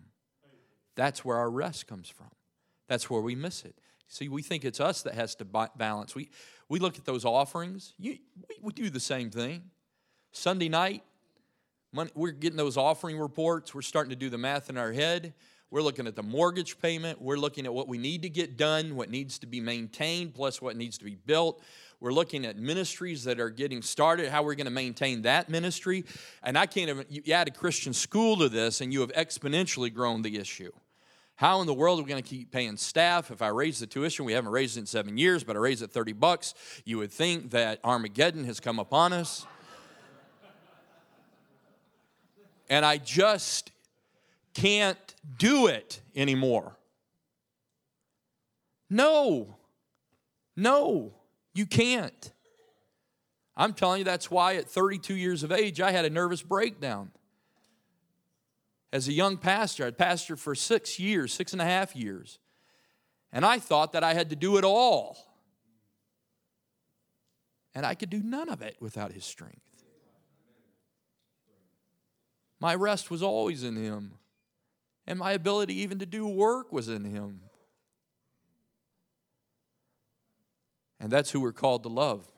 That's 0.95 1.23
where 1.23 1.37
our 1.37 1.49
rest 1.49 1.87
comes 1.87 2.09
from. 2.09 2.31
That's 2.87 3.09
where 3.09 3.21
we 3.21 3.35
miss 3.35 3.63
it. 3.63 3.75
See, 4.07 4.27
we 4.27 4.41
think 4.41 4.65
it's 4.65 4.79
us 4.79 5.03
that 5.03 5.13
has 5.13 5.35
to 5.35 5.45
balance. 5.45 6.15
We, 6.15 6.29
we 6.67 6.79
look 6.79 6.97
at 6.97 7.05
those 7.05 7.25
offerings, 7.25 7.93
you, 7.99 8.17
we, 8.49 8.55
we 8.61 8.73
do 8.73 8.89
the 8.89 8.99
same 8.99 9.29
thing. 9.29 9.63
Sunday 10.31 10.69
night, 10.69 11.03
we're 12.13 12.31
getting 12.31 12.57
those 12.57 12.77
offering 12.77 13.17
reports. 13.17 13.73
We're 13.73 13.81
starting 13.81 14.11
to 14.11 14.15
do 14.15 14.29
the 14.29 14.37
math 14.37 14.69
in 14.69 14.77
our 14.77 14.91
head. 14.91 15.33
We're 15.71 15.83
looking 15.83 16.07
at 16.07 16.15
the 16.15 16.23
mortgage 16.23 16.79
payment. 16.81 17.21
We're 17.21 17.37
looking 17.37 17.65
at 17.65 17.73
what 17.73 17.87
we 17.87 17.99
need 17.99 18.23
to 18.23 18.29
get 18.29 18.57
done, 18.57 18.95
what 18.95 19.11
needs 19.11 19.37
to 19.39 19.45
be 19.45 19.61
maintained, 19.61 20.33
plus 20.33 20.61
what 20.61 20.75
needs 20.75 20.97
to 20.97 21.05
be 21.05 21.15
built. 21.15 21.61
We're 21.99 22.13
looking 22.13 22.45
at 22.45 22.57
ministries 22.57 23.25
that 23.25 23.39
are 23.39 23.51
getting 23.51 23.81
started, 23.81 24.29
how 24.29 24.41
we're 24.41 24.55
going 24.55 24.65
to 24.65 24.71
maintain 24.71 25.21
that 25.23 25.49
ministry. 25.49 26.05
And 26.41 26.57
I 26.57 26.65
can't 26.65 26.89
even, 26.89 27.05
you 27.09 27.33
add 27.33 27.47
a 27.47 27.51
Christian 27.51 27.93
school 27.93 28.37
to 28.37 28.49
this, 28.49 28.81
and 28.81 28.91
you 28.91 29.01
have 29.01 29.11
exponentially 29.13 29.93
grown 29.93 30.23
the 30.23 30.37
issue. 30.37 30.71
How 31.35 31.61
in 31.61 31.67
the 31.67 31.73
world 31.73 31.99
are 31.99 32.03
we 32.03 32.09
going 32.09 32.21
to 32.21 32.27
keep 32.27 32.51
paying 32.51 32.75
staff? 32.75 33.29
If 33.31 33.41
I 33.41 33.49
raise 33.49 33.79
the 33.79 33.87
tuition, 33.87 34.25
we 34.25 34.33
haven't 34.33 34.51
raised 34.51 34.75
it 34.75 34.81
in 34.81 34.85
seven 34.87 35.17
years, 35.17 35.43
but 35.43 35.55
I 35.55 35.59
raise 35.59 35.81
it 35.81 35.91
30 35.91 36.13
bucks, 36.13 36.53
you 36.83 36.97
would 36.97 37.11
think 37.11 37.51
that 37.51 37.79
Armageddon 37.83 38.43
has 38.45 38.59
come 38.59 38.79
upon 38.79 39.13
us. 39.13 39.45
and 42.69 42.83
I 42.83 42.97
just 42.97 43.71
can't 44.59 45.15
do 45.37 45.67
it 45.67 46.01
anymore. 46.15 46.75
No, 48.89 49.55
no, 50.55 51.13
you 51.53 51.65
can't. 51.65 52.33
I'm 53.55 53.73
telling 53.73 53.99
you, 53.99 54.05
that's 54.05 54.29
why 54.29 54.55
at 54.55 54.69
32 54.69 55.15
years 55.15 55.43
of 55.43 55.51
age, 55.51 55.79
I 55.79 55.91
had 55.91 56.05
a 56.05 56.09
nervous 56.09 56.41
breakdown. 56.41 57.11
As 58.91 59.07
a 59.07 59.13
young 59.13 59.37
pastor, 59.37 59.85
I'd 59.85 59.97
pastored 59.97 60.39
for 60.39 60.55
six 60.55 60.99
years, 60.99 61.31
six 61.31 61.53
and 61.53 61.61
a 61.61 61.65
half 61.65 61.95
years, 61.95 62.39
and 63.31 63.45
I 63.45 63.59
thought 63.59 63.93
that 63.93 64.03
I 64.03 64.13
had 64.13 64.29
to 64.31 64.35
do 64.35 64.57
it 64.57 64.63
all. 64.63 65.17
And 67.75 67.85
I 67.85 67.93
could 67.93 68.09
do 68.09 68.21
none 68.23 68.49
of 68.49 68.61
it 68.61 68.77
without 68.79 69.11
his 69.11 69.23
strength. 69.23 69.61
My 72.59 72.75
rest 72.75 73.09
was 73.09 73.23
always 73.23 73.63
in 73.63 73.77
Him. 73.77 74.18
And 75.09 75.17
my 75.17 75.31
ability 75.31 75.73
even 75.81 75.97
to 75.99 76.05
do 76.05 76.27
work 76.27 76.71
was 76.71 76.87
in 76.87 77.03
Him. 77.03 77.41
And 80.99 81.11
that's 81.11 81.31
who 81.31 81.41
we're 81.41 81.51
called 81.51 81.81
to 81.83 81.89
love, 81.89 82.31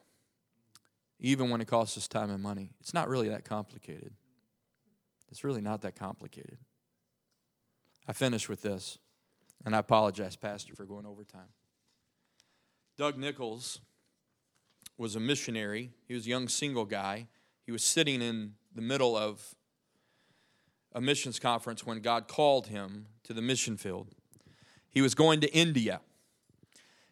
even 1.20 1.50
when 1.50 1.60
it 1.60 1.68
costs 1.68 1.98
us 1.98 2.08
time 2.08 2.30
and 2.30 2.42
money. 2.42 2.72
It's 2.80 2.94
not 2.94 3.10
really 3.10 3.28
that 3.28 3.44
complicated. 3.44 4.14
It's 5.30 5.44
really 5.44 5.60
not 5.60 5.82
that 5.82 5.98
complicated. 5.98 6.60
I 8.08 8.14
finish 8.14 8.48
with 8.48 8.62
this, 8.62 9.00
and 9.66 9.76
I 9.76 9.80
apologize, 9.80 10.38
Pastor, 10.38 10.74
for 10.74 10.86
going 10.86 11.06
over 11.06 11.26
time. 11.26 11.50
Doug 12.98 13.18
Nichols 13.18 13.82
was 14.98 15.18
a 15.18 15.20
missionary. 15.20 15.92
He 16.08 16.14
was 16.14 16.26
a 16.26 16.30
young 16.30 16.48
single 16.48 16.86
guy. 16.86 17.28
He 17.66 17.74
was 17.74 17.84
sitting 17.84 18.22
in 18.22 18.54
the 18.74 18.82
middle 18.82 19.18
of 19.18 19.56
a 20.94 21.02
missions 21.02 21.40
conference 21.40 21.86
when 21.86 22.00
God 22.02 22.28
called 22.28 22.68
him 22.68 23.08
to 23.24 23.34
the 23.34 23.42
mission 23.42 23.78
field. 23.78 24.08
He 24.90 25.02
was 25.02 25.16
going 25.16 25.42
to 25.42 25.54
India, 25.54 26.02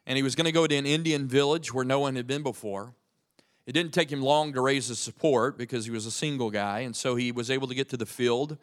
and 0.05 0.17
he 0.17 0.23
was 0.23 0.35
going 0.35 0.45
to 0.45 0.51
go 0.51 0.67
to 0.67 0.75
an 0.75 0.85
Indian 0.85 1.27
village 1.27 1.73
where 1.73 1.85
no 1.85 1.99
one 1.99 2.15
had 2.15 2.27
been 2.27 2.43
before. 2.43 2.93
It 3.65 3.73
didn't 3.73 3.93
take 3.93 4.11
him 4.11 4.21
long 4.21 4.53
to 4.53 4.61
raise 4.61 4.87
his 4.87 4.99
support 4.99 5.57
because 5.57 5.85
he 5.85 5.91
was 5.91 6.05
a 6.05 6.11
single 6.11 6.49
guy, 6.49 6.79
and 6.79 6.95
so 6.95 7.15
he 7.15 7.31
was 7.31 7.49
able 7.49 7.67
to 7.67 7.75
get 7.75 7.89
to 7.89 7.97
the 7.97 8.05
field 8.05 8.57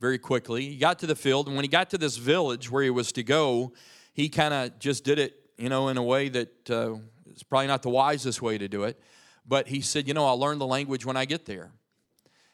very 0.00 0.18
quickly. 0.18 0.68
He 0.70 0.76
got 0.76 0.98
to 1.00 1.06
the 1.06 1.14
field, 1.14 1.46
and 1.46 1.56
when 1.56 1.64
he 1.64 1.68
got 1.68 1.90
to 1.90 1.98
this 1.98 2.16
village 2.16 2.70
where 2.70 2.82
he 2.82 2.90
was 2.90 3.12
to 3.12 3.22
go, 3.22 3.72
he 4.12 4.28
kind 4.28 4.54
of 4.54 4.78
just 4.78 5.04
did 5.04 5.18
it, 5.18 5.34
you 5.56 5.68
know, 5.68 5.88
in 5.88 5.96
a 5.96 6.02
way 6.02 6.28
that 6.30 6.70
uh, 6.70 6.96
is 7.32 7.42
probably 7.42 7.66
not 7.66 7.82
the 7.82 7.90
wisest 7.90 8.42
way 8.42 8.58
to 8.58 8.68
do 8.68 8.84
it. 8.84 9.00
But 9.46 9.68
he 9.68 9.80
said, 9.80 10.08
you 10.08 10.14
know, 10.14 10.26
I'll 10.26 10.38
learn 10.38 10.58
the 10.58 10.66
language 10.66 11.06
when 11.06 11.16
I 11.16 11.24
get 11.24 11.46
there. 11.46 11.70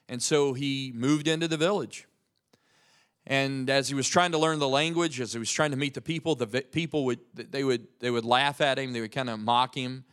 And 0.09 0.23
so 0.23 0.53
he 0.53 0.93
moved 0.95 1.29
into 1.29 1.49
the 1.49 1.57
village. 1.57 2.07
And 3.27 3.71
as 3.71 3.89
he 3.89 3.95
was 3.95 4.07
trying 4.07 4.33
to 4.33 4.39
learn 4.39 4.59
the 4.59 4.69
language, 4.69 5.21
as 5.21 5.33
he 5.33 5.39
was 5.39 5.51
trying 5.51 5.71
to 5.71 5.79
meet 5.79 5.95
the 5.95 6.03
people, 6.03 6.35
the 6.35 6.47
people 6.47 7.07
would 7.07 7.21
they 7.35 7.65
would 7.65 7.87
they 8.01 8.11
would 8.11 8.25
laugh 8.25 8.61
at 8.61 8.79
him, 8.79 8.93
they 8.93 9.01
would 9.01 9.13
kind 9.13 9.31
of 9.31 9.41
mock 9.41 9.75
him. 9.75 10.05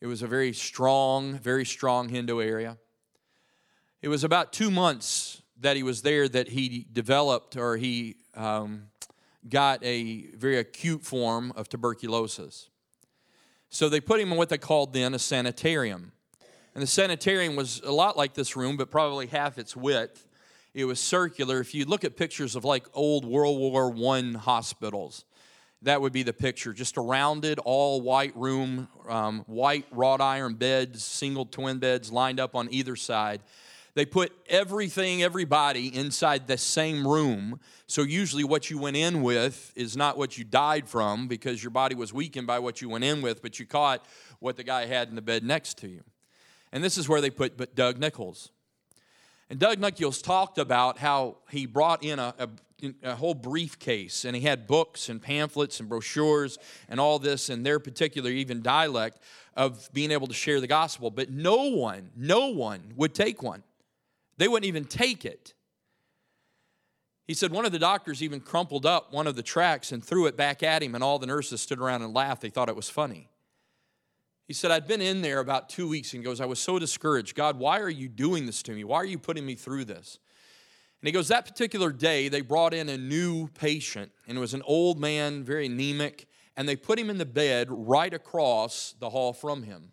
It 0.00 0.06
was 0.06 0.22
a 0.22 0.28
very 0.28 0.52
strong, 0.52 1.38
very 1.38 1.64
strong 1.64 2.08
Hindu 2.08 2.40
area. 2.40 2.78
It 4.02 4.08
was 4.08 4.22
about 4.22 4.52
two 4.52 4.70
months 4.70 5.42
that 5.60 5.76
he 5.76 5.82
was 5.82 6.02
there 6.02 6.28
that 6.28 6.48
he 6.48 6.86
developed 6.92 7.56
or 7.56 7.76
he 7.76 8.16
um, 8.34 8.88
got 9.48 9.82
a 9.82 10.26
very 10.36 10.58
acute 10.58 11.02
form 11.02 11.52
of 11.56 11.68
tuberculosis. 11.68 12.68
So 13.68 13.88
they 13.88 14.00
put 14.00 14.20
him 14.20 14.30
in 14.30 14.38
what 14.38 14.50
they 14.50 14.58
called 14.58 14.92
then 14.92 15.14
a 15.14 15.18
sanitarium. 15.18 16.12
And 16.74 16.82
the 16.82 16.88
sanitarium 16.88 17.54
was 17.54 17.80
a 17.84 17.92
lot 17.92 18.16
like 18.16 18.34
this 18.34 18.56
room, 18.56 18.76
but 18.76 18.90
probably 18.90 19.26
half 19.26 19.58
its 19.58 19.76
width. 19.76 20.26
It 20.74 20.86
was 20.86 20.98
circular. 20.98 21.60
If 21.60 21.72
you 21.74 21.84
look 21.84 22.02
at 22.02 22.16
pictures 22.16 22.56
of 22.56 22.64
like 22.64 22.86
old 22.94 23.24
World 23.24 23.58
War 23.58 23.94
I 23.96 24.32
hospitals, 24.36 25.24
that 25.82 26.00
would 26.00 26.12
be 26.12 26.24
the 26.24 26.32
picture. 26.32 26.72
Just 26.72 26.96
a 26.96 27.00
rounded, 27.00 27.60
all 27.60 28.00
white 28.00 28.34
room, 28.36 28.88
um, 29.08 29.44
white 29.46 29.86
wrought 29.92 30.20
iron 30.20 30.54
beds, 30.54 31.04
single 31.04 31.46
twin 31.46 31.78
beds 31.78 32.10
lined 32.10 32.40
up 32.40 32.56
on 32.56 32.68
either 32.72 32.96
side. 32.96 33.40
They 33.94 34.04
put 34.04 34.32
everything, 34.48 35.22
everybody 35.22 35.94
inside 35.94 36.48
the 36.48 36.58
same 36.58 37.06
room. 37.06 37.60
So 37.86 38.02
usually 38.02 38.42
what 38.42 38.68
you 38.68 38.78
went 38.78 38.96
in 38.96 39.22
with 39.22 39.72
is 39.76 39.96
not 39.96 40.18
what 40.18 40.36
you 40.36 40.42
died 40.42 40.88
from 40.88 41.28
because 41.28 41.62
your 41.62 41.70
body 41.70 41.94
was 41.94 42.12
weakened 42.12 42.48
by 42.48 42.58
what 42.58 42.82
you 42.82 42.88
went 42.88 43.04
in 43.04 43.22
with, 43.22 43.40
but 43.40 43.60
you 43.60 43.66
caught 43.66 44.04
what 44.40 44.56
the 44.56 44.64
guy 44.64 44.86
had 44.86 45.10
in 45.10 45.14
the 45.14 45.22
bed 45.22 45.44
next 45.44 45.78
to 45.78 45.88
you. 45.88 46.02
And 46.74 46.82
this 46.82 46.98
is 46.98 47.08
where 47.08 47.20
they 47.20 47.30
put 47.30 47.76
Doug 47.76 47.98
Nichols. 47.98 48.50
And 49.48 49.60
Doug 49.60 49.78
Nichols 49.78 50.20
talked 50.20 50.58
about 50.58 50.98
how 50.98 51.36
he 51.48 51.66
brought 51.66 52.02
in 52.02 52.18
a, 52.18 52.34
a, 52.36 52.48
a, 53.04 53.14
whole 53.14 53.34
briefcase 53.34 54.24
and 54.24 54.34
he 54.34 54.42
had 54.42 54.66
books 54.66 55.08
and 55.08 55.22
pamphlets 55.22 55.78
and 55.78 55.88
brochures 55.88 56.58
and 56.88 56.98
all 56.98 57.20
this 57.20 57.48
in 57.48 57.62
their 57.62 57.78
particular, 57.78 58.28
even 58.28 58.60
dialect, 58.60 59.20
of 59.56 59.88
being 59.92 60.10
able 60.10 60.26
to 60.26 60.34
share 60.34 60.60
the 60.60 60.66
gospel. 60.66 61.12
But 61.12 61.30
no 61.30 61.68
one, 61.68 62.10
no 62.16 62.48
one 62.48 62.92
would 62.96 63.14
take 63.14 63.40
one. 63.40 63.62
They 64.36 64.48
wouldn't 64.48 64.66
even 64.66 64.84
take 64.84 65.24
it. 65.24 65.54
He 67.28 67.34
said 67.34 67.52
one 67.52 67.64
of 67.64 67.70
the 67.70 67.78
doctors 67.78 68.20
even 68.20 68.40
crumpled 68.40 68.84
up 68.84 69.12
one 69.12 69.28
of 69.28 69.36
the 69.36 69.44
tracks 69.44 69.92
and 69.92 70.04
threw 70.04 70.26
it 70.26 70.36
back 70.36 70.64
at 70.64 70.82
him, 70.82 70.96
and 70.96 71.04
all 71.04 71.20
the 71.20 71.26
nurses 71.26 71.60
stood 71.60 71.78
around 71.78 72.02
and 72.02 72.12
laughed. 72.12 72.42
They 72.42 72.50
thought 72.50 72.68
it 72.68 72.76
was 72.76 72.90
funny. 72.90 73.28
He 74.46 74.52
said, 74.52 74.70
I'd 74.70 74.86
been 74.86 75.00
in 75.00 75.22
there 75.22 75.40
about 75.40 75.70
two 75.70 75.88
weeks 75.88 76.12
and 76.12 76.22
goes, 76.22 76.40
I 76.40 76.44
was 76.44 76.58
so 76.58 76.78
discouraged. 76.78 77.34
God, 77.34 77.58
why 77.58 77.80
are 77.80 77.88
you 77.88 78.08
doing 78.08 78.44
this 78.44 78.62
to 78.64 78.72
me? 78.72 78.84
Why 78.84 78.98
are 78.98 79.06
you 79.06 79.18
putting 79.18 79.46
me 79.46 79.54
through 79.54 79.86
this? 79.86 80.18
And 81.00 81.08
he 81.08 81.12
goes, 81.12 81.28
That 81.28 81.46
particular 81.46 81.92
day, 81.92 82.28
they 82.28 82.42
brought 82.42 82.74
in 82.74 82.88
a 82.88 82.98
new 82.98 83.48
patient, 83.48 84.12
and 84.26 84.36
it 84.36 84.40
was 84.40 84.54
an 84.54 84.62
old 84.66 85.00
man, 85.00 85.44
very 85.44 85.66
anemic, 85.66 86.26
and 86.56 86.68
they 86.68 86.76
put 86.76 86.98
him 86.98 87.08
in 87.08 87.18
the 87.18 87.26
bed 87.26 87.68
right 87.70 88.12
across 88.12 88.94
the 89.00 89.10
hall 89.10 89.32
from 89.32 89.62
him. 89.62 89.92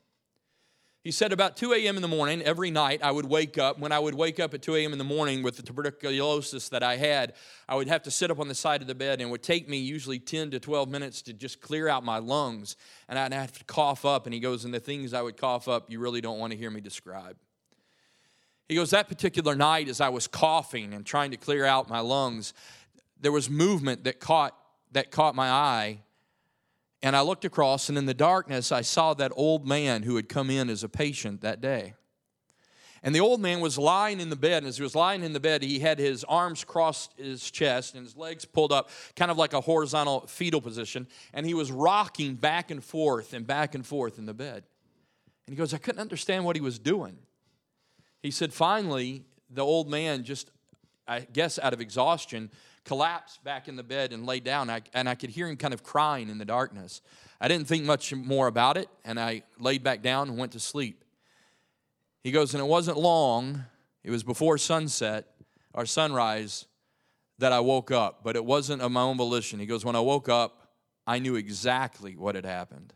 He 1.04 1.10
said 1.10 1.34
about 1.34 1.58
2 1.58 1.74
a.m. 1.74 1.95
in 1.95 2.04
the 2.04 2.08
morning, 2.08 2.43
every 2.43 2.70
night 2.70 3.02
I 3.02 3.12
would 3.12 3.26
wake 3.26 3.58
up. 3.58 3.80
When 3.80 3.91
I 3.91 3.97
would 3.97 4.14
wake 4.14 4.39
up 4.39 4.54
at 4.54 4.62
2 4.62 4.76
a.m. 4.76 4.91
in 4.91 4.99
the 4.99 5.04
morning 5.04 5.41
with 5.41 5.58
the 5.58 5.64
tuberculosis 5.64 6.70
that 6.70 6.84
I 6.84 6.97
had, 6.97 7.34
I 7.68 7.74
would 7.74 7.88
have 7.88 8.04
to 8.04 8.12
sit 8.12 8.30
up 8.30 8.39
on 8.39 8.47
the 8.47 8.54
side 8.54 8.82
of 8.82 8.88
the 8.88 8.93
bed 8.93 9.14
and 9.14 9.24
it 9.24 9.32
would 9.32 9.41
take 9.41 9.68
me 9.68 9.78
usually 9.78 10.20
10 10.20 10.52
to 10.52 10.60
12 10.60 10.89
minutes 10.89 11.24
to 11.24 11.34
just 11.34 11.60
clear 11.60 11.88
out 11.88 12.04
my 12.04 12.20
lungs. 12.20 12.76
And 13.10 13.18
I'd 13.18 13.34
have 13.34 13.52
to 13.58 13.64
cough 13.64 14.06
up. 14.06 14.28
And 14.28 14.34
he 14.34 14.39
goes, 14.39 14.64
And 14.64 14.72
the 14.72 14.80
things 14.80 15.12
I 15.16 15.24
would 15.24 15.38
cough 15.38 15.68
up, 15.68 15.89
you 15.89 15.99
really 15.99 16.22
don't 16.22 16.38
want 16.38 16.52
to 16.52 16.58
hear 16.58 16.70
me 16.70 16.82
describe. 16.82 17.36
He 18.70 18.76
goes, 18.76 18.91
That 18.91 19.10
particular 19.10 19.56
night, 19.56 19.89
as 19.89 20.02
I 20.02 20.10
was 20.10 20.28
coughing 20.28 20.93
and 20.93 21.04
trying 21.04 21.32
to 21.32 21.38
clear 21.38 21.66
out 21.66 21.89
my 21.89 22.02
lungs, 22.02 22.54
there 23.20 23.32
was 23.32 23.49
movement 23.49 24.04
that 24.04 24.20
caught, 24.20 24.56
that 24.91 25.10
caught 25.10 25.34
my 25.34 25.49
eye 25.49 26.02
and 27.04 27.16
I 27.16 27.22
looked 27.22 27.45
across, 27.45 27.89
and 27.89 27.97
in 27.97 28.06
the 28.06 28.14
darkness, 28.14 28.72
I 28.72 28.82
saw 28.82 29.14
that 29.16 29.32
old 29.36 29.68
man 29.68 30.04
who 30.04 30.16
had 30.16 30.30
come 30.30 30.49
in 30.49 30.70
as 30.70 30.84
a 30.84 30.89
patient 30.89 31.41
that 31.41 31.62
day. 31.62 31.93
And 33.04 33.16
the 33.16 33.20
old 33.20 33.41
man 33.41 33.62
was 33.62 33.80
lying 33.80 34.20
in 34.20 34.30
the 34.30 34.36
bed, 34.36 34.62
and 34.62 34.68
as 34.68 34.78
he 34.78 34.84
was 34.84 34.93
lying 34.93 35.24
in 35.24 35.34
the 35.34 35.39
bed, 35.39 35.64
he 35.64 35.80
had 35.80 35.97
his 35.97 36.24
arms 36.26 36.64
crossed 36.64 37.18
his 37.18 37.49
chest 37.49 37.95
and 37.95 38.06
his 38.06 38.16
legs 38.16 38.45
pulled 38.45 38.72
up, 38.72 38.91
kind 39.16 39.32
of 39.32 39.38
like 39.38 39.54
a 39.54 39.62
horizontal 39.62 40.28
fetal 40.28 40.62
position, 40.62 41.08
and 41.34 41.47
he 41.47 41.56
was 41.56 41.72
rocking 41.72 42.36
back 42.36 42.70
and 42.70 42.84
forth 42.84 43.34
and 43.34 43.47
back 43.47 43.74
and 43.74 43.88
forth 43.88 44.20
in 44.20 44.28
the 44.28 44.36
bed. 44.36 44.64
And 45.47 45.56
he 45.56 45.56
goes, 45.56 45.74
I 45.74 45.80
couldn't 45.80 45.99
understand 45.99 46.45
what 46.45 46.56
he 46.56 46.62
was 46.62 46.78
doing. 46.78 47.18
He 48.22 48.30
said, 48.30 48.54
finally, 48.54 49.24
the 49.49 49.66
old 49.66 49.89
man, 49.89 50.24
just, 50.24 50.52
I 51.08 51.22
guess 51.22 51.58
out 51.58 51.74
of 51.74 51.82
exhaustion, 51.82 52.52
collapsed 52.86 53.43
back 53.43 53.67
in 53.67 53.75
the 53.75 53.84
bed 53.84 54.13
and 54.13 54.25
laid 54.25 54.43
down, 54.43 54.69
I, 54.69 54.82
and 54.93 55.07
I 55.07 55.15
could 55.15 55.29
hear 55.29 55.47
him 55.47 55.57
kind 55.57 55.73
of 55.73 55.84
crying 55.84 56.29
in 56.29 56.38
the 56.38 56.45
darkness. 56.45 57.01
I 57.39 57.47
didn't 57.47 57.67
think 57.67 57.86
much 57.86 58.13
more 58.13 58.47
about 58.47 58.77
it, 58.77 58.89
and 59.05 59.19
I 59.19 59.43
laid 59.59 59.84
back 59.84 60.01
down 60.01 60.29
and 60.29 60.38
went 60.38 60.51
to 60.53 60.59
sleep. 60.59 61.03
He 62.23 62.32
goes, 62.32 62.53
and 62.53 62.61
it 62.61 62.67
wasn't 62.67 62.97
long, 62.97 63.63
it 64.03 64.11
was 64.11 64.23
before 64.23 64.57
sunset 64.57 65.27
or 65.73 65.86
sunrise 65.86 66.65
that 67.39 67.51
I 67.51 67.59
woke 67.59 67.91
up, 67.91 68.23
but 68.23 68.36
it 68.36 68.45
wasn't 68.45 68.82
of 68.82 68.91
my 68.91 69.01
own 69.01 69.17
volition. 69.17 69.59
He 69.59 69.65
goes, 69.65 69.84
when 69.84 69.95
I 69.95 69.99
woke 69.99 70.29
up, 70.29 70.73
I 71.07 71.19
knew 71.19 71.36
exactly 71.36 72.15
what 72.15 72.36
had 72.36 72.45
happened. 72.45 72.93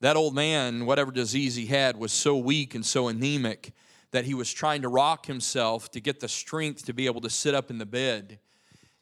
That 0.00 0.16
old 0.16 0.34
man, 0.34 0.84
whatever 0.84 1.10
disease 1.10 1.54
he 1.54 1.66
had, 1.66 1.96
was 1.96 2.12
so 2.12 2.36
weak 2.36 2.74
and 2.74 2.84
so 2.84 3.08
anemic 3.08 3.72
that 4.10 4.24
he 4.24 4.34
was 4.34 4.52
trying 4.52 4.82
to 4.82 4.88
rock 4.88 5.26
himself 5.26 5.90
to 5.92 6.00
get 6.00 6.20
the 6.20 6.28
strength 6.28 6.84
to 6.86 6.92
be 6.92 7.06
able 7.06 7.20
to 7.22 7.30
sit 7.30 7.54
up 7.54 7.70
in 7.70 7.78
the 7.78 7.86
bed 7.86 8.38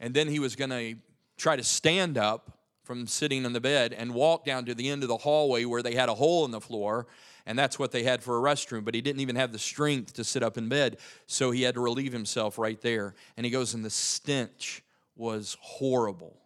and 0.01 0.15
then 0.15 0.27
he 0.27 0.41
was 0.41 0.57
going 0.57 0.71
to 0.71 0.97
try 1.37 1.55
to 1.55 1.63
stand 1.63 2.19
up 2.19 2.59
from 2.83 3.07
sitting 3.07 3.45
in 3.45 3.53
the 3.53 3.61
bed 3.61 3.93
and 3.93 4.13
walk 4.13 4.45
down 4.45 4.65
to 4.65 4.75
the 4.75 4.89
end 4.89 5.03
of 5.03 5.09
the 5.09 5.19
hallway 5.19 5.65
where 5.65 5.83
they 5.83 5.95
had 5.95 6.09
a 6.09 6.15
hole 6.15 6.45
in 6.45 6.51
the 6.51 6.61
floor 6.61 7.07
and 7.47 7.59
that's 7.59 7.79
what 7.79 7.93
they 7.93 8.03
had 8.03 8.23
for 8.23 8.37
a 8.37 8.55
restroom 8.55 8.85
but 8.85 8.95
he 8.95 9.01
didn't 9.01 9.21
even 9.21 9.37
have 9.37 9.53
the 9.53 9.59
strength 9.59 10.13
to 10.15 10.25
sit 10.25 10.43
up 10.43 10.59
in 10.59 10.69
bed 10.69 10.97
so 11.27 11.53
he 11.53 11.63
had 11.63 11.75
to 11.75 11.81
relieve 11.81 12.13
himself 12.13 12.59
right 12.59 12.81
there 12.81 13.15
and 13.37 13.47
he 13.47 13.53
goes 13.53 13.75
and 13.75 13.85
the 13.85 13.91
stench 13.91 14.83
was 15.15 15.57
horrible 15.61 16.41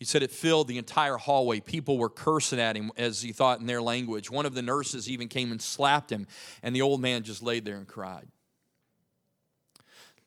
he 0.00 0.06
said 0.06 0.22
it 0.22 0.30
filled 0.30 0.66
the 0.66 0.78
entire 0.78 1.18
hallway. 1.18 1.60
People 1.60 1.98
were 1.98 2.08
cursing 2.08 2.58
at 2.58 2.74
him 2.74 2.90
as 2.96 3.20
he 3.20 3.32
thought 3.32 3.60
in 3.60 3.66
their 3.66 3.82
language. 3.82 4.30
One 4.30 4.46
of 4.46 4.54
the 4.54 4.62
nurses 4.62 5.10
even 5.10 5.28
came 5.28 5.52
and 5.52 5.60
slapped 5.60 6.10
him, 6.10 6.26
and 6.62 6.74
the 6.74 6.80
old 6.80 7.02
man 7.02 7.22
just 7.22 7.42
laid 7.42 7.66
there 7.66 7.76
and 7.76 7.86
cried. 7.86 8.26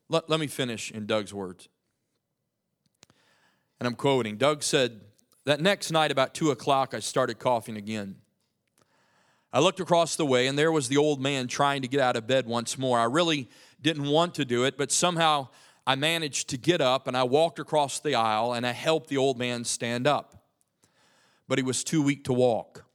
Let, 0.10 0.30
let 0.30 0.40
me 0.40 0.46
finish 0.46 0.92
in 0.92 1.08
Doug's 1.08 1.34
words 1.34 1.70
and 3.84 3.88
I'm 3.90 3.96
quoting 3.96 4.38
Doug 4.38 4.64
said, 4.64 5.02
That 5.44 5.60
next 5.60 5.92
night, 5.92 6.10
about 6.10 6.34
two 6.34 6.52
o'clock, 6.52 6.94
I 6.94 7.02
started 7.02 7.38
coughing 7.38 7.76
again. 7.76 8.16
I 9.52 9.60
looked 9.60 9.82
across 9.82 10.16
the 10.16 10.26
way, 10.26 10.48
and 10.48 10.58
there 10.58 10.72
was 10.72 10.88
the 10.88 10.96
old 10.96 11.20
man 11.20 11.50
trying 11.50 11.82
to 11.82 11.90
get 11.90 12.00
out 12.00 12.16
of 12.16 12.26
bed 12.26 12.48
once 12.48 12.78
more. 12.78 12.98
I 12.98 13.04
really 13.04 13.50
didn't 13.82 14.06
want 14.06 14.36
to 14.36 14.46
do 14.46 14.64
it, 14.64 14.78
but 14.78 14.90
somehow 14.90 15.50
I 15.86 15.96
managed 15.96 16.48
to 16.52 16.58
get 16.58 16.80
up 16.80 17.10
and 17.10 17.18
I 17.18 17.24
walked 17.24 17.60
across 17.60 18.00
the 18.00 18.16
aisle 18.16 18.54
and 18.54 18.66
I 18.66 18.72
helped 18.72 19.10
the 19.10 19.18
old 19.18 19.38
man 19.38 19.66
stand 19.66 20.08
up. 20.08 20.46
But 21.50 21.60
he 21.60 21.64
was 21.64 21.84
too 21.84 22.02
weak 22.02 22.24
to 22.24 22.34
walk. 22.34 22.86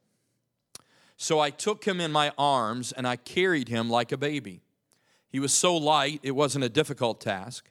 So 1.18 1.39
I 1.39 1.51
took 1.51 1.84
him 1.84 2.01
in 2.01 2.11
my 2.11 2.32
arms 2.39 2.93
and 2.93 3.07
I 3.07 3.16
carried 3.16 3.68
him 3.68 3.91
like 3.91 4.11
a 4.11 4.16
baby. 4.16 4.62
He 5.28 5.39
was 5.39 5.53
so 5.53 5.76
light, 5.76 6.20
it 6.22 6.30
wasn't 6.30 6.64
a 6.64 6.70
difficult 6.70 7.20
task. 7.20 7.70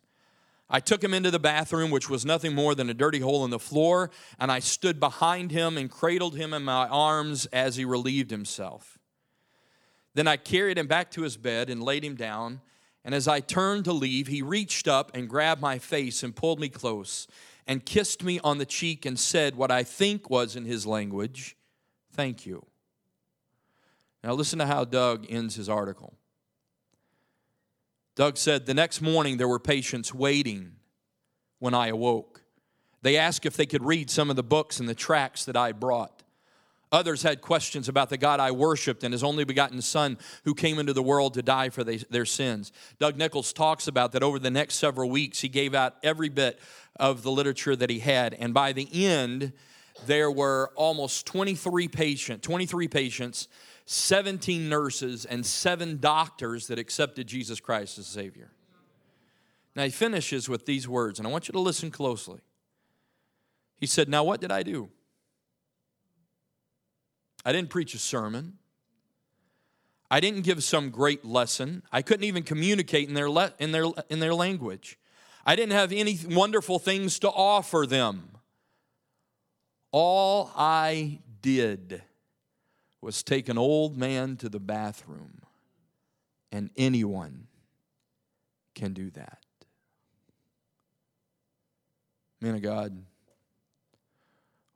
I 0.69 0.79
took 0.81 1.03
him 1.03 1.13
into 1.13 1.31
the 1.31 1.39
bathroom, 1.39 1.91
which 1.91 2.09
was 2.09 2.25
nothing 2.25 2.53
more 2.53 2.75
than 2.75 2.89
a 2.89 2.93
dirty 2.93 3.19
hole 3.19 3.45
in 3.45 3.51
the 3.51 3.59
floor, 3.59 4.11
and 4.37 4.51
I 4.51 4.59
stood 4.59 4.99
behind 4.99 5.51
him 5.51 5.77
and 5.77 5.89
cradled 5.89 6.35
him 6.35 6.53
in 6.53 6.63
my 6.63 6.87
arms 6.87 7.45
as 7.47 7.77
he 7.77 7.85
relieved 7.85 8.31
himself. 8.31 8.97
Then 10.13 10.27
I 10.27 10.35
carried 10.35 10.77
him 10.77 10.87
back 10.87 11.11
to 11.11 11.21
his 11.21 11.37
bed 11.37 11.69
and 11.69 11.81
laid 11.81 12.03
him 12.03 12.15
down. 12.15 12.61
And 13.05 13.15
as 13.15 13.27
I 13.27 13.39
turned 13.39 13.85
to 13.85 13.93
leave, 13.93 14.27
he 14.27 14.41
reached 14.41 14.87
up 14.87 15.11
and 15.13 15.29
grabbed 15.29 15.61
my 15.61 15.79
face 15.79 16.23
and 16.23 16.35
pulled 16.35 16.59
me 16.59 16.67
close 16.67 17.27
and 17.67 17.85
kissed 17.85 18.23
me 18.23 18.39
on 18.43 18.57
the 18.57 18.65
cheek 18.65 19.05
and 19.05 19.17
said 19.17 19.55
what 19.55 19.71
I 19.71 19.83
think 19.83 20.29
was 20.29 20.55
in 20.55 20.65
his 20.65 20.85
language, 20.85 21.55
Thank 22.11 22.47
you. 22.47 22.65
Now, 24.23 24.33
listen 24.33 24.57
to 24.57 24.65
how 24.65 24.85
Doug 24.85 25.27
ends 25.29 25.53
his 25.55 25.69
article. 25.69 26.16
Doug 28.17 28.35
said, 28.35 28.65
The 28.65 28.73
next 28.73 28.99
morning 28.99 29.37
there 29.37 29.47
were 29.47 29.59
patients 29.59 30.11
waiting 30.11 30.71
when 31.59 31.75
I 31.75 31.89
awoke. 31.89 32.41
They 33.03 33.15
asked 33.15 33.45
if 33.45 33.55
they 33.55 33.67
could 33.67 33.85
read 33.85 34.09
some 34.09 34.31
of 34.31 34.35
the 34.35 34.43
books 34.43 34.79
and 34.79 34.89
the 34.89 34.95
tracts 34.95 35.45
that 35.45 35.55
I 35.55 35.71
brought. 35.71 36.23
Others 36.91 37.21
had 37.21 37.41
questions 37.41 37.87
about 37.87 38.09
the 38.09 38.17
God 38.17 38.39
I 38.39 38.49
worshiped 38.49 39.03
and 39.03 39.13
his 39.13 39.23
only 39.23 39.43
begotten 39.43 39.83
Son 39.83 40.17
who 40.45 40.55
came 40.55 40.79
into 40.79 40.93
the 40.93 41.03
world 41.03 41.35
to 41.35 41.43
die 41.43 41.69
for 41.69 41.83
they, 41.83 41.97
their 41.97 42.25
sins. 42.25 42.71
Doug 42.97 43.17
Nichols 43.17 43.53
talks 43.53 43.87
about 43.87 44.13
that 44.13 44.23
over 44.23 44.39
the 44.39 44.49
next 44.49 44.75
several 44.75 45.11
weeks, 45.11 45.41
he 45.41 45.47
gave 45.47 45.75
out 45.75 45.97
every 46.01 46.29
bit 46.29 46.59
of 46.99 47.21
the 47.21 47.31
literature 47.31 47.75
that 47.75 47.91
he 47.91 47.99
had. 47.99 48.33
And 48.33 48.51
by 48.51 48.73
the 48.73 49.05
end, 49.05 49.53
there 50.07 50.31
were 50.31 50.71
almost 50.75 51.27
23 51.27 51.87
patient, 51.87 52.41
23 52.41 52.87
patients 52.87 53.47
17 53.89 54.67
nurses, 54.67 55.23
and 55.23 55.45
seven 55.45 55.97
doctors 56.01 56.67
that 56.67 56.77
accepted 56.77 57.25
Jesus 57.25 57.61
Christ 57.61 57.97
as 57.97 58.05
Savior. 58.05 58.51
Now 59.77 59.83
he 59.83 59.91
finishes 59.91 60.49
with 60.49 60.65
these 60.65 60.89
words, 60.89 61.19
and 61.19 61.27
I 61.27 61.31
want 61.31 61.47
you 61.47 61.53
to 61.53 61.59
listen 61.59 61.89
closely. 61.89 62.41
He 63.77 63.85
said, 63.85 64.09
Now 64.09 64.25
what 64.25 64.41
did 64.41 64.51
I 64.51 64.61
do? 64.61 64.89
I 67.45 67.53
didn't 67.53 67.69
preach 67.69 67.93
a 67.93 67.97
sermon. 67.97 68.57
I 70.11 70.19
didn't 70.19 70.41
give 70.41 70.65
some 70.65 70.89
great 70.89 71.23
lesson. 71.23 71.81
I 71.89 72.01
couldn't 72.01 72.25
even 72.25 72.43
communicate 72.43 73.07
in 73.07 73.13
their, 73.13 73.29
le- 73.29 73.53
in 73.57 73.71
their, 73.71 73.85
in 74.09 74.19
their 74.19 74.33
language. 74.33 74.99
I 75.45 75.55
didn't 75.55 75.73
have 75.73 75.93
any 75.93 76.19
wonderful 76.29 76.77
things 76.77 77.19
to 77.19 77.29
offer 77.29 77.85
them. 77.87 78.31
All 79.93 80.51
I 80.57 81.19
did 81.41 82.03
was 83.07 83.23
take 83.23 83.47
an 83.47 83.57
old 83.57 83.95
man 83.95 84.35
to 84.35 84.49
the 84.49 84.59
bathroom, 84.59 85.39
and 86.51 86.69
anyone 86.75 87.47
can 88.75 88.91
do 88.91 89.09
that. 89.11 89.39
Man 92.41 92.55
of 92.55 92.61
God, 92.61 93.01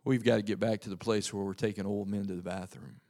we've 0.05 0.23
got 0.23 0.37
to 0.37 0.43
get 0.43 0.61
back 0.61 0.79
to 0.79 0.89
the 0.89 0.95
place 0.95 1.33
where 1.33 1.43
we're 1.43 1.53
taking 1.53 1.85
old 1.85 2.07
men 2.07 2.25
to 2.27 2.33
the 2.33 2.41
bathroom. 2.41 3.01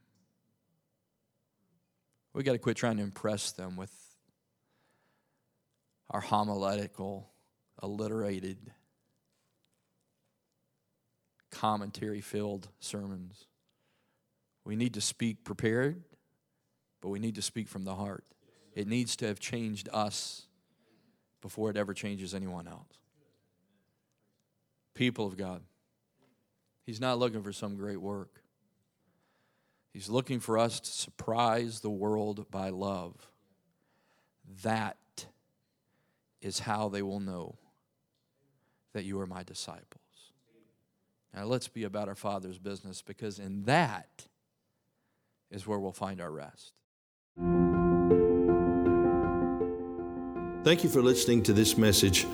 We've 2.34 2.43
got 2.43 2.53
to 2.53 2.57
quit 2.57 2.78
trying 2.78 2.97
to 2.97 3.03
impress 3.03 3.51
them 3.51 3.76
with 3.76 3.93
our 6.09 6.22
homiletical, 6.22 7.30
alliterated, 7.84 8.57
commentary 11.51 12.22
filled 12.22 12.69
sermons. 12.80 13.45
We 14.64 14.76
need 14.76 14.93
to 14.93 15.01
speak 15.01 15.43
prepared, 15.43 16.03
but 17.01 17.09
we 17.09 17.20
need 17.20 17.36
to 17.36 17.41
speak 17.41 17.68
from 17.68 17.84
the 17.84 17.95
heart. 17.95 18.24
It 18.74 18.88
needs 18.88 19.16
to 19.18 19.28
have 19.28 19.39
changed 19.39 19.89
us 19.91 20.47
before 21.41 21.70
it 21.70 21.78
ever 21.78 21.93
changes 21.93 22.34
anyone 22.34 22.68
else. 22.68 22.99
People 24.93 25.26
of 25.26 25.38
God, 25.38 25.62
He's 26.86 27.01
not 27.01 27.20
looking 27.20 27.41
for 27.41 27.53
some 27.53 27.76
great 27.76 28.01
work. 28.01 28.41
He's 29.93 30.09
looking 30.09 30.39
for 30.39 30.57
us 30.57 30.80
to 30.80 30.89
surprise 30.89 31.82
the 31.82 31.89
world 31.89 32.45
by 32.49 32.70
love. 32.70 33.16
that 34.64 34.97
is 36.41 36.59
how 36.59 36.89
they 36.89 37.01
will 37.01 37.20
know 37.20 37.55
that 38.93 39.05
you 39.05 39.20
are 39.20 39.28
my 39.28 39.43
disciples. 39.43 40.01
Now 41.34 41.45
let's 41.45 41.68
be 41.68 41.84
about 41.84 42.09
our 42.09 42.16
Father's 42.16 42.57
business 42.57 43.01
because 43.01 43.39
in 43.39 43.64
that 43.64 44.28
is 45.52 45.68
where 45.68 45.80
we'll 45.80 45.91
find 45.91 46.22
our 46.22 46.32
rest. 46.32 46.74
Thank 50.64 50.84
you 50.84 50.89
for 50.89 51.02
listening 51.02 51.43
to 51.43 51.54
this 51.54 51.78
message 51.78 52.26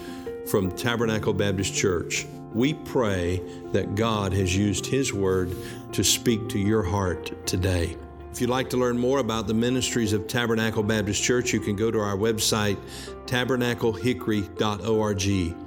from 0.48 0.72
Tabernacle 0.72 1.34
Baptist 1.34 1.74
Church. 1.74 2.26
We 2.54 2.74
pray 2.74 3.42
that 3.72 3.96
God 3.96 4.34
has 4.34 4.56
used 4.56 4.86
His 4.86 5.14
Word 5.14 5.56
to 5.94 6.04
speak 6.04 6.50
to 6.50 6.60
your 6.60 6.84
heart 6.84 7.46
today. 7.46 7.96
If 8.32 8.42
you'd 8.42 8.50
like 8.50 8.70
to 8.72 8.78
learn 8.78 9.00
more 9.00 9.20
about 9.20 9.48
the 9.48 9.54
ministries 9.54 10.12
of 10.14 10.28
Tabernacle 10.28 10.84
Baptist 10.84 11.24
Church, 11.24 11.54
you 11.54 11.60
can 11.60 11.76
go 11.76 11.90
to 11.90 12.00
our 12.00 12.16
website, 12.16 12.78
tabernaclehickory.org. 13.26 15.67